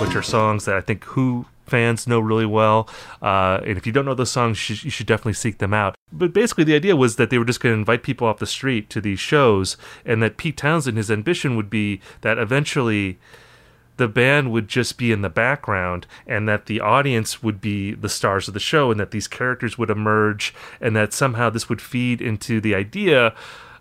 which 0.00 0.16
are 0.16 0.22
songs 0.22 0.64
that 0.64 0.76
I 0.76 0.80
think 0.80 1.04
Who 1.04 1.46
fans 1.66 2.06
know 2.06 2.20
really 2.20 2.46
well. 2.46 2.88
Uh, 3.20 3.58
and 3.64 3.76
if 3.76 3.84
you 3.86 3.92
don't 3.92 4.04
know 4.04 4.14
those 4.14 4.30
songs, 4.30 4.56
you 4.56 4.76
should, 4.76 4.84
you 4.84 4.90
should 4.90 5.06
definitely 5.06 5.32
seek 5.32 5.58
them 5.58 5.74
out. 5.74 5.96
But 6.12 6.32
basically, 6.32 6.64
the 6.64 6.76
idea 6.76 6.94
was 6.94 7.16
that 7.16 7.30
they 7.30 7.38
were 7.38 7.44
just 7.44 7.60
going 7.60 7.74
to 7.74 7.78
invite 7.78 8.04
people 8.04 8.28
off 8.28 8.38
the 8.38 8.46
street 8.46 8.88
to 8.90 9.00
these 9.00 9.18
shows, 9.18 9.76
and 10.04 10.22
that 10.22 10.36
Pete 10.36 10.56
Townshend, 10.56 10.96
his 10.96 11.10
ambition 11.10 11.56
would 11.56 11.68
be 11.68 12.00
that 12.20 12.38
eventually 12.38 13.18
the 13.96 14.08
band 14.08 14.52
would 14.52 14.68
just 14.68 14.98
be 14.98 15.10
in 15.12 15.22
the 15.22 15.30
background 15.30 16.06
and 16.26 16.48
that 16.48 16.66
the 16.66 16.80
audience 16.80 17.42
would 17.42 17.60
be 17.60 17.94
the 17.94 18.08
stars 18.08 18.48
of 18.48 18.54
the 18.54 18.60
show 18.60 18.90
and 18.90 19.00
that 19.00 19.10
these 19.10 19.28
characters 19.28 19.78
would 19.78 19.90
emerge 19.90 20.54
and 20.80 20.94
that 20.94 21.12
somehow 21.12 21.48
this 21.48 21.68
would 21.68 21.80
feed 21.80 22.20
into 22.20 22.60
the 22.60 22.74
idea 22.74 23.34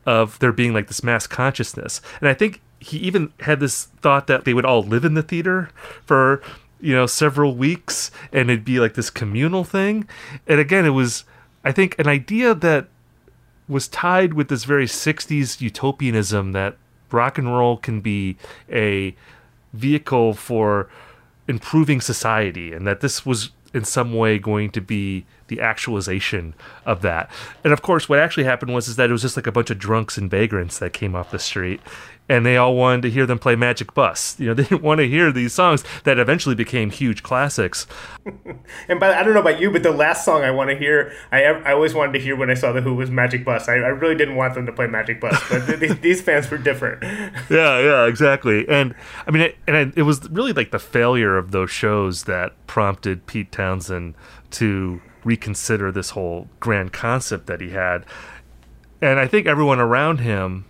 of 0.06 0.39
there 0.39 0.51
being 0.51 0.73
like 0.73 0.88
this 0.88 1.04
mass 1.04 1.28
consciousness. 1.28 2.01
And 2.19 2.30
I 2.30 2.34
think 2.34 2.62
he 2.80 2.97
even 2.99 3.34
had 3.41 3.60
this 3.60 3.86
thought 4.01 4.28
that 4.28 4.45
they 4.45 4.54
would 4.54 4.65
all 4.65 4.84
live 4.84 5.04
in 5.04 5.15
the 5.15 5.23
theater 5.23 5.69
for 6.06 6.41
you 6.80 6.93
know 6.93 7.08
several 7.08 7.56
weeks 7.56 8.12
and 8.32 8.51
it'd 8.51 8.65
be 8.65 8.80
like 8.80 8.93
this 8.93 9.10
communal 9.10 9.63
thing 9.63 10.08
and 10.45 10.60
again 10.60 10.86
it 10.86 10.89
was 10.89 11.23
i 11.63 11.71
think 11.71 11.97
an 11.97 12.06
idea 12.06 12.54
that 12.54 12.88
was 13.67 13.88
tied 13.88 14.34
with 14.34 14.49
this 14.49 14.65
very 14.65 14.86
60s 14.86 15.62
utopianism 15.62 16.51
that 16.51 16.75
rock 17.12 17.38
and 17.38 17.47
roll 17.47 17.78
can 17.78 18.01
be 18.01 18.38
a 18.69 19.15
vehicle 19.76 20.34
for 20.34 20.90
improving 21.48 22.02
society 22.02 22.74
and 22.74 22.88
that 22.88 23.02
this 23.02 23.26
was 23.26 23.52
in 23.74 23.84
some 23.84 24.14
way 24.14 24.40
going 24.40 24.70
to 24.72 24.82
be 24.82 25.26
the 25.48 25.62
actualization 25.62 26.54
of 26.86 27.02
that. 27.02 27.30
And 27.64 27.72
of 27.74 27.82
course 27.82 28.10
what 28.10 28.20
actually 28.20 28.46
happened 28.46 28.74
was 28.74 28.88
is 28.88 28.96
that 28.96 29.10
it 29.10 29.14
was 29.14 29.22
just 29.22 29.36
like 29.36 29.48
a 29.48 29.52
bunch 29.52 29.70
of 29.70 29.80
drunks 29.80 30.18
and 30.18 30.30
vagrants 30.30 30.80
that 30.80 30.94
came 30.94 31.16
off 31.16 31.32
the 31.32 31.40
street 31.40 31.82
and 32.28 32.46
they 32.46 32.58
all 32.58 32.76
wanted 32.76 33.04
to 33.04 33.12
hear 33.12 33.26
them 33.26 33.38
play 33.38 33.56
Magic 33.56 33.94
Bus. 33.94 34.36
You 34.46 34.50
know, 34.50 34.54
they 34.54 34.64
didn't 34.64 34.84
want 34.84 35.00
to 35.00 35.08
hear 35.08 35.32
these 35.32 35.54
songs 35.54 35.84
that 36.04 36.20
eventually 36.20 36.54
became 36.54 36.92
huge 36.92 37.24
classics. 37.24 37.88
and 38.26 39.00
but 39.00 39.16
I 39.16 39.24
don't 39.24 39.34
know 39.34 39.40
about 39.40 39.60
you, 39.60 39.72
but 39.72 39.82
the 39.82 39.92
last 39.92 40.24
song 40.24 40.44
I 40.44 40.52
want 40.52 40.70
to 40.70 40.78
hear, 40.78 41.14
I 41.32 41.44
I 41.46 41.72
always 41.72 41.96
wanted 41.96 42.14
to 42.14 42.20
hear 42.20 42.36
when 42.36 42.52
I 42.52 42.54
saw 42.54 42.72
the 42.72 42.82
Who 42.82 42.94
was 42.94 43.10
Magic 43.10 43.44
Bus. 43.44 43.68
I, 43.68 43.74
I 43.74 43.88
really 43.88 44.14
didn't 44.14 44.36
want 44.36 44.54
them 44.54 44.68
to 44.68 44.72
play 44.72 44.86
Magic 44.86 45.20
Bus, 45.20 45.42
but 45.50 45.80
these, 45.80 45.98
these, 46.00 46.22
fans 46.22 46.50
were 46.52 46.60
different. 46.60 47.04
Yeah, 47.50 47.80
yeah, 47.80 48.06
exactly. 48.06 48.68
And 48.68 48.94
I 49.26 49.32
mean, 49.32 49.44
it, 49.44 49.58
and 49.68 49.94
it 49.96 50.04
was 50.04 50.30
really 50.30 50.54
like 50.54 50.72
the 50.72 50.80
failure 50.80 51.38
of 51.38 51.52
those 51.52 51.72
shows 51.72 52.24
that 52.24 52.54
prompted 52.68 53.26
Pete 53.26 53.52
Townshend 53.52 54.16
to 54.52 55.02
reconsider 55.26 55.92
this 55.92 56.12
whole 56.12 56.48
grand 56.62 56.94
concept 56.94 57.48
that 57.48 57.60
he 57.60 57.72
had. 57.72 58.06
And 59.02 59.20
I 59.20 59.28
think 59.28 59.46
everyone 59.46 59.80
around 59.80 60.20
him 60.20 60.66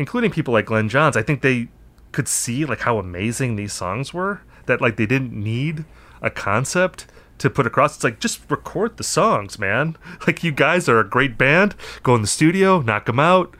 including 0.00 0.30
people 0.30 0.54
like 0.54 0.64
Glyn 0.64 0.88
Johns, 0.88 1.14
I 1.14 1.22
think 1.22 1.42
they 1.42 1.68
could 2.10 2.26
see 2.26 2.64
like 2.64 2.80
how 2.80 2.98
amazing 2.98 3.56
these 3.56 3.74
songs 3.74 4.14
were. 4.14 4.40
That 4.64 4.80
like 4.80 4.96
they 4.96 5.04
didn't 5.04 5.32
need 5.32 5.84
a 6.22 6.30
concept 6.30 7.06
to 7.36 7.50
put 7.50 7.66
across. 7.66 7.96
It's 7.96 8.04
like 8.04 8.18
just 8.18 8.50
record 8.50 8.96
the 8.96 9.04
songs, 9.04 9.58
man. 9.58 9.98
Like 10.26 10.42
you 10.42 10.52
guys 10.52 10.88
are 10.88 11.00
a 11.00 11.08
great 11.08 11.36
band. 11.36 11.74
Go 12.02 12.14
in 12.14 12.22
the 12.22 12.28
studio, 12.28 12.80
knock 12.80 13.04
them 13.04 13.20
out, 13.20 13.54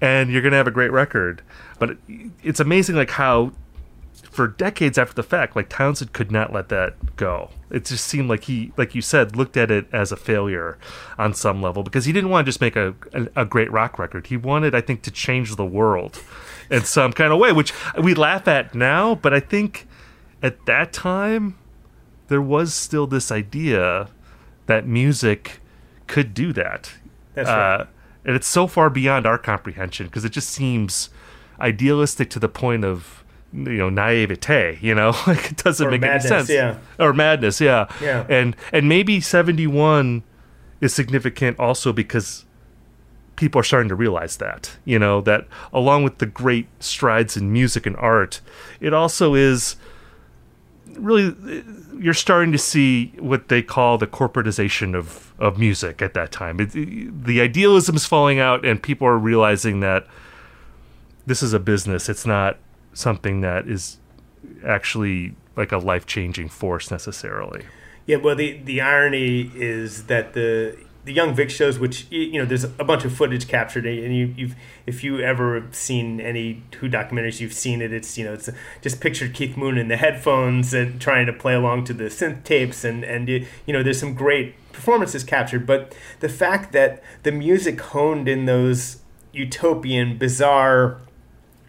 and 0.00 0.30
you're 0.30 0.42
gonna 0.42 0.56
have 0.56 0.66
a 0.66 0.72
great 0.72 0.90
record. 0.90 1.42
But 1.78 1.96
it's 2.42 2.60
amazing 2.60 2.96
like 2.96 3.10
how 3.10 3.52
for 4.38 4.46
decades 4.46 4.96
after 4.96 5.14
the 5.14 5.24
fact, 5.24 5.56
like 5.56 5.68
Townshend 5.68 6.12
could 6.12 6.30
not 6.30 6.52
let 6.52 6.68
that 6.68 7.16
go. 7.16 7.50
It 7.70 7.86
just 7.86 8.06
seemed 8.06 8.28
like 8.28 8.44
he, 8.44 8.72
like 8.76 8.94
you 8.94 9.02
said, 9.02 9.34
looked 9.34 9.56
at 9.56 9.68
it 9.68 9.88
as 9.92 10.12
a 10.12 10.16
failure 10.16 10.78
on 11.18 11.34
some 11.34 11.60
level 11.60 11.82
because 11.82 12.04
he 12.04 12.12
didn't 12.12 12.30
want 12.30 12.46
to 12.46 12.48
just 12.48 12.60
make 12.60 12.76
a, 12.76 12.94
a, 13.12 13.42
a 13.42 13.44
great 13.44 13.68
rock 13.72 13.98
record. 13.98 14.28
He 14.28 14.36
wanted, 14.36 14.76
I 14.76 14.80
think, 14.80 15.02
to 15.02 15.10
change 15.10 15.56
the 15.56 15.66
world 15.66 16.22
in 16.70 16.84
some 16.84 17.12
kind 17.12 17.32
of 17.32 17.40
way, 17.40 17.50
which 17.50 17.72
we 18.00 18.14
laugh 18.14 18.46
at 18.46 18.76
now, 18.76 19.16
but 19.16 19.34
I 19.34 19.40
think 19.40 19.88
at 20.40 20.66
that 20.66 20.92
time 20.92 21.58
there 22.28 22.40
was 22.40 22.72
still 22.72 23.08
this 23.08 23.32
idea 23.32 24.08
that 24.66 24.86
music 24.86 25.58
could 26.06 26.32
do 26.32 26.52
that. 26.52 26.92
That's 27.34 27.48
right. 27.48 27.80
Uh, 27.80 27.86
and 28.24 28.36
it's 28.36 28.46
so 28.46 28.68
far 28.68 28.88
beyond 28.88 29.26
our 29.26 29.36
comprehension 29.36 30.06
because 30.06 30.24
it 30.24 30.30
just 30.30 30.50
seems 30.50 31.10
idealistic 31.58 32.30
to 32.30 32.38
the 32.38 32.48
point 32.48 32.84
of 32.84 33.24
you 33.52 33.78
know 33.78 33.88
naivete 33.88 34.78
you 34.82 34.94
know? 34.94 35.10
Like 35.26 35.52
it 35.52 35.56
doesn't 35.64 35.86
Or 35.86 35.90
make 35.90 36.00
madness, 36.02 36.30
any 36.30 36.38
sense. 36.46 36.50
yeah. 36.50 36.78
or 36.98 37.12
madness 37.12 37.60
yeah. 37.60 37.86
Yeah. 38.00 38.26
and 38.28 38.54
and 38.72 38.88
maybe 38.88 39.20
71 39.20 40.22
is 40.80 40.94
significant 40.94 41.58
also 41.58 41.92
because 41.92 42.44
people 43.36 43.60
are 43.60 43.64
starting 43.64 43.88
to 43.88 43.94
realize 43.94 44.36
that 44.38 44.76
you 44.84 44.98
know 44.98 45.20
that 45.22 45.46
along 45.72 46.04
with 46.04 46.18
the 46.18 46.26
great 46.26 46.66
strides 46.80 47.36
in 47.36 47.52
music 47.52 47.86
and 47.86 47.96
art 47.96 48.40
it 48.80 48.92
also 48.92 49.34
is 49.34 49.76
really 50.98 51.34
you're 52.00 52.14
starting 52.14 52.52
to 52.52 52.58
see 52.58 53.12
what 53.18 53.48
they 53.48 53.62
call 53.62 53.98
the 53.98 54.06
corporatization 54.06 54.94
of 54.96 55.32
of 55.38 55.56
music 55.58 56.02
at 56.02 56.14
that 56.14 56.32
time. 56.32 56.58
It, 56.60 56.70
the 57.24 57.40
idealism 57.40 57.94
is 57.94 58.04
falling 58.06 58.40
out 58.40 58.64
and 58.64 58.82
people 58.82 59.06
are 59.06 59.18
realizing 59.18 59.78
that 59.80 60.06
this 61.26 61.42
is 61.44 61.52
a 61.52 61.60
business. 61.60 62.08
It's 62.08 62.26
not 62.26 62.58
something 62.98 63.40
that 63.40 63.68
is 63.68 63.98
actually 64.66 65.34
like 65.56 65.72
a 65.72 65.78
life-changing 65.78 66.48
force 66.48 66.90
necessarily 66.90 67.64
Yeah, 68.06 68.16
well, 68.16 68.34
the 68.34 68.58
the 68.64 68.80
irony 68.80 69.52
is 69.54 70.04
that 70.04 70.32
the 70.32 70.76
the 71.04 71.12
Young 71.12 71.34
Vic 71.34 71.50
shows, 71.50 71.78
which 71.78 72.06
you 72.10 72.38
know, 72.38 72.44
there's 72.44 72.64
a 72.64 72.84
bunch 72.84 73.04
of 73.04 73.12
footage 73.12 73.48
captured, 73.48 73.86
and 73.86 74.16
you, 74.16 74.34
you've 74.36 74.54
if 74.86 75.02
you 75.02 75.20
ever 75.20 75.66
seen 75.72 76.20
any 76.20 76.62
Who 76.80 76.88
documentaries, 76.88 77.40
you've 77.40 77.52
seen 77.52 77.82
it. 77.82 77.92
It's 77.92 78.16
you 78.16 78.24
know, 78.24 78.34
it's 78.34 78.48
just 78.80 79.00
pictured 79.00 79.34
Keith 79.34 79.56
Moon 79.56 79.78
in 79.78 79.88
the 79.88 79.96
headphones 79.96 80.72
and 80.74 81.00
trying 81.00 81.26
to 81.26 81.32
play 81.32 81.54
along 81.54 81.84
to 81.84 81.94
the 81.94 82.04
synth 82.04 82.44
tapes, 82.44 82.84
and 82.84 83.04
and 83.04 83.28
you 83.28 83.46
know, 83.68 83.82
there's 83.82 84.00
some 84.00 84.14
great 84.14 84.54
performances 84.72 85.24
captured. 85.24 85.66
But 85.66 85.94
the 86.20 86.28
fact 86.28 86.72
that 86.72 87.02
the 87.24 87.32
music 87.32 87.80
honed 87.80 88.28
in 88.28 88.44
those 88.44 89.02
utopian, 89.32 90.18
bizarre 90.18 90.98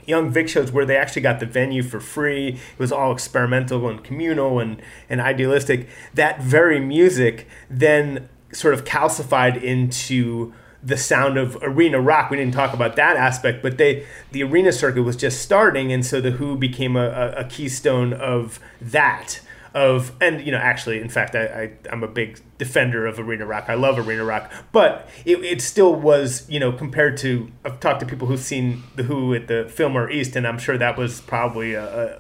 Young 0.10 0.30
Vic 0.30 0.50
shows 0.50 0.72
where 0.72 0.86
they 0.86 0.98
actually 0.98 1.22
got 1.22 1.40
the 1.40 1.46
venue 1.46 1.84
for 1.84 2.00
free. 2.00 2.50
It 2.50 2.80
was 2.80 2.92
all 2.92 3.12
experimental 3.14 3.88
and 3.88 4.04
communal 4.04 4.60
and, 4.60 4.82
and 5.10 5.22
idealistic. 5.22 5.88
That 6.14 6.42
very 6.42 6.80
music 6.80 7.48
then 7.70 8.28
sort 8.52 8.74
of 8.74 8.84
calcified 8.84 9.62
into 9.62 10.54
the 10.82 10.98
sound 10.98 11.38
of 11.38 11.58
arena 11.62 12.00
rock. 12.00 12.32
We 12.32 12.38
didn't 12.38 12.54
talk 12.54 12.74
about 12.74 12.96
that 12.96 13.18
aspect, 13.18 13.62
but 13.62 13.78
they 13.78 14.06
the 14.32 14.44
arena 14.44 14.72
circuit 14.72 15.04
was 15.04 15.16
just 15.16 15.42
starting, 15.42 15.92
and 15.92 16.06
so 16.06 16.22
the 16.22 16.32
Who 16.32 16.56
became 16.56 16.96
a, 16.96 17.10
a, 17.10 17.32
a 17.42 17.44
keystone 17.46 18.14
of 18.14 18.60
that. 18.82 19.42
Of 19.74 20.14
and 20.20 20.42
you 20.42 20.52
know 20.52 20.58
actually 20.58 21.00
in 21.00 21.10
fact 21.10 21.36
I, 21.36 21.46
I 21.46 21.72
I'm 21.92 22.04
a 22.04 22.08
big 22.08 22.42
defender 22.58 23.06
of 23.06 23.20
arena 23.20 23.46
rock 23.46 23.66
I 23.68 23.76
love 23.76 24.00
arena 24.00 24.26
rock 24.26 24.52
but 24.72 25.08
it, 25.26 25.44
it 25.44 25.62
still 25.62 25.94
was 25.94 26.50
you 26.50 26.60
know 26.60 26.72
compared 26.72 27.18
to 27.18 27.52
I've 27.64 27.80
talked 27.80 28.00
to 28.00 28.06
people 28.06 28.28
who've 28.28 28.40
seen 28.40 28.84
the 28.96 29.04
Who 29.04 29.34
at 29.36 29.48
the 29.48 29.70
Fillmore 29.70 30.10
East 30.10 30.36
and 30.36 30.48
I'm 30.48 30.58
sure 30.58 30.78
that 30.78 30.98
was 30.98 31.22
probably 31.22 31.76
a, 31.76 32.16
a 32.16 32.20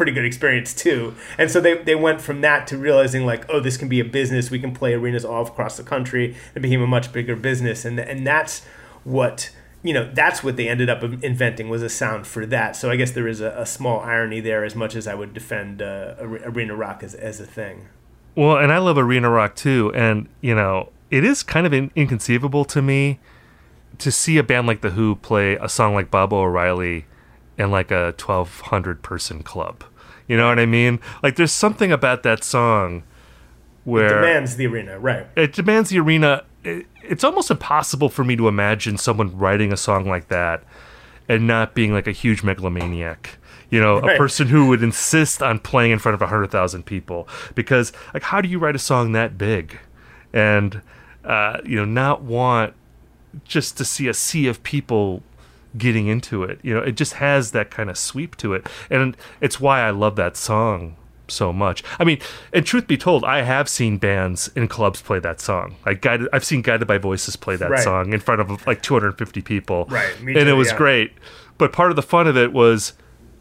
pretty 0.00 0.12
good 0.12 0.24
experience 0.24 0.72
too. 0.72 1.14
And 1.36 1.50
so 1.50 1.60
they, 1.60 1.76
they 1.76 1.94
went 1.94 2.22
from 2.22 2.40
that 2.40 2.66
to 2.68 2.78
realizing 2.78 3.26
like, 3.26 3.44
oh, 3.50 3.60
this 3.60 3.76
can 3.76 3.86
be 3.86 4.00
a 4.00 4.04
business. 4.04 4.50
We 4.50 4.58
can 4.58 4.72
play 4.72 4.94
arenas 4.94 5.26
all 5.26 5.46
across 5.46 5.76
the 5.76 5.82
country. 5.82 6.34
It 6.54 6.60
became 6.60 6.80
a 6.80 6.86
much 6.86 7.12
bigger 7.12 7.36
business. 7.36 7.84
And 7.84 8.00
and 8.00 8.26
that's 8.26 8.64
what 9.04 9.50
you 9.82 9.94
know 9.94 10.10
that's 10.12 10.44
what 10.44 10.56
they 10.56 10.68
ended 10.68 10.90
up 10.90 11.02
inventing 11.02 11.68
was 11.68 11.82
a 11.82 11.88
sound 11.88 12.26
for 12.26 12.44
that. 12.46 12.76
So 12.76 12.90
I 12.90 12.96
guess 12.96 13.12
there 13.12 13.28
is 13.28 13.40
a, 13.40 13.50
a 13.56 13.66
small 13.66 14.00
irony 14.00 14.40
there, 14.40 14.64
as 14.64 14.74
much 14.74 14.94
as 14.94 15.06
I 15.06 15.14
would 15.14 15.32
defend 15.32 15.80
uh, 15.82 16.14
arena 16.20 16.76
rock 16.76 17.02
as 17.02 17.14
as 17.14 17.40
a 17.40 17.46
thing. 17.46 17.88
Well, 18.34 18.56
and 18.56 18.72
I 18.72 18.78
love 18.78 18.98
arena 18.98 19.30
rock 19.30 19.56
too, 19.56 19.92
and 19.94 20.28
you 20.40 20.54
know, 20.54 20.90
it 21.10 21.24
is 21.24 21.42
kind 21.42 21.66
of 21.66 21.72
in- 21.72 21.90
inconceivable 21.96 22.64
to 22.66 22.82
me 22.82 23.18
to 23.98 24.10
see 24.10 24.38
a 24.38 24.42
band 24.42 24.66
like 24.66 24.80
the 24.80 24.90
Who 24.90 25.16
play 25.16 25.54
a 25.56 25.68
song 25.68 25.94
like 25.94 26.10
Baba 26.10 26.36
O'Riley 26.36 27.06
in 27.58 27.70
like 27.70 27.90
a 27.90 28.14
1200 28.18 29.02
person 29.02 29.42
club. 29.42 29.84
You 30.26 30.36
know 30.36 30.48
what 30.48 30.58
I 30.58 30.66
mean? 30.66 31.00
Like 31.22 31.36
there's 31.36 31.52
something 31.52 31.90
about 31.92 32.22
that 32.22 32.44
song 32.44 33.02
where 33.84 34.20
Demands 34.20 34.56
the 34.56 34.66
arena, 34.66 34.98
right? 34.98 35.26
it 35.36 35.52
demands 35.52 35.90
the 35.90 35.98
arena. 35.98 36.44
It, 37.02 37.12
it's 37.12 37.24
almost 37.24 37.50
impossible 37.50 38.08
for 38.08 38.24
me 38.24 38.36
to 38.36 38.48
imagine 38.48 38.98
someone 38.98 39.36
writing 39.36 39.72
a 39.72 39.76
song 39.76 40.08
like 40.08 40.28
that 40.28 40.64
and 41.28 41.46
not 41.46 41.74
being 41.74 41.92
like 41.92 42.06
a 42.06 42.12
huge 42.12 42.42
megalomaniac. 42.42 43.38
You 43.70 43.80
know, 43.80 43.98
a 43.98 44.16
person 44.16 44.48
who 44.48 44.66
would 44.66 44.82
insist 44.82 45.42
on 45.44 45.60
playing 45.60 45.92
in 45.92 46.00
front 46.00 46.14
of 46.14 46.20
100,000 46.20 46.84
people. 46.84 47.28
Because, 47.54 47.92
like, 48.12 48.24
how 48.24 48.40
do 48.40 48.48
you 48.48 48.58
write 48.58 48.74
a 48.74 48.80
song 48.80 49.12
that 49.12 49.38
big? 49.38 49.78
And, 50.32 50.82
uh, 51.24 51.58
you 51.64 51.76
know, 51.76 51.84
not 51.84 52.22
want 52.22 52.74
just 53.44 53.76
to 53.78 53.84
see 53.84 54.08
a 54.08 54.14
sea 54.14 54.48
of 54.48 54.60
people 54.64 55.22
getting 55.78 56.08
into 56.08 56.42
it. 56.42 56.58
You 56.64 56.74
know, 56.74 56.80
it 56.80 56.96
just 56.96 57.14
has 57.14 57.52
that 57.52 57.70
kind 57.70 57.88
of 57.88 57.96
sweep 57.96 58.36
to 58.38 58.54
it. 58.54 58.66
And 58.90 59.16
it's 59.40 59.60
why 59.60 59.82
I 59.82 59.90
love 59.90 60.16
that 60.16 60.36
song 60.36 60.96
so 61.30 61.52
much. 61.52 61.82
I 61.98 62.04
mean, 62.04 62.18
and 62.52 62.66
truth 62.66 62.86
be 62.86 62.96
told, 62.96 63.24
I 63.24 63.42
have 63.42 63.68
seen 63.68 63.98
bands 63.98 64.50
in 64.54 64.68
clubs 64.68 65.00
play 65.02 65.18
that 65.20 65.40
song. 65.40 65.76
Like 65.86 66.00
guided 66.00 66.28
I've 66.32 66.44
seen 66.44 66.62
Guided 66.62 66.86
by 66.86 66.98
Voices 66.98 67.36
play 67.36 67.56
that 67.56 67.70
Right. 67.70 67.82
song 67.82 68.12
in 68.12 68.20
front 68.20 68.40
of 68.40 68.66
like 68.66 68.82
250 68.82 69.40
people. 69.42 69.86
Right, 69.88 70.20
me 70.22 70.38
and 70.38 70.48
it 70.48 70.54
was 70.54 70.70
yeah. 70.70 70.76
great. 70.76 71.12
But 71.58 71.72
part 71.72 71.90
of 71.90 71.96
the 71.96 72.02
fun 72.02 72.26
of 72.26 72.36
it 72.36 72.52
was 72.52 72.94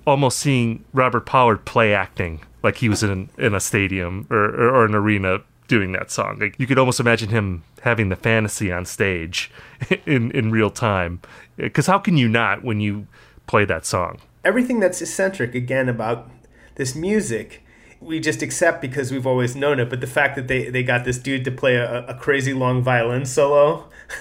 almost 0.05 0.39
seeing 0.39 0.83
Robert 0.93 1.25
Pollard 1.25 1.65
play 1.65 1.93
acting 1.93 2.41
like 2.63 2.77
he 2.77 2.89
was 2.89 3.03
in 3.03 3.29
in 3.37 3.53
a 3.53 3.59
stadium 3.59 4.27
or, 4.29 4.45
or, 4.45 4.69
or 4.75 4.85
an 4.85 4.95
arena 4.95 5.39
doing 5.67 5.91
that 5.93 6.11
song. 6.11 6.39
Like 6.39 6.55
you 6.57 6.67
could 6.67 6.77
almost 6.77 6.99
imagine 6.99 7.29
him 7.29 7.63
having 7.81 8.09
the 8.09 8.15
fantasy 8.15 8.71
on 8.71 8.85
stage 8.85 9.51
in 10.05 10.31
in 10.31 10.51
real 10.51 10.69
time. 10.69 11.21
Because 11.57 11.87
how 11.87 11.99
can 11.99 12.17
you 12.17 12.27
not 12.27 12.63
when 12.63 12.79
you 12.79 13.07
play 13.47 13.65
that 13.65 13.85
song? 13.85 14.19
Everything 14.43 14.79
that's 14.79 15.01
eccentric 15.01 15.53
again 15.55 15.89
about 15.89 16.29
this 16.75 16.95
music 16.95 17.63
we 18.02 18.20
just 18.20 18.41
accept 18.41 18.82
because 18.82 19.12
we've 19.12 19.28
always 19.28 19.56
known 19.56 19.80
it. 19.80 19.89
But 19.89 20.02
the 20.02 20.08
fact 20.08 20.36
that 20.36 20.47
they, 20.47 20.70
they 20.70 20.84
got 20.84 21.04
this 21.04 21.18
dude 21.18 21.43
to 21.45 21.52
play 21.52 21.76
a, 21.76 22.06
a 22.06 22.14
crazy 22.14 22.54
long 22.54 22.82
violin 22.82 23.26
solo 23.26 23.89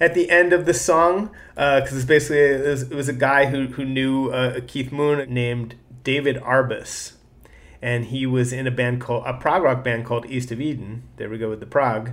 at 0.00 0.14
the 0.14 0.30
end 0.30 0.52
of 0.52 0.64
the 0.64 0.74
song, 0.74 1.30
because 1.54 1.92
uh, 1.92 1.96
it's 1.96 2.04
basically 2.04 2.38
it 2.38 2.66
was, 2.66 2.82
it 2.82 2.94
was, 2.94 3.08
a 3.08 3.12
guy 3.12 3.46
who 3.46 3.66
who 3.66 3.84
knew 3.84 4.30
uh, 4.30 4.60
Keith 4.66 4.92
Moon 4.92 5.32
named 5.32 5.74
David 6.04 6.36
Arbus, 6.36 7.14
and 7.82 8.06
he 8.06 8.26
was 8.26 8.52
in 8.52 8.66
a 8.66 8.70
band 8.70 9.00
called 9.00 9.24
a 9.26 9.34
prog 9.34 9.62
rock 9.62 9.82
band 9.82 10.06
called 10.06 10.26
East 10.26 10.52
of 10.52 10.60
Eden. 10.60 11.02
There 11.16 11.28
we 11.28 11.38
go 11.38 11.50
with 11.50 11.60
the 11.60 11.66
prog, 11.66 12.12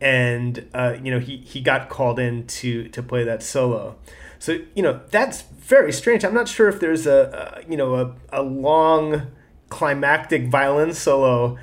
and 0.00 0.68
uh, 0.72 0.96
you 1.02 1.10
know 1.10 1.18
he 1.18 1.38
he 1.38 1.60
got 1.60 1.88
called 1.88 2.20
in 2.20 2.46
to 2.46 2.88
to 2.88 3.02
play 3.02 3.24
that 3.24 3.42
solo. 3.42 3.96
So 4.38 4.58
you 4.74 4.82
know 4.82 5.00
that's 5.10 5.42
very 5.42 5.92
strange. 5.92 6.24
I'm 6.24 6.34
not 6.34 6.48
sure 6.48 6.68
if 6.68 6.78
there's 6.78 7.06
a, 7.06 7.62
a 7.64 7.70
you 7.70 7.76
know 7.76 7.96
a, 7.96 8.14
a 8.40 8.42
long 8.42 9.26
climactic 9.68 10.48
violin 10.48 10.92
solo 10.92 11.58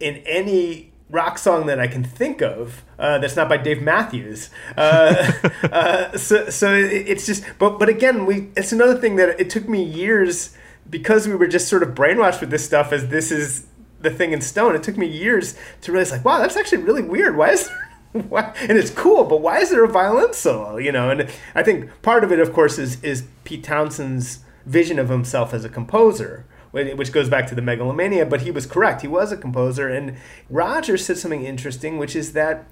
in 0.00 0.16
any 0.26 0.92
rock 1.10 1.38
song 1.38 1.66
that 1.66 1.80
I 1.80 1.86
can 1.86 2.04
think 2.04 2.42
of 2.42 2.84
uh, 2.98 3.18
that's 3.18 3.36
not 3.36 3.48
by 3.48 3.56
Dave 3.56 3.82
Matthews. 3.82 4.50
Uh, 4.76 5.32
uh, 5.72 6.16
so, 6.16 6.50
so 6.50 6.74
it's 6.74 7.26
just, 7.26 7.44
but 7.58 7.78
but 7.78 7.88
again, 7.88 8.26
we 8.26 8.48
it's 8.56 8.72
another 8.72 8.96
thing 8.96 9.16
that 9.16 9.40
it 9.40 9.50
took 9.50 9.68
me 9.68 9.82
years 9.82 10.56
because 10.88 11.28
we 11.28 11.34
were 11.34 11.46
just 11.46 11.68
sort 11.68 11.82
of 11.82 11.90
brainwashed 11.90 12.40
with 12.40 12.50
this 12.50 12.64
stuff 12.64 12.92
as 12.92 13.08
this 13.08 13.30
is 13.30 13.66
the 14.00 14.10
thing 14.10 14.32
in 14.32 14.40
stone. 14.40 14.74
It 14.74 14.82
took 14.82 14.96
me 14.96 15.06
years 15.06 15.54
to 15.82 15.92
realize, 15.92 16.12
like, 16.12 16.24
wow, 16.24 16.38
that's 16.38 16.56
actually 16.56 16.82
really 16.82 17.02
weird. 17.02 17.36
Why 17.36 17.50
is 17.50 17.70
why, 18.12 18.54
and 18.60 18.78
it's 18.78 18.90
cool, 18.90 19.24
but 19.24 19.40
why 19.40 19.58
is 19.58 19.70
there 19.70 19.84
a 19.84 19.88
violin 19.88 20.32
solo? 20.32 20.76
You 20.76 20.92
know, 20.92 21.10
and 21.10 21.28
I 21.54 21.62
think 21.62 21.90
part 22.02 22.24
of 22.24 22.32
it, 22.32 22.40
of 22.40 22.52
course, 22.52 22.78
is 22.78 23.02
is 23.02 23.24
Pete 23.44 23.64
Townshend's 23.64 24.40
vision 24.66 24.98
of 24.98 25.08
himself 25.08 25.54
as 25.54 25.64
a 25.64 25.68
composer 25.68 26.44
which 26.70 27.12
goes 27.12 27.28
back 27.28 27.46
to 27.48 27.54
the 27.54 27.62
megalomania, 27.62 28.26
but 28.26 28.42
he 28.42 28.50
was 28.50 28.66
correct. 28.66 29.02
He 29.02 29.08
was 29.08 29.32
a 29.32 29.36
composer. 29.36 29.88
And 29.88 30.16
Roger 30.50 30.96
said 30.96 31.18
something 31.18 31.44
interesting, 31.44 31.98
which 31.98 32.14
is 32.14 32.32
that 32.32 32.66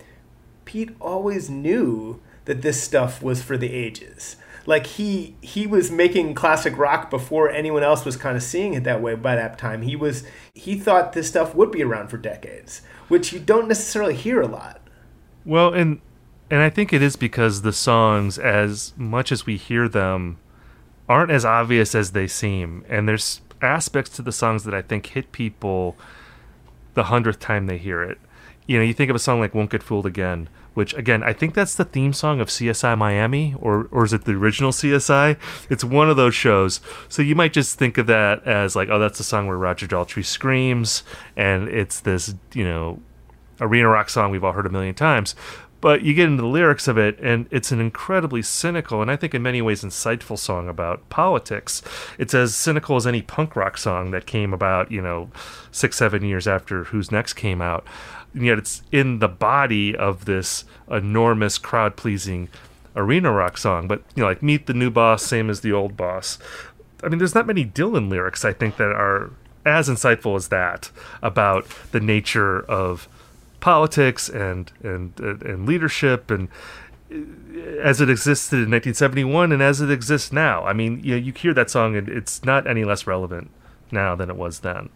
Pete 0.64 0.94
always 1.00 1.48
knew 1.48 2.20
that 2.44 2.62
this 2.62 2.82
stuff 2.82 3.22
was 3.22 3.42
for 3.42 3.56
the 3.56 3.72
ages. 3.72 4.36
Like 4.66 4.86
he 4.86 5.36
he 5.40 5.66
was 5.66 5.92
making 5.92 6.34
classic 6.34 6.76
rock 6.76 7.08
before 7.08 7.50
anyone 7.50 7.84
else 7.84 8.04
was 8.04 8.16
kind 8.16 8.36
of 8.36 8.42
seeing 8.42 8.74
it 8.74 8.82
that 8.84 9.00
way 9.00 9.14
by 9.14 9.36
that 9.36 9.58
time. 9.58 9.82
He 9.82 9.94
was 9.94 10.24
he 10.54 10.76
thought 10.76 11.12
this 11.12 11.28
stuff 11.28 11.54
would 11.54 11.70
be 11.70 11.84
around 11.84 12.08
for 12.08 12.18
decades, 12.18 12.82
which 13.06 13.32
you 13.32 13.38
don't 13.38 13.68
necessarily 13.68 14.14
hear 14.14 14.40
a 14.40 14.48
lot. 14.48 14.80
Well, 15.44 15.72
and 15.72 16.00
and 16.50 16.62
I 16.62 16.70
think 16.70 16.92
it 16.92 17.00
is 17.00 17.14
because 17.14 17.62
the 17.62 17.72
songs 17.72 18.38
as 18.38 18.92
much 18.96 19.30
as 19.30 19.46
we 19.46 19.56
hear 19.56 19.88
them 19.88 20.38
aren't 21.08 21.30
as 21.30 21.44
obvious 21.44 21.94
as 21.94 22.10
they 22.10 22.26
seem. 22.26 22.84
And 22.88 23.08
there's 23.08 23.40
aspects 23.62 24.10
to 24.16 24.22
the 24.22 24.32
songs 24.32 24.64
that 24.64 24.74
I 24.74 24.82
think 24.82 25.06
hit 25.06 25.32
people 25.32 25.96
the 26.94 27.04
hundredth 27.04 27.40
time 27.40 27.66
they 27.66 27.78
hear 27.78 28.02
it. 28.02 28.18
You 28.66 28.78
know, 28.78 28.84
you 28.84 28.94
think 28.94 29.10
of 29.10 29.16
a 29.16 29.20
song 29.20 29.40
like 29.40 29.54
"Won't 29.54 29.70
Get 29.70 29.82
Fooled 29.82 30.06
Again," 30.06 30.48
which 30.74 30.92
again 30.94 31.22
I 31.22 31.32
think 31.32 31.54
that's 31.54 31.74
the 31.74 31.84
theme 31.84 32.12
song 32.12 32.40
of 32.40 32.48
CSI 32.48 32.98
Miami, 32.98 33.54
or 33.60 33.88
or 33.90 34.04
is 34.04 34.12
it 34.12 34.24
the 34.24 34.32
original 34.32 34.72
CSI? 34.72 35.36
It's 35.70 35.84
one 35.84 36.10
of 36.10 36.16
those 36.16 36.34
shows. 36.34 36.80
So 37.08 37.22
you 37.22 37.34
might 37.34 37.52
just 37.52 37.78
think 37.78 37.96
of 37.98 38.06
that 38.08 38.44
as 38.44 38.74
like, 38.74 38.88
oh, 38.88 38.98
that's 38.98 39.18
the 39.18 39.24
song 39.24 39.46
where 39.46 39.56
Roger 39.56 39.86
Daltrey 39.86 40.24
screams, 40.24 41.04
and 41.36 41.68
it's 41.68 42.00
this 42.00 42.34
you 42.54 42.64
know 42.64 43.00
arena 43.60 43.88
rock 43.88 44.10
song 44.10 44.30
we've 44.30 44.44
all 44.44 44.52
heard 44.52 44.66
a 44.66 44.70
million 44.70 44.94
times. 44.94 45.34
But 45.80 46.02
you 46.02 46.14
get 46.14 46.28
into 46.28 46.42
the 46.42 46.48
lyrics 46.48 46.88
of 46.88 46.96
it, 46.96 47.18
and 47.20 47.46
it's 47.50 47.70
an 47.70 47.80
incredibly 47.80 48.42
cynical 48.42 49.02
and 49.02 49.10
I 49.10 49.16
think 49.16 49.34
in 49.34 49.42
many 49.42 49.60
ways 49.60 49.84
insightful 49.84 50.38
song 50.38 50.68
about 50.68 51.08
politics. 51.10 51.82
It's 52.18 52.34
as 52.34 52.56
cynical 52.56 52.96
as 52.96 53.06
any 53.06 53.22
punk 53.22 53.54
rock 53.56 53.76
song 53.76 54.10
that 54.10 54.26
came 54.26 54.54
about, 54.54 54.90
you 54.90 55.02
know, 55.02 55.30
six, 55.70 55.96
seven 55.96 56.24
years 56.24 56.48
after 56.48 56.84
Who's 56.84 57.12
Next 57.12 57.34
came 57.34 57.60
out. 57.60 57.86
And 58.32 58.44
yet 58.44 58.58
it's 58.58 58.82
in 58.90 59.18
the 59.18 59.28
body 59.28 59.94
of 59.94 60.24
this 60.24 60.64
enormous 60.90 61.58
crowd 61.58 61.96
pleasing 61.96 62.48
arena 62.94 63.30
rock 63.30 63.58
song. 63.58 63.86
But, 63.86 64.02
you 64.14 64.22
know, 64.22 64.28
like 64.28 64.42
Meet 64.42 64.66
the 64.66 64.74
New 64.74 64.90
Boss, 64.90 65.22
same 65.22 65.50
as 65.50 65.60
the 65.60 65.72
old 65.72 65.96
boss. 65.96 66.38
I 67.02 67.08
mean, 67.08 67.18
there's 67.18 67.34
not 67.34 67.46
many 67.46 67.64
Dylan 67.64 68.08
lyrics, 68.08 68.44
I 68.44 68.52
think, 68.52 68.78
that 68.78 68.90
are 68.90 69.30
as 69.66 69.88
insightful 69.88 70.36
as 70.36 70.48
that 70.48 70.90
about 71.22 71.66
the 71.92 72.00
nature 72.00 72.60
of 72.60 73.08
politics 73.66 74.28
and 74.28 74.70
and 74.84 75.18
and 75.18 75.66
leadership 75.66 76.30
and 76.30 76.46
uh, 77.10 77.16
as 77.82 78.00
it 78.00 78.08
existed 78.08 78.54
in 78.54 78.70
1971 78.70 79.50
and 79.50 79.60
as 79.60 79.80
it 79.80 79.90
exists 79.90 80.32
now. 80.32 80.62
I 80.62 80.72
mean, 80.72 81.00
you 81.02 81.16
you 81.16 81.32
hear 81.32 81.52
that 81.54 81.68
song 81.68 81.96
and 81.96 82.08
it's 82.08 82.44
not 82.44 82.68
any 82.68 82.84
less 82.84 83.08
relevant 83.08 83.50
now 83.90 84.14
than 84.14 84.30
it 84.30 84.36
was 84.36 84.60
then. 84.60 84.88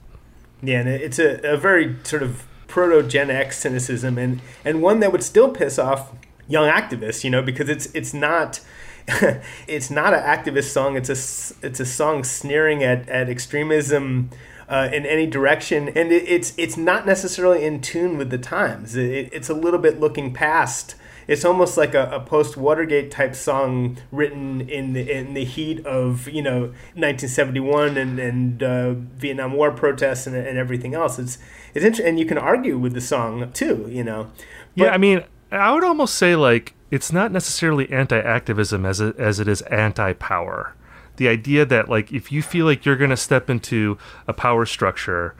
Yeah, 0.62 0.82
and 0.82 0.88
it's 0.88 1.18
a, 1.18 1.40
a 1.42 1.56
very 1.56 1.96
sort 2.04 2.22
of 2.22 2.46
proto 2.68 3.02
Gen 3.02 3.28
X 3.28 3.58
cynicism 3.58 4.16
and 4.16 4.40
and 4.64 4.80
one 4.80 5.00
that 5.00 5.10
would 5.10 5.24
still 5.24 5.50
piss 5.50 5.76
off 5.76 6.12
young 6.46 6.70
activists, 6.70 7.24
you 7.24 7.30
know, 7.30 7.42
because 7.42 7.68
it's 7.68 7.86
it's 7.86 8.14
not 8.14 8.60
it's 9.66 9.90
not 9.90 10.14
an 10.14 10.20
activist 10.22 10.70
song. 10.70 10.96
It's 10.96 11.08
a 11.08 11.66
it's 11.66 11.80
a 11.80 11.86
song 11.86 12.22
sneering 12.22 12.84
at 12.84 13.08
at 13.08 13.28
extremism 13.28 14.30
uh, 14.70 14.88
in 14.92 15.04
any 15.04 15.26
direction, 15.26 15.88
and 15.88 16.12
it, 16.12 16.22
it's 16.28 16.54
it's 16.56 16.76
not 16.76 17.04
necessarily 17.04 17.64
in 17.64 17.80
tune 17.80 18.16
with 18.16 18.30
the 18.30 18.38
times. 18.38 18.94
It, 18.94 19.28
it's 19.32 19.48
a 19.48 19.54
little 19.54 19.80
bit 19.80 19.98
looking 19.98 20.32
past. 20.32 20.94
It's 21.26 21.44
almost 21.44 21.76
like 21.76 21.92
a, 21.94 22.08
a 22.10 22.20
post 22.20 22.56
Watergate 22.56 23.10
type 23.10 23.34
song 23.34 23.98
written 24.12 24.60
in 24.60 24.92
the 24.92 25.10
in 25.10 25.34
the 25.34 25.44
heat 25.44 25.84
of 25.84 26.28
you 26.28 26.40
know 26.40 26.60
1971 26.94 27.96
and 27.96 28.18
and 28.20 28.62
uh, 28.62 28.92
Vietnam 28.92 29.54
War 29.54 29.72
protests 29.72 30.28
and, 30.28 30.36
and 30.36 30.56
everything 30.56 30.94
else. 30.94 31.18
It's 31.18 31.38
it's 31.74 31.84
interesting, 31.84 32.06
and 32.06 32.20
you 32.20 32.26
can 32.26 32.38
argue 32.38 32.78
with 32.78 32.94
the 32.94 33.00
song 33.00 33.50
too. 33.52 33.88
You 33.90 34.04
know. 34.04 34.30
But, 34.76 34.84
yeah, 34.84 34.90
I 34.90 34.98
mean, 34.98 35.24
I 35.50 35.74
would 35.74 35.82
almost 35.82 36.14
say 36.14 36.36
like 36.36 36.74
it's 36.92 37.12
not 37.12 37.32
necessarily 37.32 37.90
anti-activism 37.90 38.86
as 38.86 39.00
it, 39.00 39.16
as 39.16 39.40
it 39.40 39.48
is 39.48 39.62
anti-power 39.62 40.74
the 41.20 41.28
idea 41.28 41.66
that 41.66 41.90
like 41.90 42.10
if 42.10 42.32
you 42.32 42.40
feel 42.40 42.64
like 42.64 42.86
you're 42.86 42.96
going 42.96 43.10
to 43.10 43.16
step 43.16 43.50
into 43.50 43.98
a 44.26 44.32
power 44.32 44.64
structure 44.64 45.34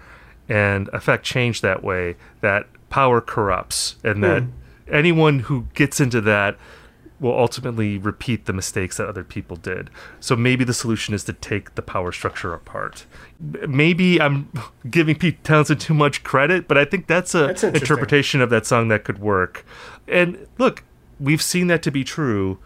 and 0.47 0.89
affect 0.93 1.25
change 1.25 1.63
that 1.63 1.83
way 1.83 2.17
that 2.43 2.67
power 2.91 3.19
corrupts 3.23 3.97
and 4.05 4.23
that 4.23 4.43
mm. 4.43 4.51
anyone 4.93 5.39
who 5.39 5.67
gets 5.73 5.99
into 5.99 6.21
that 6.21 6.59
will 7.19 7.33
ultimately 7.33 7.97
repeat 7.97 8.45
the 8.45 8.53
mistakes 8.53 8.99
that 8.99 9.09
other 9.09 9.25
people 9.25 9.57
did. 9.57 9.89
So 10.21 10.37
maybe 10.37 10.65
the 10.65 10.75
solution 10.75 11.15
is 11.15 11.25
to 11.25 11.33
take 11.33 11.75
the 11.77 11.83
power 11.83 12.13
structure 12.13 12.53
apart. 12.53 13.07
Maybe 13.41 14.21
I'm 14.21 14.53
giving 14.91 15.15
Pete 15.17 15.43
Townshend 15.45 15.81
too 15.81 15.95
much 15.95 16.23
credit, 16.23 16.69
but 16.69 16.77
I 16.77 16.85
think 16.85 17.07
that's 17.07 17.35
a 17.35 17.47
that's 17.47 17.65
interpretation 17.65 18.43
of 18.43 18.51
that 18.51 18.67
song 18.67 18.89
that 18.89 19.05
could 19.05 19.19
work. 19.19 19.65
And 20.07 20.47
look, 20.59 20.85
we've 21.19 21.43
seen 21.43 21.69
that 21.69 21.83
to 21.85 21.91
be 21.91 22.05
true 22.05 22.59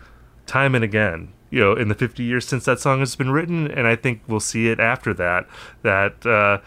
time 0.47 0.75
and 0.75 0.83
again 0.83 1.34
you 1.55 1.61
know 1.61 1.75
in 1.75 1.89
the 1.89 1.95
50 1.95 2.23
years 2.23 2.47
since 2.47 2.65
that 2.65 2.81
song 2.81 2.99
has 2.99 3.15
been 3.15 3.31
written 3.31 3.71
and 3.71 3.87
i 3.87 3.95
think 3.95 4.23
we'll 4.27 4.41
see 4.41 4.69
it 4.69 4.81
after 4.81 5.15
that 5.15 5.47
that 5.83 6.27
uh, 6.27 6.59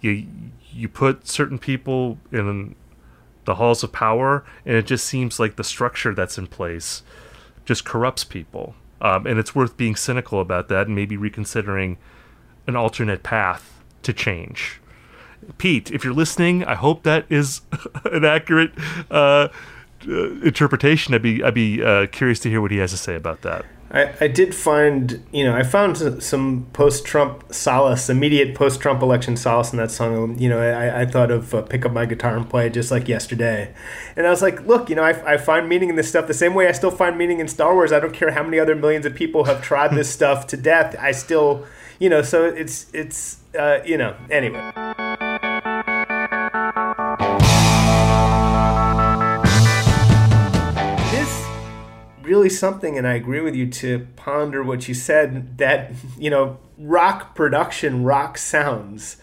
you 0.00 0.26
you 0.72 0.88
put 0.88 1.26
certain 1.26 1.58
people 1.58 2.18
in 2.32 2.74
the 3.44 3.56
halls 3.56 3.82
of 3.82 3.92
power 3.92 4.44
and 4.64 4.76
it 4.76 4.86
just 4.86 5.04
seems 5.04 5.38
like 5.38 5.56
the 5.56 5.64
structure 5.64 6.14
that's 6.14 6.38
in 6.38 6.46
place 6.46 7.02
just 7.64 7.84
corrupts 7.84 8.24
people. 8.24 8.74
Um, 9.00 9.26
and 9.26 9.38
it's 9.38 9.54
worth 9.54 9.76
being 9.76 9.96
cynical 9.96 10.40
about 10.40 10.68
that 10.68 10.86
and 10.86 10.94
maybe 10.94 11.16
reconsidering 11.16 11.98
an 12.66 12.76
alternate 12.76 13.22
path 13.22 13.82
to 14.02 14.12
change. 14.12 14.80
Pete 15.56 15.90
if 15.90 16.04
you're 16.04 16.12
listening 16.12 16.64
i 16.64 16.74
hope 16.74 17.02
that 17.02 17.24
is 17.30 17.62
an 18.04 18.26
accurate 18.26 18.72
uh, 19.10 19.48
uh, 20.06 20.30
interpretation. 20.42 21.14
I'd 21.14 21.22
be 21.22 21.42
i'd 21.42 21.54
be 21.54 21.82
uh, 21.82 22.06
curious 22.06 22.38
to 22.40 22.50
hear 22.50 22.60
what 22.60 22.70
he 22.70 22.76
has 22.76 22.90
to 22.90 22.98
say 22.98 23.16
about 23.16 23.40
that 23.42 23.64
I, 23.92 24.12
I 24.20 24.28
did 24.28 24.54
find, 24.54 25.24
you 25.32 25.42
know, 25.42 25.54
I 25.54 25.64
found 25.64 26.22
some 26.22 26.66
post 26.72 27.04
Trump 27.04 27.52
solace, 27.52 28.08
immediate 28.08 28.54
post 28.54 28.80
Trump 28.80 29.02
election 29.02 29.36
solace 29.36 29.72
in 29.72 29.78
that 29.78 29.90
song. 29.90 30.38
You 30.38 30.48
know, 30.48 30.60
I, 30.60 31.02
I 31.02 31.06
thought 31.06 31.32
of 31.32 31.52
uh, 31.52 31.62
Pick 31.62 31.84
Up 31.84 31.92
My 31.92 32.06
Guitar 32.06 32.36
and 32.36 32.48
Play 32.48 32.70
just 32.70 32.92
like 32.92 33.08
yesterday. 33.08 33.74
And 34.16 34.28
I 34.28 34.30
was 34.30 34.42
like, 34.42 34.64
look, 34.64 34.90
you 34.90 34.96
know, 34.96 35.02
I, 35.02 35.34
I 35.34 35.36
find 35.38 35.68
meaning 35.68 35.88
in 35.88 35.96
this 35.96 36.08
stuff 36.08 36.28
the 36.28 36.34
same 36.34 36.54
way 36.54 36.68
I 36.68 36.72
still 36.72 36.92
find 36.92 37.18
meaning 37.18 37.40
in 37.40 37.48
Star 37.48 37.74
Wars. 37.74 37.90
I 37.90 37.98
don't 37.98 38.14
care 38.14 38.30
how 38.30 38.44
many 38.44 38.60
other 38.60 38.76
millions 38.76 39.06
of 39.06 39.14
people 39.14 39.44
have 39.44 39.60
tried 39.60 39.92
this 39.92 40.08
stuff 40.18 40.46
to 40.48 40.56
death. 40.56 40.94
I 40.98 41.10
still, 41.10 41.66
you 41.98 42.08
know, 42.08 42.22
so 42.22 42.44
it's, 42.44 42.86
it's, 42.94 43.38
uh, 43.58 43.80
you 43.84 43.98
know, 43.98 44.14
anyway. 44.30 45.09
Really 52.30 52.48
something, 52.48 52.96
and 52.96 53.08
I 53.08 53.14
agree 53.14 53.40
with 53.40 53.56
you 53.56 53.66
to 53.66 54.06
ponder 54.14 54.62
what 54.62 54.86
you 54.86 54.94
said 54.94 55.58
that, 55.58 55.90
you 56.16 56.30
know, 56.30 56.58
rock 56.78 57.34
production, 57.34 58.04
rock 58.04 58.38
sounds 58.38 59.16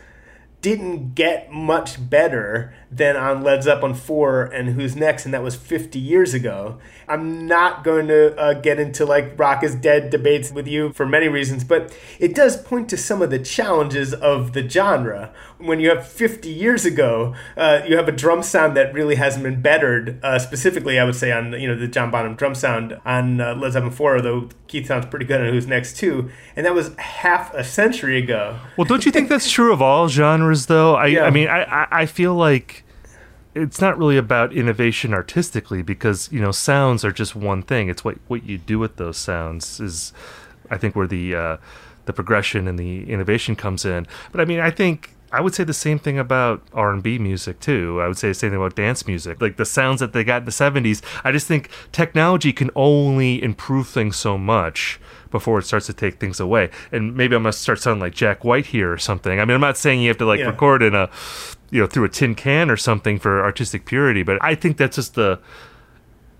didn't 0.59 1.15
get 1.15 1.49
much 1.49 2.09
better 2.09 2.73
than 2.91 3.15
on 3.15 3.43
Led 3.43 3.63
Zeppelin 3.63 3.93
4 3.93 4.43
and 4.45 4.69
Who's 4.69 4.95
Next, 4.95 5.23
and 5.23 5.33
that 5.33 5.41
was 5.41 5.55
50 5.55 5.97
years 5.97 6.33
ago. 6.33 6.79
I'm 7.09 7.47
not 7.47 7.85
going 7.85 8.07
to 8.09 8.35
uh, 8.37 8.53
get 8.55 8.79
into 8.79 9.05
like 9.05 9.39
rock 9.39 9.63
is 9.63 9.75
dead 9.75 10.09
debates 10.09 10.51
with 10.51 10.67
you 10.67 10.91
for 10.91 11.05
many 11.05 11.29
reasons, 11.29 11.63
but 11.63 11.97
it 12.19 12.35
does 12.35 12.57
point 12.57 12.89
to 12.89 12.97
some 12.97 13.21
of 13.21 13.29
the 13.29 13.39
challenges 13.39 14.13
of 14.13 14.51
the 14.51 14.67
genre. 14.67 15.33
When 15.57 15.79
you 15.79 15.89
have 15.89 16.05
50 16.05 16.49
years 16.49 16.85
ago, 16.85 17.33
uh, 17.55 17.81
you 17.87 17.95
have 17.95 18.09
a 18.09 18.11
drum 18.11 18.43
sound 18.43 18.75
that 18.75 18.93
really 18.93 19.15
hasn't 19.15 19.43
been 19.43 19.61
bettered. 19.61 20.19
Uh, 20.21 20.37
specifically, 20.37 20.99
I 20.99 21.05
would 21.05 21.15
say 21.15 21.31
on 21.31 21.53
you 21.53 21.67
know 21.67 21.75
the 21.75 21.87
John 21.87 22.11
Bonham 22.11 22.35
drum 22.35 22.53
sound 22.53 22.99
on 23.05 23.39
uh, 23.39 23.55
Led 23.55 23.71
Zeppelin 23.71 23.93
4, 23.93 24.17
although 24.17 24.49
Keith 24.67 24.87
sounds 24.87 25.05
pretty 25.05 25.25
good 25.25 25.39
on 25.39 25.47
Who's 25.47 25.65
Next 25.65 25.95
too, 25.95 26.29
and 26.57 26.65
that 26.65 26.75
was 26.75 26.93
half 26.97 27.53
a 27.53 27.63
century 27.63 28.17
ago. 28.17 28.59
Well, 28.75 28.85
don't 28.85 29.05
you 29.05 29.13
think 29.13 29.29
that's 29.29 29.49
true 29.49 29.71
of 29.71 29.81
all 29.81 30.09
genres, 30.09 30.65
though? 30.65 30.95
I, 30.95 31.07
yeah. 31.07 31.23
I 31.23 31.29
mean, 31.29 31.47
I, 31.47 31.87
I 31.89 32.05
feel 32.05 32.35
like 32.35 32.83
it's 33.57 33.81
not 33.81 33.97
really 33.97 34.17
about 34.17 34.53
innovation 34.53 35.13
artistically 35.13 35.81
because 35.81 36.31
you 36.31 36.39
know 36.39 36.51
sounds 36.51 37.03
are 37.03 37.11
just 37.11 37.35
one 37.35 37.61
thing. 37.61 37.89
It's 37.89 38.03
what 38.03 38.17
what 38.27 38.43
you 38.45 38.57
do 38.57 38.79
with 38.79 38.97
those 38.97 39.17
sounds 39.17 39.79
is, 39.79 40.13
I 40.69 40.77
think, 40.77 40.95
where 40.95 41.07
the 41.07 41.35
uh, 41.35 41.57
the 42.05 42.13
progression 42.13 42.67
and 42.67 42.77
the 42.77 43.09
innovation 43.09 43.55
comes 43.55 43.85
in. 43.85 44.07
But 44.31 44.41
I 44.41 44.45
mean, 44.45 44.59
I 44.59 44.69
think 44.69 45.11
I 45.31 45.41
would 45.41 45.53
say 45.53 45.63
the 45.63 45.73
same 45.73 45.99
thing 45.99 46.17
about 46.17 46.61
R 46.73 46.91
and 46.91 47.03
B 47.03 47.19
music 47.19 47.59
too. 47.59 47.99
I 48.01 48.07
would 48.07 48.17
say 48.17 48.29
the 48.29 48.33
same 48.33 48.51
thing 48.51 48.59
about 48.59 48.75
dance 48.75 49.05
music. 49.05 49.41
Like 49.41 49.57
the 49.57 49.65
sounds 49.65 49.99
that 49.99 50.13
they 50.13 50.23
got 50.23 50.43
in 50.43 50.45
the 50.45 50.51
'70s. 50.51 51.01
I 51.23 51.31
just 51.31 51.47
think 51.47 51.69
technology 51.91 52.53
can 52.53 52.71
only 52.75 53.41
improve 53.41 53.87
things 53.87 54.15
so 54.15 54.37
much 54.37 54.99
before 55.31 55.59
it 55.59 55.63
starts 55.63 55.85
to 55.87 55.93
take 55.93 56.19
things 56.19 56.39
away. 56.39 56.69
And 56.91 57.15
maybe 57.15 57.35
I'm 57.35 57.43
gonna 57.43 57.53
start 57.53 57.79
sounding 57.79 58.01
like 58.01 58.13
Jack 58.13 58.43
White 58.43 58.67
here 58.67 58.91
or 58.91 58.97
something. 58.97 59.39
I 59.39 59.45
mean, 59.45 59.55
I'm 59.55 59.61
not 59.61 59.77
saying 59.77 60.01
you 60.01 60.07
have 60.09 60.17
to 60.17 60.25
like 60.25 60.39
yeah. 60.39 60.47
record 60.47 60.83
in 60.83 60.95
a 60.95 61.09
you 61.69 61.81
know 61.81 61.87
through 61.87 62.05
a 62.05 62.09
tin 62.09 62.35
can 62.35 62.69
or 62.71 62.77
something 62.77 63.19
for 63.19 63.43
artistic 63.43 63.85
purity 63.85 64.23
but 64.23 64.41
i 64.41 64.55
think 64.55 64.77
that's 64.77 64.95
just 64.95 65.15
the 65.15 65.37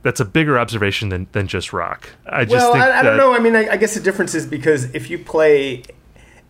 that's 0.08 0.22
a 0.22 0.26
bigger 0.26 0.58
observation 0.58 1.10
than, 1.10 1.28
than 1.34 1.48
just 1.48 1.74
rock. 1.74 2.12
I 2.26 2.46
just 2.46 2.54
well, 2.54 2.72
think 2.72 2.86
I, 2.86 3.00
I 3.00 3.04
don't 3.04 3.18
know. 3.18 3.34
I 3.34 3.40
mean, 3.40 3.58
I, 3.58 3.72
I, 3.72 3.78
guess 3.78 3.94
the 3.94 4.00
difference 4.00 4.34
is 4.36 4.46
because 4.46 4.86
if 4.96 5.10
you 5.10 5.20
play 5.20 5.84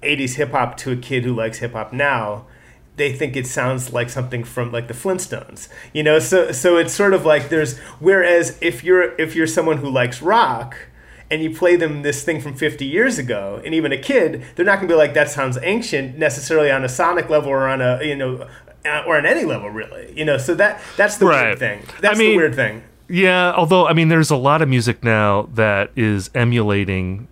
80s 0.03 0.35
hip 0.35 0.51
hop 0.51 0.77
to 0.77 0.91
a 0.91 0.95
kid 0.95 1.23
who 1.23 1.33
likes 1.33 1.57
hip 1.57 1.73
hop 1.73 1.91
now, 1.91 2.45
they 2.97 3.13
think 3.13 3.35
it 3.35 3.47
sounds 3.47 3.93
like 3.93 4.09
something 4.09 4.43
from 4.43 4.71
like 4.71 4.87
the 4.87 4.93
Flintstones. 4.93 5.69
You 5.93 6.03
know, 6.03 6.19
so 6.19 6.51
so 6.51 6.77
it's 6.77 6.93
sort 6.93 7.13
of 7.13 7.25
like 7.25 7.49
there's 7.49 7.77
whereas 7.99 8.57
if 8.61 8.83
you're 8.83 9.15
if 9.15 9.35
you're 9.35 9.47
someone 9.47 9.77
who 9.77 9.89
likes 9.89 10.21
rock, 10.21 10.75
and 11.29 11.43
you 11.43 11.53
play 11.53 11.75
them 11.75 12.01
this 12.03 12.23
thing 12.23 12.39
from 12.39 12.55
50 12.55 12.85
years 12.85 13.17
ago 13.17 13.61
and 13.65 13.73
even 13.73 13.91
a 13.91 13.97
kid 13.97 14.43
they're 14.55 14.65
not 14.65 14.75
going 14.75 14.87
to 14.87 14.93
be 14.93 14.97
like 14.97 15.13
that 15.13 15.29
sounds 15.29 15.57
ancient 15.61 16.17
necessarily 16.17 16.71
on 16.71 16.83
a 16.83 16.89
sonic 16.89 17.29
level 17.29 17.49
or 17.49 17.67
on 17.67 17.81
a 17.81 18.03
you 18.03 18.15
know 18.15 18.47
uh, 18.85 19.03
or 19.05 19.17
on 19.17 19.25
any 19.25 19.43
level 19.43 19.69
really 19.69 20.13
you 20.17 20.25
know? 20.25 20.37
So 20.37 20.55
that 20.55 20.81
that's 20.95 21.17
the 21.17 21.25
right. 21.25 21.47
weird 21.47 21.59
thing 21.59 21.83
that's 22.01 22.17
I 22.17 22.19
mean, 22.19 22.31
the 22.31 22.37
weird 22.37 22.55
thing. 22.55 22.83
yeah 23.09 23.53
although 23.55 23.87
i 23.87 23.93
mean 23.93 24.09
there's 24.09 24.31
a 24.31 24.37
lot 24.37 24.61
of 24.61 24.69
music 24.69 25.03
now 25.03 25.49
that 25.53 25.91
is 25.95 26.29
emulating 26.33 27.27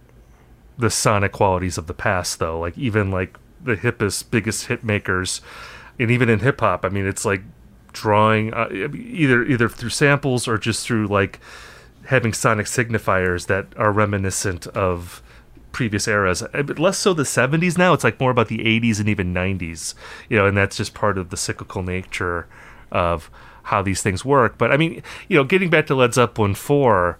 the 0.77 0.89
sonic 0.89 1.31
qualities 1.31 1.77
of 1.77 1.87
the 1.87 1.93
past 1.93 2.39
though. 2.39 2.59
Like 2.59 2.77
even 2.77 3.11
like 3.11 3.37
the 3.63 3.75
hippest 3.75 4.29
biggest 4.29 4.67
hit 4.67 4.83
makers 4.83 5.41
and 5.97 6.11
even 6.11 6.29
in 6.29 6.39
hip 6.39 6.59
hop 6.59 6.85
i 6.85 6.89
mean 6.89 7.07
it's 7.07 7.25
like 7.25 7.41
drawing 7.93 8.53
uh, 8.53 8.67
either 8.71 9.43
either 9.45 9.67
through 9.67 9.89
samples 9.89 10.47
or 10.47 10.57
just 10.57 10.85
through 10.85 11.07
like 11.07 11.39
having 12.05 12.33
sonic 12.33 12.65
signifiers 12.65 13.47
that 13.47 13.67
are 13.77 13.91
reminiscent 13.91 14.67
of 14.67 15.21
previous 15.71 16.07
eras. 16.07 16.41
Eh, 16.53 16.61
but 16.61 16.79
less 16.79 16.97
so 16.97 17.13
the 17.13 17.23
70s 17.23 17.77
now. 17.77 17.93
It's 17.93 18.03
like 18.03 18.19
more 18.19 18.31
about 18.31 18.47
the 18.47 18.59
80s 18.59 18.99
and 18.99 19.09
even 19.09 19.33
90s, 19.33 19.93
you 20.29 20.37
know, 20.37 20.45
and 20.45 20.55
that's 20.55 20.77
just 20.77 20.93
part 20.93 21.17
of 21.17 21.29
the 21.29 21.37
cyclical 21.37 21.83
nature 21.83 22.47
of 22.91 23.29
how 23.63 23.81
these 23.81 24.01
things 24.01 24.23
work. 24.23 24.57
But 24.57 24.71
I 24.71 24.77
mean, 24.77 25.03
you 25.27 25.35
know, 25.35 25.43
getting 25.43 25.69
back 25.69 25.87
to 25.87 25.95
Led 25.95 26.13
Zeppelin 26.13 26.55
4, 26.55 27.17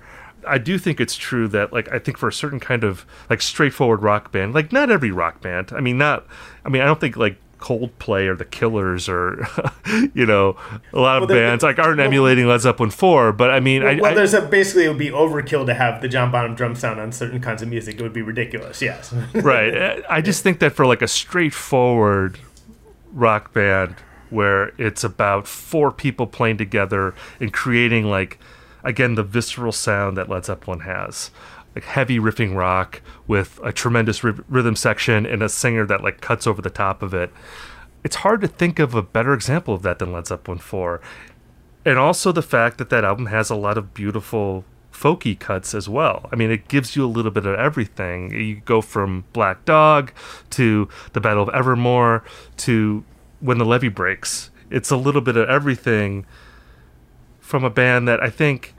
I 0.48 0.58
do 0.58 0.78
think 0.78 1.02
it's 1.02 1.16
true 1.16 1.48
that 1.50 1.74
like 1.74 1.92
I 1.92 2.00
think 2.00 2.18
for 2.18 2.30
a 2.30 2.34
certain 2.34 2.60
kind 2.60 2.84
of 2.84 3.06
like 3.30 3.42
straightforward 3.42 4.04
rock 4.04 4.32
band, 4.32 4.54
like 4.54 4.72
not 4.72 4.90
every 4.90 5.12
rock 5.12 5.42
band. 5.42 5.72
I 5.74 5.82
mean, 5.82 5.98
not. 5.98 6.26
I 6.64 6.70
mean, 6.70 6.82
I 6.82 6.86
don't 6.86 7.00
think 7.00 7.18
like 7.18 7.38
Coldplay 7.60 8.28
or 8.28 8.36
the 8.36 8.46
Killers 8.46 9.08
or 9.08 9.48
you 10.14 10.26
know 10.26 10.58
a 10.94 11.00
lot 11.00 11.22
of 11.22 11.30
well, 11.30 11.38
bands 11.38 11.64
like 11.64 11.80
aren't 11.80 11.98
well, 11.98 12.08
emulating 12.08 12.48
Led 12.48 12.62
Zeppelin 12.62 12.90
four. 12.90 13.32
But 13.32 13.52
I 13.52 13.60
mean, 13.60 13.84
well, 13.84 14.06
I, 14.06 14.14
there's 14.14 14.34
a 14.34 14.42
basically 14.42 14.86
it 14.86 14.90
would 14.90 14.98
be 14.98 15.10
overkill 15.10 15.66
to 15.66 15.74
have 15.74 16.02
the 16.02 16.08
John 16.08 16.32
Bonham 16.32 16.56
drum 16.56 16.76
sound 16.76 17.00
on 17.00 17.12
certain 17.12 17.42
kinds 17.42 17.62
of 17.62 17.70
music. 17.70 18.00
It 18.00 18.04
would 18.04 18.14
be 18.14 18.22
ridiculous. 18.22 18.82
Yes, 18.82 19.14
right. 19.34 20.04
I 20.10 20.22
just 20.22 20.44
think 20.44 20.60
that 20.60 20.74
for 20.74 20.86
like 20.86 21.02
a 21.02 21.08
straightforward 21.08 22.40
rock 23.12 23.54
band 23.54 23.96
where 24.30 24.74
it's 24.78 25.04
about 25.04 25.48
four 25.48 25.92
people 25.92 26.28
playing 26.28 26.58
together 26.58 27.14
and 27.40 27.54
creating 27.54 28.06
like 28.06 28.40
again 28.84 29.16
the 29.16 29.24
visceral 29.24 29.72
sound 29.72 30.18
that 30.18 30.30
Led 30.30 30.46
Zeppelin 30.46 30.82
has 30.82 31.32
like 31.76 31.84
heavy 31.84 32.20
riffing 32.20 32.56
rock 32.56 33.02
with 33.28 33.60
a 33.64 33.72
tremendous 33.72 34.24
r- 34.24 34.36
rhythm 34.48 34.76
section 34.76 35.26
and 35.26 35.44
a 35.44 35.50
singer 35.50 35.86
that 35.86 36.02
like 36.02 36.22
cuts 36.22 36.48
over 36.48 36.62
the 36.62 36.70
top 36.70 37.04
of 37.04 37.14
it. 37.14 37.32
It's 38.04 38.18
hard 38.18 38.42
to 38.42 38.48
think 38.48 38.80
of 38.80 38.96
a 38.96 39.02
better 39.02 39.34
example 39.34 39.74
of 39.74 39.82
that 39.82 40.00
than 40.00 40.14
Led 40.14 40.28
Zeppelin 40.28 40.60
4. 40.60 41.02
And 41.86 42.00
also 42.00 42.32
the 42.32 42.42
fact 42.42 42.78
that 42.78 42.90
that 42.90 43.04
album 43.04 43.26
has 43.28 43.50
a 43.50 43.56
lot 43.56 43.78
of 43.78 43.94
beautiful 43.94 44.64
folky 44.94 45.38
cuts 45.38 45.74
as 45.74 45.90
well. 45.90 46.30
I 46.32 46.36
mean, 46.36 46.50
it 46.50 46.68
gives 46.68 46.96
you 46.96 47.04
a 47.06 47.08
little 47.08 47.32
bit 47.32 47.46
of 47.46 47.56
everything. 47.56 48.32
You 48.32 48.62
go 48.62 48.82
from 48.82 49.26
Black 49.34 49.66
Dog 49.66 50.14
to 50.52 50.88
the 51.14 51.20
Battle 51.20 51.44
of 51.44 51.50
Evermore 51.50 52.24
to 52.58 53.04
When 53.42 53.58
the 53.58 53.66
Levee 53.66 53.90
Breaks. 53.90 54.52
It's 54.70 54.92
a 54.92 54.98
little 54.98 55.22
bit 55.22 55.36
of 55.36 55.50
everything 55.50 56.26
from 57.40 57.64
a 57.64 57.70
band 57.70 58.08
that 58.08 58.22
I 58.22 58.30
think 58.30 58.75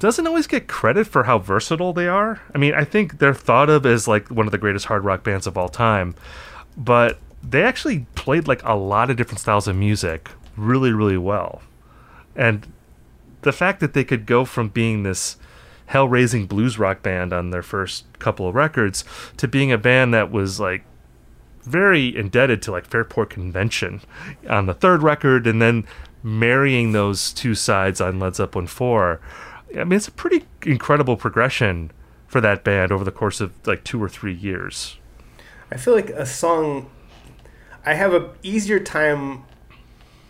doesn't 0.00 0.26
always 0.26 0.46
get 0.46 0.66
credit 0.66 1.06
for 1.06 1.24
how 1.24 1.38
versatile 1.38 1.92
they 1.92 2.08
are. 2.08 2.40
I 2.54 2.58
mean, 2.58 2.74
I 2.74 2.84
think 2.84 3.18
they're 3.18 3.34
thought 3.34 3.70
of 3.70 3.86
as 3.86 4.08
like 4.08 4.28
one 4.28 4.46
of 4.46 4.52
the 4.52 4.58
greatest 4.58 4.86
hard 4.86 5.04
rock 5.04 5.22
bands 5.22 5.46
of 5.46 5.56
all 5.56 5.68
time, 5.68 6.14
but 6.76 7.18
they 7.42 7.62
actually 7.62 8.06
played 8.14 8.48
like 8.48 8.64
a 8.64 8.74
lot 8.74 9.10
of 9.10 9.16
different 9.16 9.40
styles 9.40 9.68
of 9.68 9.76
music 9.76 10.30
really, 10.56 10.92
really 10.92 11.18
well. 11.18 11.62
And 12.34 12.72
the 13.42 13.52
fact 13.52 13.80
that 13.80 13.92
they 13.92 14.04
could 14.04 14.24
go 14.26 14.44
from 14.44 14.68
being 14.68 15.02
this 15.02 15.36
hell 15.86 16.08
raising 16.08 16.46
blues 16.46 16.78
rock 16.78 17.02
band 17.02 17.32
on 17.32 17.50
their 17.50 17.62
first 17.62 18.04
couple 18.18 18.48
of 18.48 18.54
records 18.54 19.04
to 19.36 19.46
being 19.46 19.70
a 19.70 19.78
band 19.78 20.14
that 20.14 20.30
was 20.30 20.58
like 20.58 20.82
very 21.64 22.16
indebted 22.16 22.62
to 22.62 22.72
like 22.72 22.86
Fairport 22.86 23.28
Convention 23.28 24.00
on 24.48 24.64
the 24.64 24.74
third 24.74 25.02
record 25.02 25.46
and 25.46 25.60
then 25.60 25.86
marrying 26.22 26.92
those 26.92 27.32
two 27.32 27.54
sides 27.54 28.00
on 28.00 28.18
Led 28.18 28.36
Zeppelin 28.36 28.66
4 28.66 29.20
I 29.78 29.84
mean, 29.84 29.94
it's 29.94 30.08
a 30.08 30.12
pretty 30.12 30.44
incredible 30.64 31.16
progression 31.16 31.90
for 32.26 32.40
that 32.40 32.64
band 32.64 32.92
over 32.92 33.04
the 33.04 33.10
course 33.10 33.40
of 33.40 33.52
like 33.66 33.84
two 33.84 34.02
or 34.02 34.08
three 34.08 34.34
years. 34.34 34.96
I 35.70 35.76
feel 35.76 35.94
like 35.94 36.10
a 36.10 36.26
song. 36.26 36.90
I 37.84 37.94
have 37.94 38.12
a 38.12 38.30
easier 38.42 38.80
time 38.80 39.44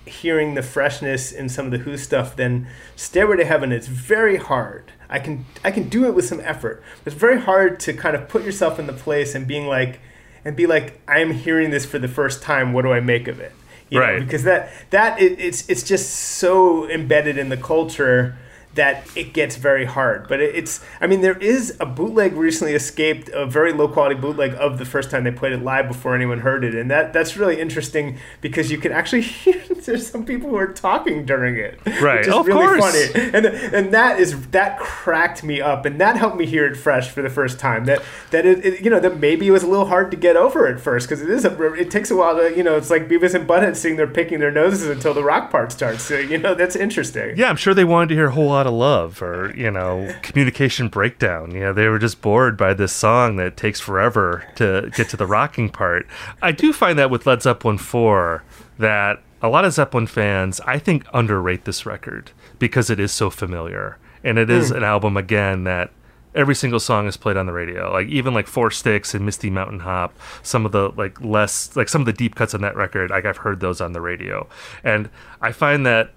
hearing 0.07 0.55
the 0.55 0.63
freshness 0.63 1.31
in 1.33 1.49
some 1.49 1.67
of 1.67 1.73
the 1.73 1.79
Who 1.79 1.97
stuff 1.97 2.37
than 2.37 2.67
Stairway 2.97 3.37
to 3.37 3.45
Heaven. 3.45 3.73
It's 3.73 3.87
very 3.87 4.37
hard. 4.37 4.93
I 5.09 5.19
can 5.19 5.47
I 5.65 5.71
can 5.71 5.89
do 5.89 6.05
it 6.05 6.15
with 6.15 6.27
some 6.27 6.41
effort. 6.41 6.83
It's 7.05 7.15
very 7.15 7.41
hard 7.41 7.81
to 7.81 7.93
kind 7.93 8.15
of 8.15 8.29
put 8.29 8.45
yourself 8.45 8.79
in 8.79 8.87
the 8.87 8.93
place 8.93 9.35
and 9.35 9.47
being 9.47 9.67
like 9.67 10.01
and 10.45 10.57
be 10.57 10.67
like, 10.67 11.01
I 11.07 11.19
am 11.19 11.33
hearing 11.33 11.71
this 11.71 11.85
for 11.85 11.99
the 11.99 12.09
first 12.09 12.43
time. 12.43 12.73
What 12.73 12.83
do 12.83 12.93
I 12.93 13.01
make 13.01 13.29
of 13.29 13.41
it? 13.41 13.53
You 13.91 14.01
right. 14.01 14.19
Know, 14.19 14.25
because 14.25 14.45
that 14.45 14.71
that 14.91 15.21
it, 15.21 15.39
it's 15.41 15.69
it's 15.69 15.83
just 15.83 16.11
so 16.11 16.89
embedded 16.89 17.37
in 17.37 17.49
the 17.49 17.57
culture 17.57 18.37
that 18.75 19.05
it 19.17 19.33
gets 19.33 19.57
very 19.57 19.85
hard. 19.85 20.29
But 20.29 20.41
it's, 20.41 20.81
I 21.01 21.07
mean, 21.07 21.23
there 21.23 21.39
is 21.39 21.77
a 21.81 21.87
bootleg 21.87 22.35
recently 22.35 22.75
escaped, 22.75 23.29
a 23.31 23.45
very 23.45 23.73
low 23.73 23.89
quality 23.89 24.15
bootleg 24.15 24.55
of 24.55 24.79
the 24.79 24.85
first 24.85 25.11
time 25.11 25.25
they 25.25 25.33
played 25.33 25.53
it 25.53 25.63
live 25.63 25.89
before 25.89 26.15
anyone 26.15 26.41
heard 26.41 26.65
it, 26.65 26.75
and 26.75 26.91
that 26.91 27.13
that's 27.13 27.37
really 27.37 27.61
interesting 27.61 28.19
because 28.41 28.71
you 28.71 28.79
can 28.79 28.93
actually 28.93 29.21
hear 29.41 29.61
there's 29.85 30.07
some 30.07 30.25
people 30.25 30.49
who 30.49 30.57
are 30.57 30.73
talking 30.73 31.27
during 31.27 31.57
it, 31.57 31.81
right? 32.01 32.19
Which 32.19 32.29
is 32.29 32.35
of 32.35 32.47
really 32.47 32.79
course. 32.79 33.11
funny, 33.11 33.31
and 33.35 33.47
and 33.47 33.93
that 33.93 34.21
is 34.21 34.49
that 34.51 34.79
cracked 34.79 35.43
me 35.43 35.61
up, 35.61 35.85
and 35.85 36.01
that 36.01 36.17
helped 36.17 36.37
me 36.37 36.47
hear 36.47 36.67
it 36.67 36.77
fresh 36.77 37.11
for 37.11 37.23
the 37.23 37.31
first 37.31 37.59
time. 37.59 37.87
That 37.87 38.03
that 38.31 38.47
it, 38.47 38.65
it 38.65 38.81
you 38.83 38.91
know 38.91 39.01
that 39.01 39.19
maybe 39.19 39.49
it 39.49 39.51
was 39.51 39.63
a 39.63 39.69
little 39.69 39.87
hard 39.87 40.11
to 40.13 40.17
get 40.17 40.37
over 40.37 40.67
at 40.69 40.81
first 40.81 41.09
because 41.09 41.23
it 41.23 41.31
is 41.31 41.45
a 41.45 41.73
it 41.75 41.91
takes 41.91 42.11
a 42.11 42.17
while 42.17 42.37
to 42.37 42.57
you 42.57 42.63
know 42.63 42.77
it's 42.77 42.91
like 42.91 43.09
Beavis 43.09 43.35
and 43.35 43.49
Butthead 43.49 43.77
sitting 43.77 43.97
there 43.97 44.07
picking 44.07 44.39
their 44.39 44.53
noses 44.53 44.89
until 44.89 45.15
the 45.15 45.25
rock 45.25 45.51
part 45.51 45.73
starts. 45.73 46.03
So 46.05 46.19
you 46.19 46.39
know 46.39 46.55
that's 46.55 46.77
interesting. 46.77 47.37
Yeah, 47.37 47.49
I'm 47.49 47.57
sure 47.57 47.75
they 47.75 47.85
wanted 47.85 48.11
to 48.11 48.15
hear 48.15 48.27
a 48.27 48.31
whole 48.31 48.47
lot 48.47 48.60
of 48.67 48.73
love 48.73 49.23
or 49.23 49.55
you 49.57 49.71
know 49.71 50.13
communication 50.23 50.89
breakdown 50.89 51.51
you 51.53 51.61
know 51.61 51.73
they 51.73 51.89
were 51.89 51.99
just 51.99 52.21
bored 52.21 52.57
by 52.57 52.75
this 52.75 52.93
song 52.93 53.37
that 53.37 53.57
takes 53.57 53.81
forever 53.81 54.47
to 54.57 54.91
get 54.95 55.09
to 55.09 55.17
the 55.17 55.27
rocking 55.27 55.69
part 55.69 56.07
i 56.43 56.53
do 56.53 56.73
find 56.73 56.99
that 56.99 57.11
with 57.11 57.27
led 57.27 57.43
zeppelin 57.43 57.79
4 57.79 58.43
that 58.79 59.23
a 59.43 59.49
lot 59.49 59.65
of 59.65 59.73
zeppelin 59.73 60.07
fans 60.07 60.61
i 60.61 60.79
think 60.79 61.05
underrate 61.13 61.65
this 61.65 61.87
record 61.87 62.31
because 62.59 62.91
it 62.91 63.01
is 63.01 63.13
so 63.13 63.31
familiar 63.31 63.99
and 64.23 64.39
it 64.39 64.51
is 64.51 64.71
mm. 64.71 64.77
an 64.77 64.85
album 64.85 65.17
again 65.17 65.65
that 65.65 65.91
every 66.35 66.55
single 66.55 66.81
song 66.81 67.07
is 67.07 67.17
played 67.17 67.37
on 67.37 67.47
the 67.47 67.53
radio. 67.53 67.93
Like 67.93 68.09
even 68.09 68.35
like 68.35 68.47
Four 68.47 68.71
Sticks 68.71 69.15
and 69.15 69.25
Misty 69.25 69.51
Mountain 69.51 69.81
Hop, 69.81 70.17
some 70.43 70.65
of 70.65 70.73
the 70.73 70.91
like 70.91 71.21
less 71.21 71.75
like 71.77 71.89
some 71.89 72.03
of 72.03 72.07
the 72.07 72.13
deep 72.13 72.35
cuts 72.35 72.55
on 72.55 72.61
that 72.63 72.77
record, 72.77 73.11
like 73.11 73.25
I've 73.25 73.39
heard 73.39 73.61
those 73.61 73.81
on 73.81 73.93
the 73.93 74.01
radio. 74.01 74.49
And 74.85 75.11
I 75.41 75.53
find 75.53 75.85
that 75.87 76.13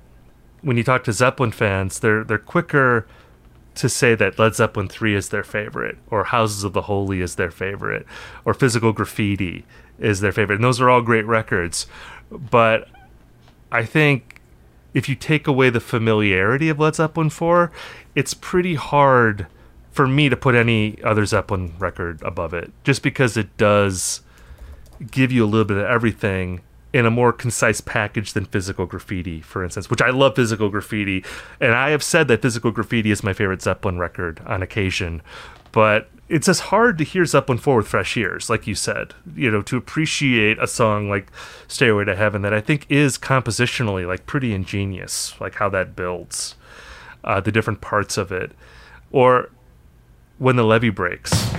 when 0.63 0.77
you 0.77 0.83
talk 0.83 1.03
to 1.03 1.13
Zeppelin 1.13 1.51
fans, 1.51 1.99
they're 1.99 2.23
they're 2.23 2.39
quicker 2.39 3.05
to 3.75 3.89
say 3.89 4.15
that 4.15 4.37
Led 4.37 4.55
Zeppelin 4.55 4.87
3 4.87 5.15
is 5.15 5.29
their 5.29 5.43
favorite 5.43 5.97
or 6.09 6.25
Houses 6.25 6.63
of 6.63 6.73
the 6.73 6.83
Holy 6.83 7.21
is 7.21 7.35
their 7.35 7.51
favorite 7.51 8.05
or 8.45 8.53
Physical 8.53 8.93
Graffiti 8.93 9.65
is 9.99 10.19
their 10.19 10.31
favorite. 10.31 10.55
And 10.55 10.63
those 10.63 10.79
are 10.79 10.89
all 10.89 11.01
great 11.01 11.25
records. 11.25 11.87
But 12.31 12.87
I 13.71 13.83
think 13.83 14.41
if 14.93 15.09
you 15.09 15.15
take 15.15 15.47
away 15.47 15.69
the 15.69 15.79
familiarity 15.79 16.69
of 16.69 16.79
Led 16.79 16.95
Zeppelin 16.95 17.31
4, 17.31 17.71
it's 18.13 18.33
pretty 18.33 18.75
hard 18.75 19.47
for 19.91 20.07
me 20.07 20.29
to 20.29 20.37
put 20.37 20.55
any 20.55 21.01
other 21.03 21.25
Zeppelin 21.25 21.73
record 21.79 22.21
above 22.23 22.53
it, 22.53 22.71
just 22.83 23.01
because 23.01 23.37
it 23.37 23.55
does 23.57 24.21
give 25.11 25.31
you 25.31 25.43
a 25.43 25.47
little 25.47 25.65
bit 25.65 25.77
of 25.77 25.85
everything 25.85 26.61
in 26.93 27.07
a 27.07 27.11
more 27.11 27.33
concise 27.33 27.81
package 27.81 28.33
than 28.33 28.45
physical 28.45 28.85
graffiti, 28.85 29.41
for 29.41 29.63
instance, 29.63 29.89
which 29.89 30.01
I 30.01 30.11
love 30.11 30.35
physical 30.35 30.69
graffiti. 30.69 31.25
And 31.59 31.73
I 31.73 31.89
have 31.89 32.03
said 32.03 32.27
that 32.27 32.41
physical 32.41 32.71
graffiti 32.71 33.09
is 33.09 33.23
my 33.23 33.33
favorite 33.33 33.63
Zeppelin 33.63 33.97
record 33.97 34.41
on 34.45 34.61
occasion. 34.61 35.23
But 35.71 36.09
it's 36.29 36.45
just 36.45 36.61
hard 36.61 36.97
to 36.99 37.03
hear 37.03 37.25
Zeppelin 37.25 37.57
4 37.57 37.77
with 37.77 37.87
fresh 37.87 38.15
ears, 38.15 38.49
like 38.49 38.67
you 38.67 38.75
said, 38.75 39.15
you 39.35 39.49
know, 39.49 39.61
to 39.63 39.75
appreciate 39.75 40.57
a 40.59 40.67
song 40.67 41.09
like 41.09 41.31
Stairway 41.67 42.05
to 42.05 42.15
Heaven 42.15 42.43
that 42.43 42.53
I 42.53 42.61
think 42.61 42.85
is 42.89 43.17
compositionally 43.17 44.07
like 44.07 44.25
pretty 44.27 44.53
ingenious, 44.53 45.33
like 45.41 45.55
how 45.55 45.69
that 45.69 45.95
builds 45.95 46.55
uh, 47.23 47.41
the 47.41 47.51
different 47.51 47.81
parts 47.81 48.17
of 48.17 48.31
it. 48.31 48.51
Or 49.11 49.49
when 50.37 50.55
the 50.55 50.63
levee 50.63 50.89
breaks. 50.89 51.53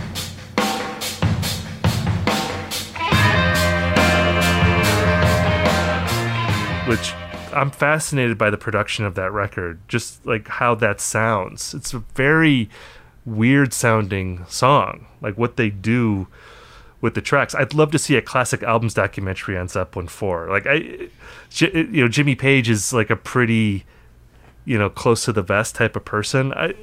Which 6.86 7.14
I'm 7.54 7.70
fascinated 7.70 8.36
by 8.36 8.50
the 8.50 8.58
production 8.58 9.04
of 9.04 9.14
that 9.14 9.32
record, 9.32 9.80
just 9.88 10.24
like 10.26 10.48
how 10.48 10.74
that 10.76 11.00
sounds. 11.00 11.72
It's 11.72 11.94
a 11.94 12.00
very 12.14 12.68
weird 13.24 13.72
sounding 13.72 14.44
song, 14.48 15.06
like 15.20 15.38
what 15.38 15.56
they 15.56 15.70
do 15.70 16.26
with 17.00 17.14
the 17.14 17.20
tracks. 17.20 17.54
I'd 17.54 17.74
love 17.74 17.90
to 17.92 17.98
see 17.98 18.16
a 18.16 18.22
classic 18.22 18.62
albums 18.62 18.94
documentary 18.94 19.56
on 19.56 19.68
Zeppelin 19.68 20.08
4. 20.08 20.48
Like 20.48 20.66
I 20.66 20.74
you 21.50 22.02
know 22.02 22.08
Jimmy 22.08 22.34
Page 22.34 22.68
is 22.68 22.92
like 22.92 23.10
a 23.10 23.16
pretty 23.16 23.84
you 24.64 24.78
know 24.78 24.90
close 24.90 25.24
to 25.26 25.32
the 25.32 25.42
vest 25.42 25.74
type 25.74 25.96
of 25.96 26.04
person. 26.04 26.52
I 26.54 26.74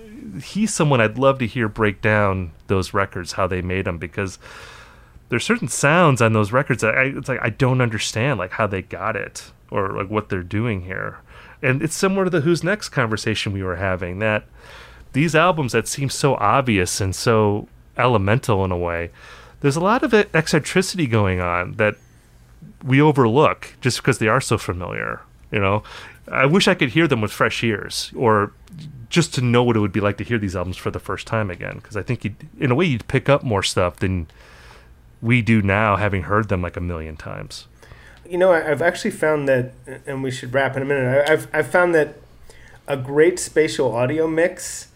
he's 0.43 0.73
someone 0.73 1.01
I'd 1.01 1.17
love 1.17 1.39
to 1.39 1.47
hear 1.47 1.67
break 1.67 2.01
down 2.01 2.51
those 2.67 2.93
records, 2.93 3.33
how 3.33 3.47
they 3.47 3.61
made 3.61 3.85
them, 3.85 3.97
because 3.97 4.37
there's 5.31 5.45
certain 5.45 5.69
sounds 5.69 6.21
on 6.21 6.33
those 6.33 6.51
records 6.51 6.81
that 6.81 6.97
I, 6.97 7.03
it's 7.03 7.29
like 7.29 7.39
I 7.41 7.49
don't 7.49 7.79
understand, 7.79 8.37
like 8.37 8.51
how 8.51 8.67
they 8.67 8.81
got 8.81 9.15
it 9.15 9.53
or 9.71 9.93
like 9.93 10.09
what 10.09 10.27
they're 10.27 10.43
doing 10.43 10.81
here. 10.81 11.19
And 11.61 11.81
it's 11.81 11.95
similar 11.95 12.25
to 12.25 12.29
the 12.29 12.41
Who's 12.41 12.65
Next 12.65 12.89
conversation 12.89 13.53
we 13.53 13.63
were 13.63 13.77
having 13.77 14.19
that 14.19 14.43
these 15.13 15.33
albums 15.33 15.71
that 15.71 15.87
seem 15.87 16.09
so 16.09 16.35
obvious 16.35 16.99
and 16.99 17.15
so 17.15 17.69
elemental 17.97 18.65
in 18.65 18.71
a 18.71 18.77
way, 18.77 19.09
there's 19.61 19.77
a 19.77 19.81
lot 19.81 20.03
of 20.03 20.13
eccentricity 20.13 21.07
going 21.07 21.39
on 21.39 21.75
that 21.75 21.95
we 22.83 23.01
overlook 23.01 23.75
just 23.79 23.99
because 23.99 24.17
they 24.17 24.27
are 24.27 24.41
so 24.41 24.57
familiar. 24.57 25.21
You 25.49 25.59
know, 25.59 25.83
I 26.29 26.45
wish 26.45 26.67
I 26.67 26.75
could 26.75 26.89
hear 26.89 27.07
them 27.07 27.21
with 27.21 27.31
fresh 27.31 27.63
ears 27.63 28.11
or 28.17 28.51
just 29.09 29.33
to 29.35 29.41
know 29.41 29.63
what 29.63 29.77
it 29.77 29.79
would 29.79 29.93
be 29.93 30.01
like 30.01 30.17
to 30.17 30.25
hear 30.25 30.37
these 30.37 30.57
albums 30.57 30.75
for 30.75 30.91
the 30.91 30.99
first 30.99 31.25
time 31.25 31.49
again. 31.49 31.75
Because 31.75 31.95
I 31.95 32.03
think, 32.03 32.25
in 32.59 32.71
a 32.71 32.75
way, 32.75 32.83
you'd 32.83 33.07
pick 33.07 33.29
up 33.29 33.43
more 33.43 33.63
stuff 33.63 33.95
than 33.95 34.27
we 35.21 35.41
do 35.41 35.61
now, 35.61 35.95
having 35.97 36.23
heard 36.23 36.49
them 36.49 36.61
like 36.61 36.77
a 36.77 36.81
million 36.81 37.15
times. 37.15 37.67
You 38.27 38.37
know, 38.37 38.53
I've 38.53 38.81
actually 38.81 39.11
found 39.11 39.47
that, 39.47 39.73
and 40.05 40.23
we 40.23 40.31
should 40.31 40.53
wrap 40.53 40.75
in 40.75 40.81
a 40.81 40.85
minute. 40.85 41.29
I've 41.29 41.47
I've 41.53 41.67
found 41.67 41.93
that 41.95 42.15
a 42.87 42.97
great 42.97 43.39
spatial 43.39 43.93
audio 43.93 44.27
mix, 44.27 44.89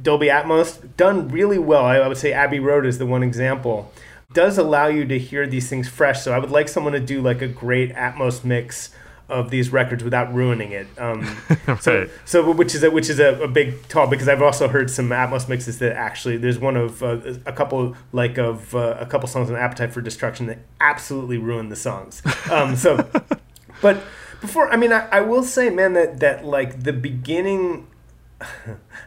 Dolby 0.00 0.26
Atmos, 0.26 0.96
done 0.96 1.28
really 1.28 1.58
well. 1.58 1.84
I 1.84 2.06
would 2.06 2.16
say 2.16 2.32
Abbey 2.32 2.60
Road 2.60 2.86
is 2.86 2.98
the 2.98 3.06
one 3.06 3.22
example. 3.22 3.92
Does 4.32 4.56
allow 4.56 4.86
you 4.86 5.04
to 5.06 5.18
hear 5.18 5.46
these 5.46 5.68
things 5.68 5.88
fresh. 5.88 6.22
So 6.22 6.32
I 6.32 6.38
would 6.38 6.50
like 6.50 6.68
someone 6.68 6.94
to 6.94 7.00
do 7.00 7.20
like 7.20 7.42
a 7.42 7.48
great 7.48 7.94
Atmos 7.94 8.44
mix 8.44 8.90
of 9.32 9.48
these 9.48 9.70
records 9.70 10.04
without 10.04 10.32
ruining 10.32 10.72
it. 10.72 10.86
Um, 10.98 11.22
right. 11.66 11.82
So, 11.82 12.08
so 12.26 12.52
which 12.52 12.74
is 12.74 12.82
a, 12.82 12.90
which 12.90 13.08
is 13.08 13.18
a, 13.18 13.42
a, 13.42 13.48
big 13.48 13.88
call 13.88 14.06
because 14.06 14.28
I've 14.28 14.42
also 14.42 14.68
heard 14.68 14.90
some 14.90 15.08
Atmos 15.08 15.48
mixes 15.48 15.78
that 15.78 15.96
actually 15.96 16.36
there's 16.36 16.58
one 16.58 16.76
of 16.76 17.02
uh, 17.02 17.18
a 17.46 17.52
couple 17.52 17.96
like 18.12 18.36
of 18.36 18.74
uh, 18.74 18.96
a 19.00 19.06
couple 19.06 19.28
songs 19.28 19.48
on 19.48 19.56
Appetite 19.56 19.92
for 19.92 20.02
Destruction 20.02 20.46
that 20.46 20.58
absolutely 20.80 21.38
ruined 21.38 21.72
the 21.72 21.76
songs. 21.76 22.22
Um, 22.50 22.76
so, 22.76 23.08
but 23.82 24.02
before 24.42 24.70
I 24.70 24.76
mean 24.76 24.92
I, 24.92 25.08
I 25.10 25.22
will 25.22 25.42
say 25.42 25.70
man 25.70 25.94
that 25.94 26.20
that 26.20 26.44
like 26.44 26.82
the 26.82 26.92
beginning. 26.92 27.88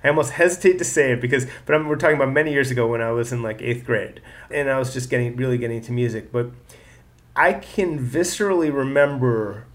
I 0.04 0.08
almost 0.08 0.32
hesitate 0.32 0.78
to 0.78 0.86
say 0.86 1.12
it 1.12 1.20
because, 1.20 1.46
but 1.66 1.76
I'm, 1.76 1.90
we're 1.90 1.98
talking 1.98 2.16
about 2.16 2.32
many 2.32 2.54
years 2.54 2.72
ago 2.72 2.88
when 2.88 3.02
I 3.02 3.12
was 3.12 3.34
in 3.34 3.44
like 3.44 3.62
eighth 3.62 3.86
grade, 3.86 4.22
and 4.50 4.70
I 4.70 4.80
was 4.80 4.94
just 4.94 5.10
getting 5.10 5.36
really 5.36 5.58
getting 5.58 5.78
into 5.78 5.92
music. 5.92 6.32
But 6.32 6.52
I 7.36 7.52
can 7.54 8.00
viscerally 8.00 8.74
remember 8.74 9.66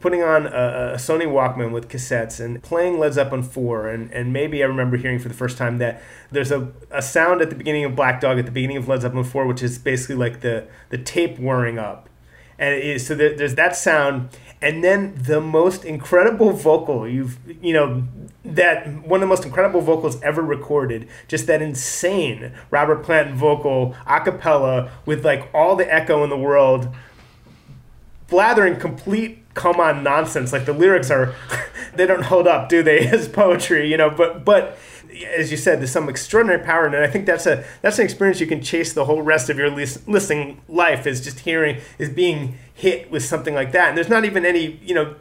putting 0.00 0.22
on 0.22 0.46
a, 0.46 0.92
a, 0.94 0.96
Sony 0.96 1.26
Walkman 1.26 1.72
with 1.72 1.88
cassettes 1.88 2.42
and 2.42 2.62
playing 2.62 2.98
Led 2.98 3.12
Zeppelin 3.12 3.42
4. 3.42 3.88
And, 3.88 4.12
and 4.12 4.32
maybe 4.32 4.62
I 4.62 4.66
remember 4.66 4.96
hearing 4.96 5.18
for 5.18 5.28
the 5.28 5.34
first 5.34 5.58
time 5.58 5.78
that 5.78 6.02
there's 6.30 6.50
a, 6.50 6.72
a 6.90 7.02
sound 7.02 7.42
at 7.42 7.50
the 7.50 7.56
beginning 7.56 7.84
of 7.84 7.94
Black 7.94 8.20
Dog, 8.20 8.38
at 8.38 8.46
the 8.46 8.52
beginning 8.52 8.78
of 8.78 8.88
Led 8.88 9.02
Zeppelin 9.02 9.24
4, 9.24 9.46
which 9.46 9.62
is 9.62 9.78
basically 9.78 10.16
like 10.16 10.40
the, 10.40 10.66
the 10.88 10.98
tape 10.98 11.38
whirring 11.38 11.78
up. 11.78 12.08
And 12.58 13.00
so 13.00 13.14
there, 13.14 13.34
there's 13.34 13.54
that 13.54 13.76
sound. 13.76 14.30
And 14.62 14.84
then 14.84 15.14
the 15.16 15.40
most 15.40 15.84
incredible 15.84 16.52
vocal 16.52 17.08
you've, 17.08 17.38
you 17.62 17.72
know, 17.72 18.04
that 18.44 18.86
one 19.06 19.18
of 19.18 19.20
the 19.22 19.26
most 19.26 19.44
incredible 19.44 19.80
vocals 19.80 20.20
ever 20.22 20.42
recorded. 20.42 21.08
Just 21.28 21.46
that 21.46 21.62
insane 21.62 22.52
Robert 22.70 23.02
Plant 23.02 23.34
vocal, 23.34 23.94
a 24.06 24.20
cappella, 24.20 24.90
with 25.06 25.24
like 25.24 25.48
all 25.54 25.76
the 25.76 25.92
echo 25.92 26.22
in 26.24 26.30
the 26.30 26.36
world, 26.36 26.94
blathering 28.28 28.78
complete 28.78 29.39
come 29.60 29.78
on 29.78 30.02
nonsense. 30.02 30.52
Like 30.52 30.64
the 30.64 30.72
lyrics 30.72 31.10
are, 31.10 31.34
they 31.94 32.06
don't 32.06 32.24
hold 32.24 32.48
up, 32.48 32.68
do 32.68 32.82
they? 32.82 32.98
As 33.06 33.28
poetry, 33.28 33.88
you 33.90 33.96
know. 33.96 34.10
But 34.10 34.44
but 34.44 34.78
as 35.36 35.50
you 35.50 35.56
said, 35.56 35.80
there's 35.80 35.92
some 35.92 36.08
extraordinary 36.08 36.62
power, 36.62 36.86
in 36.86 36.94
and 36.94 37.04
I 37.04 37.08
think 37.08 37.26
that's 37.26 37.46
a 37.46 37.64
that's 37.82 37.98
an 37.98 38.04
experience 38.04 38.40
you 38.40 38.46
can 38.46 38.62
chase 38.62 38.92
the 38.92 39.04
whole 39.04 39.22
rest 39.22 39.50
of 39.50 39.58
your 39.58 39.70
listening 39.70 40.62
life. 40.68 41.06
Is 41.06 41.20
just 41.20 41.40
hearing 41.40 41.80
is 41.98 42.08
being 42.08 42.56
hit 42.72 43.10
with 43.10 43.24
something 43.24 43.54
like 43.54 43.72
that, 43.72 43.88
and 43.88 43.96
there's 43.96 44.08
not 44.08 44.24
even 44.24 44.44
any 44.44 44.80
you 44.82 44.94
know. 44.94 45.14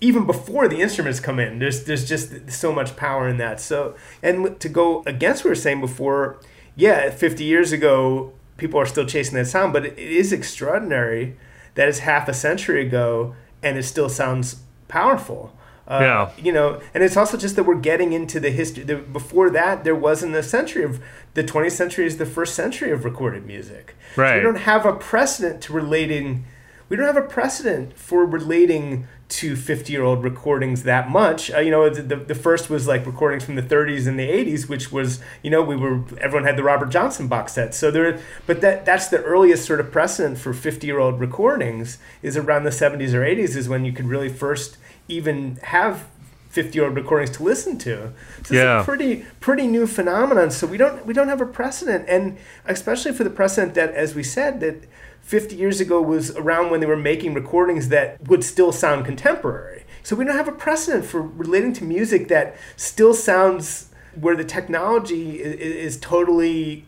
Even 0.00 0.26
before 0.26 0.66
the 0.66 0.80
instruments 0.80 1.20
come 1.20 1.38
in, 1.38 1.60
there's 1.60 1.84
there's 1.84 2.08
just 2.08 2.50
so 2.50 2.72
much 2.72 2.96
power 2.96 3.28
in 3.28 3.36
that. 3.36 3.60
So, 3.60 3.94
and 4.20 4.58
to 4.58 4.68
go 4.68 5.04
against 5.06 5.44
what 5.44 5.50
we 5.50 5.50
were 5.52 5.54
saying 5.54 5.80
before, 5.80 6.40
yeah, 6.74 7.08
50 7.10 7.44
years 7.44 7.70
ago, 7.70 8.32
people 8.56 8.80
are 8.80 8.86
still 8.86 9.06
chasing 9.06 9.36
that 9.36 9.46
sound, 9.46 9.72
but 9.72 9.86
it 9.86 9.96
is 9.96 10.32
extraordinary 10.32 11.36
that 11.76 11.88
it's 11.88 12.00
half 12.00 12.28
a 12.28 12.34
century 12.34 12.84
ago 12.84 13.36
and 13.62 13.78
it 13.78 13.84
still 13.84 14.08
sounds 14.08 14.56
powerful. 14.88 15.54
Uh, 15.86 15.98
yeah. 16.00 16.30
You 16.42 16.52
know, 16.52 16.80
and 16.94 17.02
it's 17.02 17.16
also 17.16 17.36
just 17.36 17.56
that 17.56 17.64
we're 17.64 17.74
getting 17.74 18.12
into 18.12 18.38
the 18.38 18.50
history. 18.50 18.84
The, 18.84 18.96
before 18.96 19.50
that, 19.50 19.82
there 19.82 19.94
wasn't 19.94 20.34
a 20.36 20.42
century 20.42 20.84
of 20.84 21.00
the 21.34 21.42
20th 21.42 21.72
century 21.72 22.06
is 22.06 22.16
the 22.16 22.26
first 22.26 22.54
century 22.54 22.92
of 22.92 23.04
recorded 23.04 23.44
music. 23.44 23.96
Right. 24.16 24.34
So 24.34 24.36
we 24.36 24.42
don't 24.42 24.62
have 24.62 24.86
a 24.86 24.92
precedent 24.92 25.62
to 25.62 25.72
relating. 25.72 26.44
We 26.88 26.96
don't 26.96 27.06
have 27.06 27.16
a 27.16 27.22
precedent 27.22 27.98
for 27.98 28.24
relating 28.24 29.08
to 29.30 29.54
50 29.54 29.92
year 29.92 30.02
old 30.02 30.24
recordings 30.24 30.82
that 30.82 31.08
much. 31.08 31.50
Uh, 31.50 31.60
you 31.60 31.70
know, 31.70 31.88
the, 31.88 32.16
the 32.16 32.34
first 32.34 32.68
was 32.68 32.86
like 32.86 33.06
recordings 33.06 33.44
from 33.44 33.54
the 33.54 33.62
30s 33.62 34.06
and 34.06 34.18
the 34.18 34.28
80s, 34.28 34.68
which 34.68 34.90
was, 34.90 35.20
you 35.42 35.50
know, 35.50 35.62
we 35.62 35.76
were, 35.76 36.02
everyone 36.18 36.44
had 36.44 36.56
the 36.56 36.62
Robert 36.62 36.90
Johnson 36.90 37.28
box 37.28 37.52
set. 37.52 37.74
So 37.74 37.90
there, 37.90 38.20
but 38.46 38.60
that, 38.60 38.84
that's 38.84 39.08
the 39.08 39.22
earliest 39.22 39.64
sort 39.64 39.80
of 39.80 39.92
precedent 39.92 40.38
for 40.38 40.52
50 40.52 40.86
year 40.86 40.98
old 40.98 41.20
recordings 41.20 41.98
is 42.22 42.36
around 42.36 42.64
the 42.64 42.70
70s 42.70 43.14
or 43.14 43.22
80s 43.22 43.56
is 43.56 43.68
when 43.68 43.84
you 43.84 43.92
could 43.92 44.06
really 44.06 44.28
first 44.28 44.76
even 45.08 45.56
have 45.62 46.06
50 46.50 46.76
year 46.76 46.86
old 46.86 46.96
recordings 46.96 47.30
to 47.36 47.44
listen 47.44 47.78
to. 47.78 48.12
So 48.44 48.54
yeah. 48.54 48.80
it's 48.80 48.82
a 48.82 48.84
pretty 48.84 49.24
pretty 49.38 49.68
new 49.68 49.86
phenomenon. 49.86 50.50
So 50.50 50.66
we 50.66 50.76
don't 50.76 51.06
we 51.06 51.14
don't 51.14 51.28
have 51.28 51.40
a 51.40 51.46
precedent, 51.46 52.08
and 52.08 52.38
especially 52.66 53.12
for 53.12 53.22
the 53.22 53.30
precedent 53.30 53.74
that, 53.74 53.94
as 53.94 54.16
we 54.16 54.24
said, 54.24 54.58
that 54.60 54.84
50 55.22 55.56
years 55.56 55.80
ago 55.80 56.00
was 56.02 56.36
around 56.36 56.70
when 56.70 56.80
they 56.80 56.86
were 56.86 56.96
making 56.96 57.34
recordings 57.34 57.88
that 57.88 58.26
would 58.28 58.44
still 58.44 58.72
sound 58.72 59.04
contemporary. 59.04 59.84
So 60.02 60.16
we 60.16 60.24
don't 60.24 60.36
have 60.36 60.48
a 60.48 60.52
precedent 60.52 61.04
for 61.04 61.22
relating 61.22 61.72
to 61.74 61.84
music 61.84 62.28
that 62.28 62.56
still 62.76 63.14
sounds 63.14 63.90
where 64.18 64.34
the 64.34 64.44
technology 64.44 65.40
is, 65.40 65.94
is 65.94 66.00
totally 66.00 66.84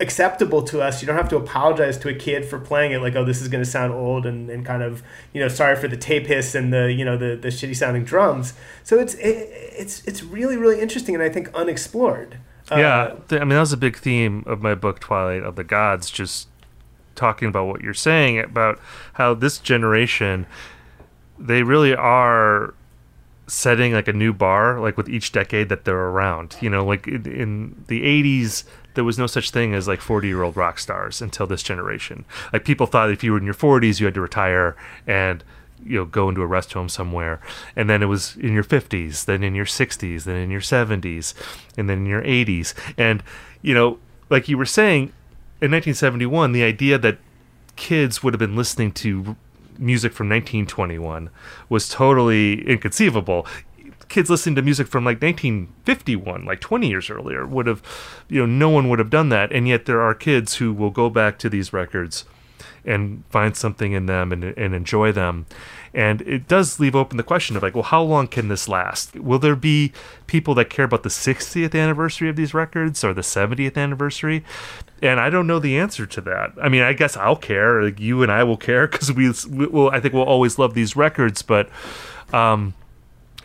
acceptable 0.00 0.62
to 0.62 0.80
us. 0.80 1.02
You 1.02 1.06
don't 1.06 1.16
have 1.16 1.28
to 1.30 1.36
apologize 1.36 1.98
to 1.98 2.08
a 2.08 2.14
kid 2.14 2.44
for 2.44 2.58
playing 2.58 2.92
it 2.92 3.00
like, 3.00 3.16
oh, 3.16 3.24
this 3.24 3.42
is 3.42 3.48
going 3.48 3.64
to 3.64 3.68
sound 3.68 3.92
old 3.92 4.26
and, 4.26 4.48
and 4.48 4.64
kind 4.64 4.82
of, 4.82 5.02
you 5.32 5.40
know, 5.40 5.48
sorry 5.48 5.74
for 5.76 5.88
the 5.88 5.96
tape 5.96 6.26
hiss 6.26 6.54
and 6.54 6.72
the, 6.72 6.92
you 6.92 7.04
know, 7.04 7.16
the, 7.16 7.34
the 7.34 7.48
shitty 7.48 7.74
sounding 7.74 8.04
drums. 8.04 8.54
So 8.84 8.98
it's, 8.98 9.14
it, 9.14 9.48
it's, 9.76 10.04
it's 10.04 10.22
really, 10.22 10.56
really 10.56 10.80
interesting 10.80 11.14
and 11.14 11.24
I 11.24 11.28
think 11.28 11.52
unexplored. 11.54 12.38
Uh, 12.70 12.76
yeah, 12.76 13.14
th- 13.28 13.40
I 13.40 13.44
mean 13.44 13.54
that 13.54 13.60
was 13.60 13.72
a 13.72 13.78
big 13.78 13.96
theme 13.96 14.44
of 14.46 14.60
my 14.60 14.74
book 14.74 15.00
Twilight 15.00 15.42
of 15.42 15.56
the 15.56 15.64
Gods. 15.64 16.10
Just 16.10 16.48
talking 17.18 17.48
about 17.48 17.66
what 17.66 17.82
you're 17.82 17.92
saying 17.92 18.38
about 18.38 18.80
how 19.14 19.34
this 19.34 19.58
generation, 19.58 20.46
they 21.38 21.62
really 21.62 21.94
are 21.94 22.74
setting 23.48 23.92
like 23.92 24.08
a 24.08 24.12
new 24.12 24.32
bar, 24.32 24.78
like 24.80 24.96
with 24.96 25.08
each 25.08 25.32
decade 25.32 25.68
that 25.68 25.84
they're 25.84 25.96
around. 25.96 26.56
You 26.60 26.70
know, 26.70 26.84
like 26.84 27.06
in, 27.06 27.84
the 27.88 28.02
'80s, 28.02 28.64
there 28.94 29.04
was 29.04 29.18
no 29.18 29.26
such 29.26 29.50
thing 29.50 29.74
as 29.74 29.88
like 29.88 30.00
40 30.00 30.28
year 30.28 30.42
old 30.42 30.56
rock 30.56 30.78
stars 30.78 31.20
until 31.20 31.46
this 31.46 31.62
generation. 31.62 32.24
Like 32.52 32.64
people 32.64 32.86
thought 32.86 33.10
if 33.10 33.24
you 33.24 33.32
were 33.32 33.38
in 33.38 33.44
your 33.44 33.54
40s, 33.54 34.00
you 34.00 34.06
had 34.06 34.14
to 34.14 34.20
retire 34.20 34.76
and 35.06 35.42
you 35.84 35.96
know 35.96 36.04
go 36.04 36.28
into 36.28 36.42
a 36.42 36.46
rest 36.46 36.72
home 36.72 36.88
somewhere 36.88 37.40
and 37.76 37.88
then 37.88 38.02
it 38.02 38.06
was 38.06 38.36
in 38.38 38.52
your 38.52 38.64
50s 38.64 39.26
then 39.26 39.44
in 39.44 39.54
your 39.54 39.64
60s 39.64 40.24
then 40.24 40.34
in 40.34 40.50
your 40.50 40.60
70s 40.60 41.34
and 41.76 41.88
then 41.88 41.98
in 41.98 42.06
your 42.06 42.22
80s 42.22 42.74
and 42.96 43.22
you 43.62 43.74
know 43.74 44.00
like 44.28 44.48
you 44.48 44.58
were 44.58 44.66
saying 44.66 45.12
in 45.60 45.70
1971 45.72 46.52
the 46.52 46.62
idea 46.62 46.98
that 46.98 47.18
kids 47.76 48.22
would 48.22 48.34
have 48.34 48.38
been 48.38 48.56
listening 48.56 48.92
to 48.92 49.36
music 49.78 50.12
from 50.12 50.28
1921 50.28 51.30
was 51.68 51.88
totally 51.88 52.66
inconceivable. 52.68 53.46
Kids 54.08 54.30
listening 54.30 54.56
to 54.56 54.62
music 54.62 54.88
from 54.88 55.04
like 55.04 55.20
1951 55.22 56.44
like 56.44 56.60
20 56.60 56.88
years 56.88 57.10
earlier 57.10 57.46
would 57.46 57.66
have 57.66 57.82
you 58.28 58.40
know 58.40 58.46
no 58.46 58.68
one 58.70 58.88
would 58.88 58.98
have 58.98 59.10
done 59.10 59.28
that 59.28 59.52
and 59.52 59.68
yet 59.68 59.86
there 59.86 60.00
are 60.00 60.14
kids 60.14 60.56
who 60.56 60.72
will 60.72 60.90
go 60.90 61.10
back 61.10 61.38
to 61.38 61.48
these 61.48 61.72
records 61.72 62.24
and 62.88 63.22
find 63.28 63.54
something 63.54 63.92
in 63.92 64.06
them 64.06 64.32
and, 64.32 64.42
and 64.42 64.74
enjoy 64.74 65.12
them. 65.12 65.46
And 65.92 66.22
it 66.22 66.48
does 66.48 66.80
leave 66.80 66.96
open 66.96 67.18
the 67.18 67.22
question 67.22 67.56
of 67.56 67.62
like, 67.62 67.74
well, 67.74 67.84
how 67.84 68.02
long 68.02 68.28
can 68.28 68.48
this 68.48 68.68
last? 68.68 69.14
Will 69.14 69.38
there 69.38 69.56
be 69.56 69.92
people 70.26 70.54
that 70.54 70.70
care 70.70 70.86
about 70.86 71.02
the 71.02 71.08
60th 71.08 71.78
anniversary 71.78 72.28
of 72.28 72.36
these 72.36 72.54
records 72.54 73.04
or 73.04 73.12
the 73.12 73.20
70th 73.20 73.76
anniversary? 73.76 74.42
And 75.02 75.20
I 75.20 75.28
don't 75.28 75.46
know 75.46 75.58
the 75.58 75.78
answer 75.78 76.06
to 76.06 76.20
that. 76.22 76.52
I 76.60 76.68
mean, 76.68 76.82
I 76.82 76.94
guess 76.94 77.16
I'll 77.16 77.36
care. 77.36 77.82
Like 77.82 78.00
you 78.00 78.22
and 78.22 78.32
I 78.32 78.42
will 78.42 78.56
care 78.56 78.86
because 78.88 79.12
we 79.12 79.32
will. 79.48 79.90
I 79.90 80.00
think 80.00 80.14
we'll 80.14 80.24
always 80.24 80.58
love 80.58 80.74
these 80.74 80.96
records. 80.96 81.42
But 81.42 81.68
um, 82.32 82.74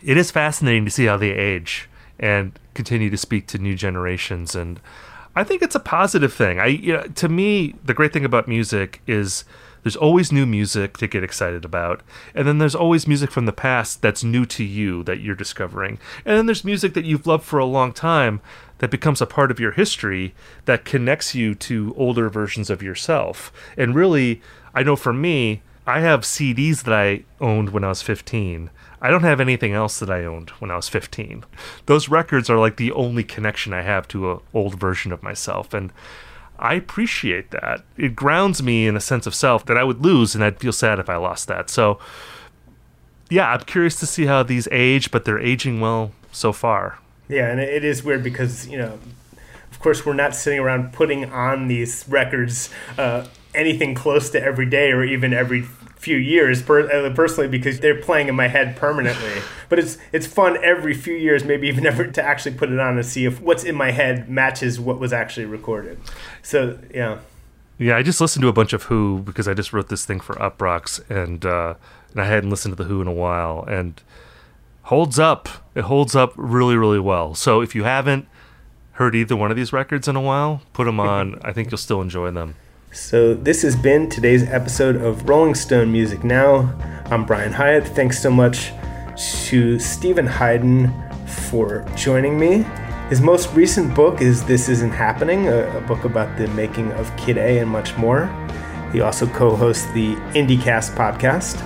it 0.02 0.16
is 0.16 0.30
fascinating 0.30 0.84
to 0.86 0.90
see 0.90 1.04
how 1.04 1.16
they 1.16 1.30
age 1.30 1.88
and 2.18 2.58
continue 2.72 3.10
to 3.10 3.16
speak 3.16 3.46
to 3.48 3.58
new 3.58 3.74
generations. 3.74 4.54
And 4.54 4.80
I 5.36 5.44
think 5.44 5.62
it's 5.62 5.74
a 5.74 5.80
positive 5.80 6.32
thing. 6.32 6.60
I 6.60 6.66
you 6.66 6.92
know, 6.92 7.02
to 7.02 7.28
me, 7.28 7.74
the 7.84 7.94
great 7.94 8.12
thing 8.12 8.24
about 8.24 8.48
music 8.48 9.00
is 9.06 9.44
there's 9.82 9.96
always 9.96 10.32
new 10.32 10.46
music 10.46 10.96
to 10.98 11.06
get 11.06 11.22
excited 11.22 11.64
about, 11.64 12.02
and 12.34 12.48
then 12.48 12.58
there's 12.58 12.74
always 12.74 13.06
music 13.06 13.30
from 13.30 13.44
the 13.44 13.52
past 13.52 14.00
that's 14.00 14.24
new 14.24 14.46
to 14.46 14.64
you 14.64 15.02
that 15.04 15.20
you're 15.20 15.34
discovering, 15.34 15.98
and 16.24 16.38
then 16.38 16.46
there's 16.46 16.64
music 16.64 16.94
that 16.94 17.04
you've 17.04 17.26
loved 17.26 17.44
for 17.44 17.58
a 17.58 17.66
long 17.66 17.92
time 17.92 18.40
that 18.78 18.90
becomes 18.90 19.20
a 19.20 19.26
part 19.26 19.50
of 19.50 19.60
your 19.60 19.72
history 19.72 20.34
that 20.64 20.84
connects 20.84 21.34
you 21.34 21.54
to 21.54 21.94
older 21.96 22.28
versions 22.28 22.70
of 22.70 22.82
yourself. 22.82 23.52
And 23.76 23.94
really, 23.94 24.40
I 24.74 24.82
know 24.82 24.96
for 24.96 25.12
me, 25.12 25.62
I 25.86 26.00
have 26.00 26.22
CDs 26.22 26.84
that 26.84 26.94
I 26.94 27.24
owned 27.40 27.70
when 27.70 27.84
I 27.84 27.88
was 27.88 28.00
15 28.00 28.70
I 29.04 29.10
don't 29.10 29.22
have 29.22 29.38
anything 29.38 29.74
else 29.74 29.98
that 29.98 30.08
I 30.08 30.24
owned 30.24 30.48
when 30.60 30.70
I 30.70 30.76
was 30.76 30.88
15. 30.88 31.44
Those 31.84 32.08
records 32.08 32.48
are 32.48 32.58
like 32.58 32.78
the 32.78 32.90
only 32.92 33.22
connection 33.22 33.74
I 33.74 33.82
have 33.82 34.08
to 34.08 34.32
an 34.32 34.40
old 34.54 34.80
version 34.80 35.12
of 35.12 35.22
myself. 35.22 35.74
And 35.74 35.92
I 36.58 36.72
appreciate 36.72 37.50
that. 37.50 37.84
It 37.98 38.16
grounds 38.16 38.62
me 38.62 38.86
in 38.86 38.96
a 38.96 39.00
sense 39.00 39.26
of 39.26 39.34
self 39.34 39.66
that 39.66 39.76
I 39.76 39.84
would 39.84 40.02
lose, 40.02 40.34
and 40.34 40.42
I'd 40.42 40.58
feel 40.58 40.72
sad 40.72 40.98
if 40.98 41.10
I 41.10 41.16
lost 41.16 41.48
that. 41.48 41.68
So, 41.68 41.98
yeah, 43.28 43.52
I'm 43.52 43.60
curious 43.60 43.96
to 43.96 44.06
see 44.06 44.24
how 44.24 44.42
these 44.42 44.68
age, 44.72 45.10
but 45.10 45.26
they're 45.26 45.38
aging 45.38 45.82
well 45.82 46.12
so 46.32 46.54
far. 46.54 46.98
Yeah, 47.28 47.50
and 47.50 47.60
it 47.60 47.84
is 47.84 48.02
weird 48.02 48.22
because, 48.22 48.66
you 48.68 48.78
know, 48.78 48.98
of 49.70 49.80
course, 49.80 50.06
we're 50.06 50.14
not 50.14 50.34
sitting 50.34 50.60
around 50.60 50.94
putting 50.94 51.26
on 51.26 51.68
these 51.68 52.06
records 52.08 52.70
uh, 52.96 53.26
anything 53.54 53.94
close 53.94 54.30
to 54.30 54.42
every 54.42 54.64
day 54.64 54.92
or 54.92 55.04
even 55.04 55.34
every 55.34 55.66
few 56.04 56.16
years 56.18 56.62
per, 56.62 56.88
uh, 56.90 57.12
personally 57.14 57.48
because 57.48 57.80
they're 57.80 58.00
playing 58.00 58.28
in 58.28 58.34
my 58.34 58.46
head 58.46 58.76
permanently. 58.76 59.40
but 59.68 59.78
it's 59.78 59.98
it's 60.12 60.26
fun 60.26 60.62
every 60.62 60.94
few 60.94 61.14
years, 61.14 61.44
maybe 61.44 61.66
even 61.66 61.86
ever 61.92 62.06
to 62.06 62.22
actually 62.22 62.54
put 62.54 62.70
it 62.70 62.78
on 62.78 62.96
and 62.96 63.06
see 63.06 63.24
if 63.24 63.40
what's 63.40 63.64
in 63.64 63.74
my 63.74 63.90
head 63.90 64.28
matches 64.28 64.78
what 64.78 65.00
was 65.00 65.12
actually 65.12 65.46
recorded. 65.46 65.98
So 66.42 66.78
yeah. 66.92 67.18
Yeah, 67.76 67.96
I 67.96 68.04
just 68.04 68.20
listened 68.20 68.42
to 68.42 68.48
a 68.48 68.52
bunch 68.52 68.72
of 68.72 68.84
Who 68.84 69.22
because 69.24 69.48
I 69.48 69.54
just 69.54 69.72
wrote 69.72 69.88
this 69.88 70.04
thing 70.04 70.20
for 70.20 70.36
Uproxx, 70.36 71.10
and 71.10 71.44
uh, 71.44 71.74
and 72.12 72.20
I 72.20 72.26
hadn't 72.26 72.50
listened 72.50 72.76
to 72.76 72.80
the 72.80 72.88
Who 72.88 73.00
in 73.00 73.08
a 73.08 73.12
while, 73.12 73.64
and 73.66 74.00
holds 74.82 75.18
up. 75.18 75.48
It 75.74 75.84
holds 75.84 76.14
up 76.14 76.32
really, 76.36 76.76
really 76.76 77.00
well. 77.00 77.34
So 77.34 77.60
if 77.60 77.74
you 77.74 77.82
haven't 77.82 78.28
heard 78.92 79.16
either 79.16 79.34
one 79.34 79.50
of 79.50 79.56
these 79.56 79.72
records 79.72 80.06
in 80.06 80.14
a 80.14 80.20
while, 80.20 80.62
put 80.72 80.84
them 80.84 81.00
on. 81.14 81.40
I 81.42 81.52
think 81.52 81.72
you'll 81.72 81.78
still 81.78 82.00
enjoy 82.00 82.30
them. 82.30 82.54
So, 82.94 83.34
this 83.34 83.62
has 83.62 83.74
been 83.74 84.08
today's 84.08 84.44
episode 84.44 84.94
of 84.94 85.28
Rolling 85.28 85.56
Stone 85.56 85.90
Music 85.90 86.22
Now. 86.22 86.72
I'm 87.06 87.24
Brian 87.26 87.52
Hiatt. 87.52 87.88
Thanks 87.88 88.22
so 88.22 88.30
much 88.30 88.70
to 89.46 89.80
Steven 89.80 90.28
Hyden 90.28 90.92
for 91.26 91.84
joining 91.96 92.38
me. 92.38 92.64
His 93.08 93.20
most 93.20 93.52
recent 93.52 93.96
book 93.96 94.20
is 94.20 94.44
This 94.44 94.68
Isn't 94.68 94.92
Happening, 94.92 95.48
a, 95.48 95.76
a 95.76 95.80
book 95.80 96.04
about 96.04 96.38
the 96.38 96.46
making 96.48 96.92
of 96.92 97.14
Kid 97.16 97.36
A 97.36 97.58
and 97.58 97.68
much 97.68 97.96
more. 97.96 98.26
He 98.92 99.00
also 99.00 99.26
co 99.26 99.56
hosts 99.56 99.90
the 99.90 100.14
IndieCast 100.36 100.94
podcast. 100.94 101.60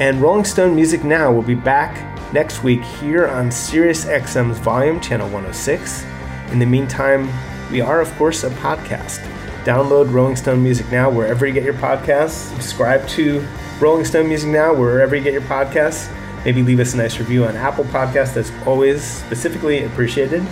And 0.00 0.20
Rolling 0.20 0.44
Stone 0.44 0.74
Music 0.74 1.04
Now 1.04 1.30
will 1.32 1.42
be 1.42 1.54
back 1.54 2.32
next 2.32 2.64
week 2.64 2.82
here 2.82 3.28
on 3.28 3.50
SiriusXM's 3.50 4.58
Volume 4.58 5.00
Channel 5.00 5.28
106. 5.28 6.04
In 6.50 6.58
the 6.58 6.66
meantime, 6.66 7.30
we 7.70 7.80
are, 7.80 8.00
of 8.00 8.12
course, 8.16 8.42
a 8.42 8.50
podcast. 8.50 9.24
Download 9.64 10.12
Rolling 10.12 10.36
Stone 10.36 10.62
Music 10.62 10.90
Now 10.90 11.10
wherever 11.10 11.46
you 11.46 11.52
get 11.52 11.64
your 11.64 11.74
podcasts. 11.74 12.52
Subscribe 12.54 13.06
to 13.08 13.46
Rolling 13.80 14.04
Stone 14.04 14.28
Music 14.28 14.48
Now 14.48 14.74
wherever 14.74 15.14
you 15.16 15.22
get 15.22 15.32
your 15.32 15.42
podcasts. 15.42 16.12
Maybe 16.44 16.62
leave 16.62 16.80
us 16.80 16.94
a 16.94 16.96
nice 16.96 17.18
review 17.18 17.44
on 17.44 17.56
Apple 17.56 17.84
Podcasts. 17.84 18.34
That's 18.34 18.52
always 18.66 19.02
specifically 19.02 19.84
appreciated. 19.84 20.46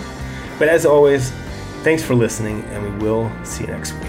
But 0.59 0.67
as 0.67 0.85
always, 0.85 1.31
thanks 1.83 2.03
for 2.03 2.13
listening, 2.13 2.63
and 2.65 2.83
we 2.83 3.05
will 3.05 3.31
see 3.43 3.63
you 3.63 3.71
next 3.71 3.93
week. 3.93 4.08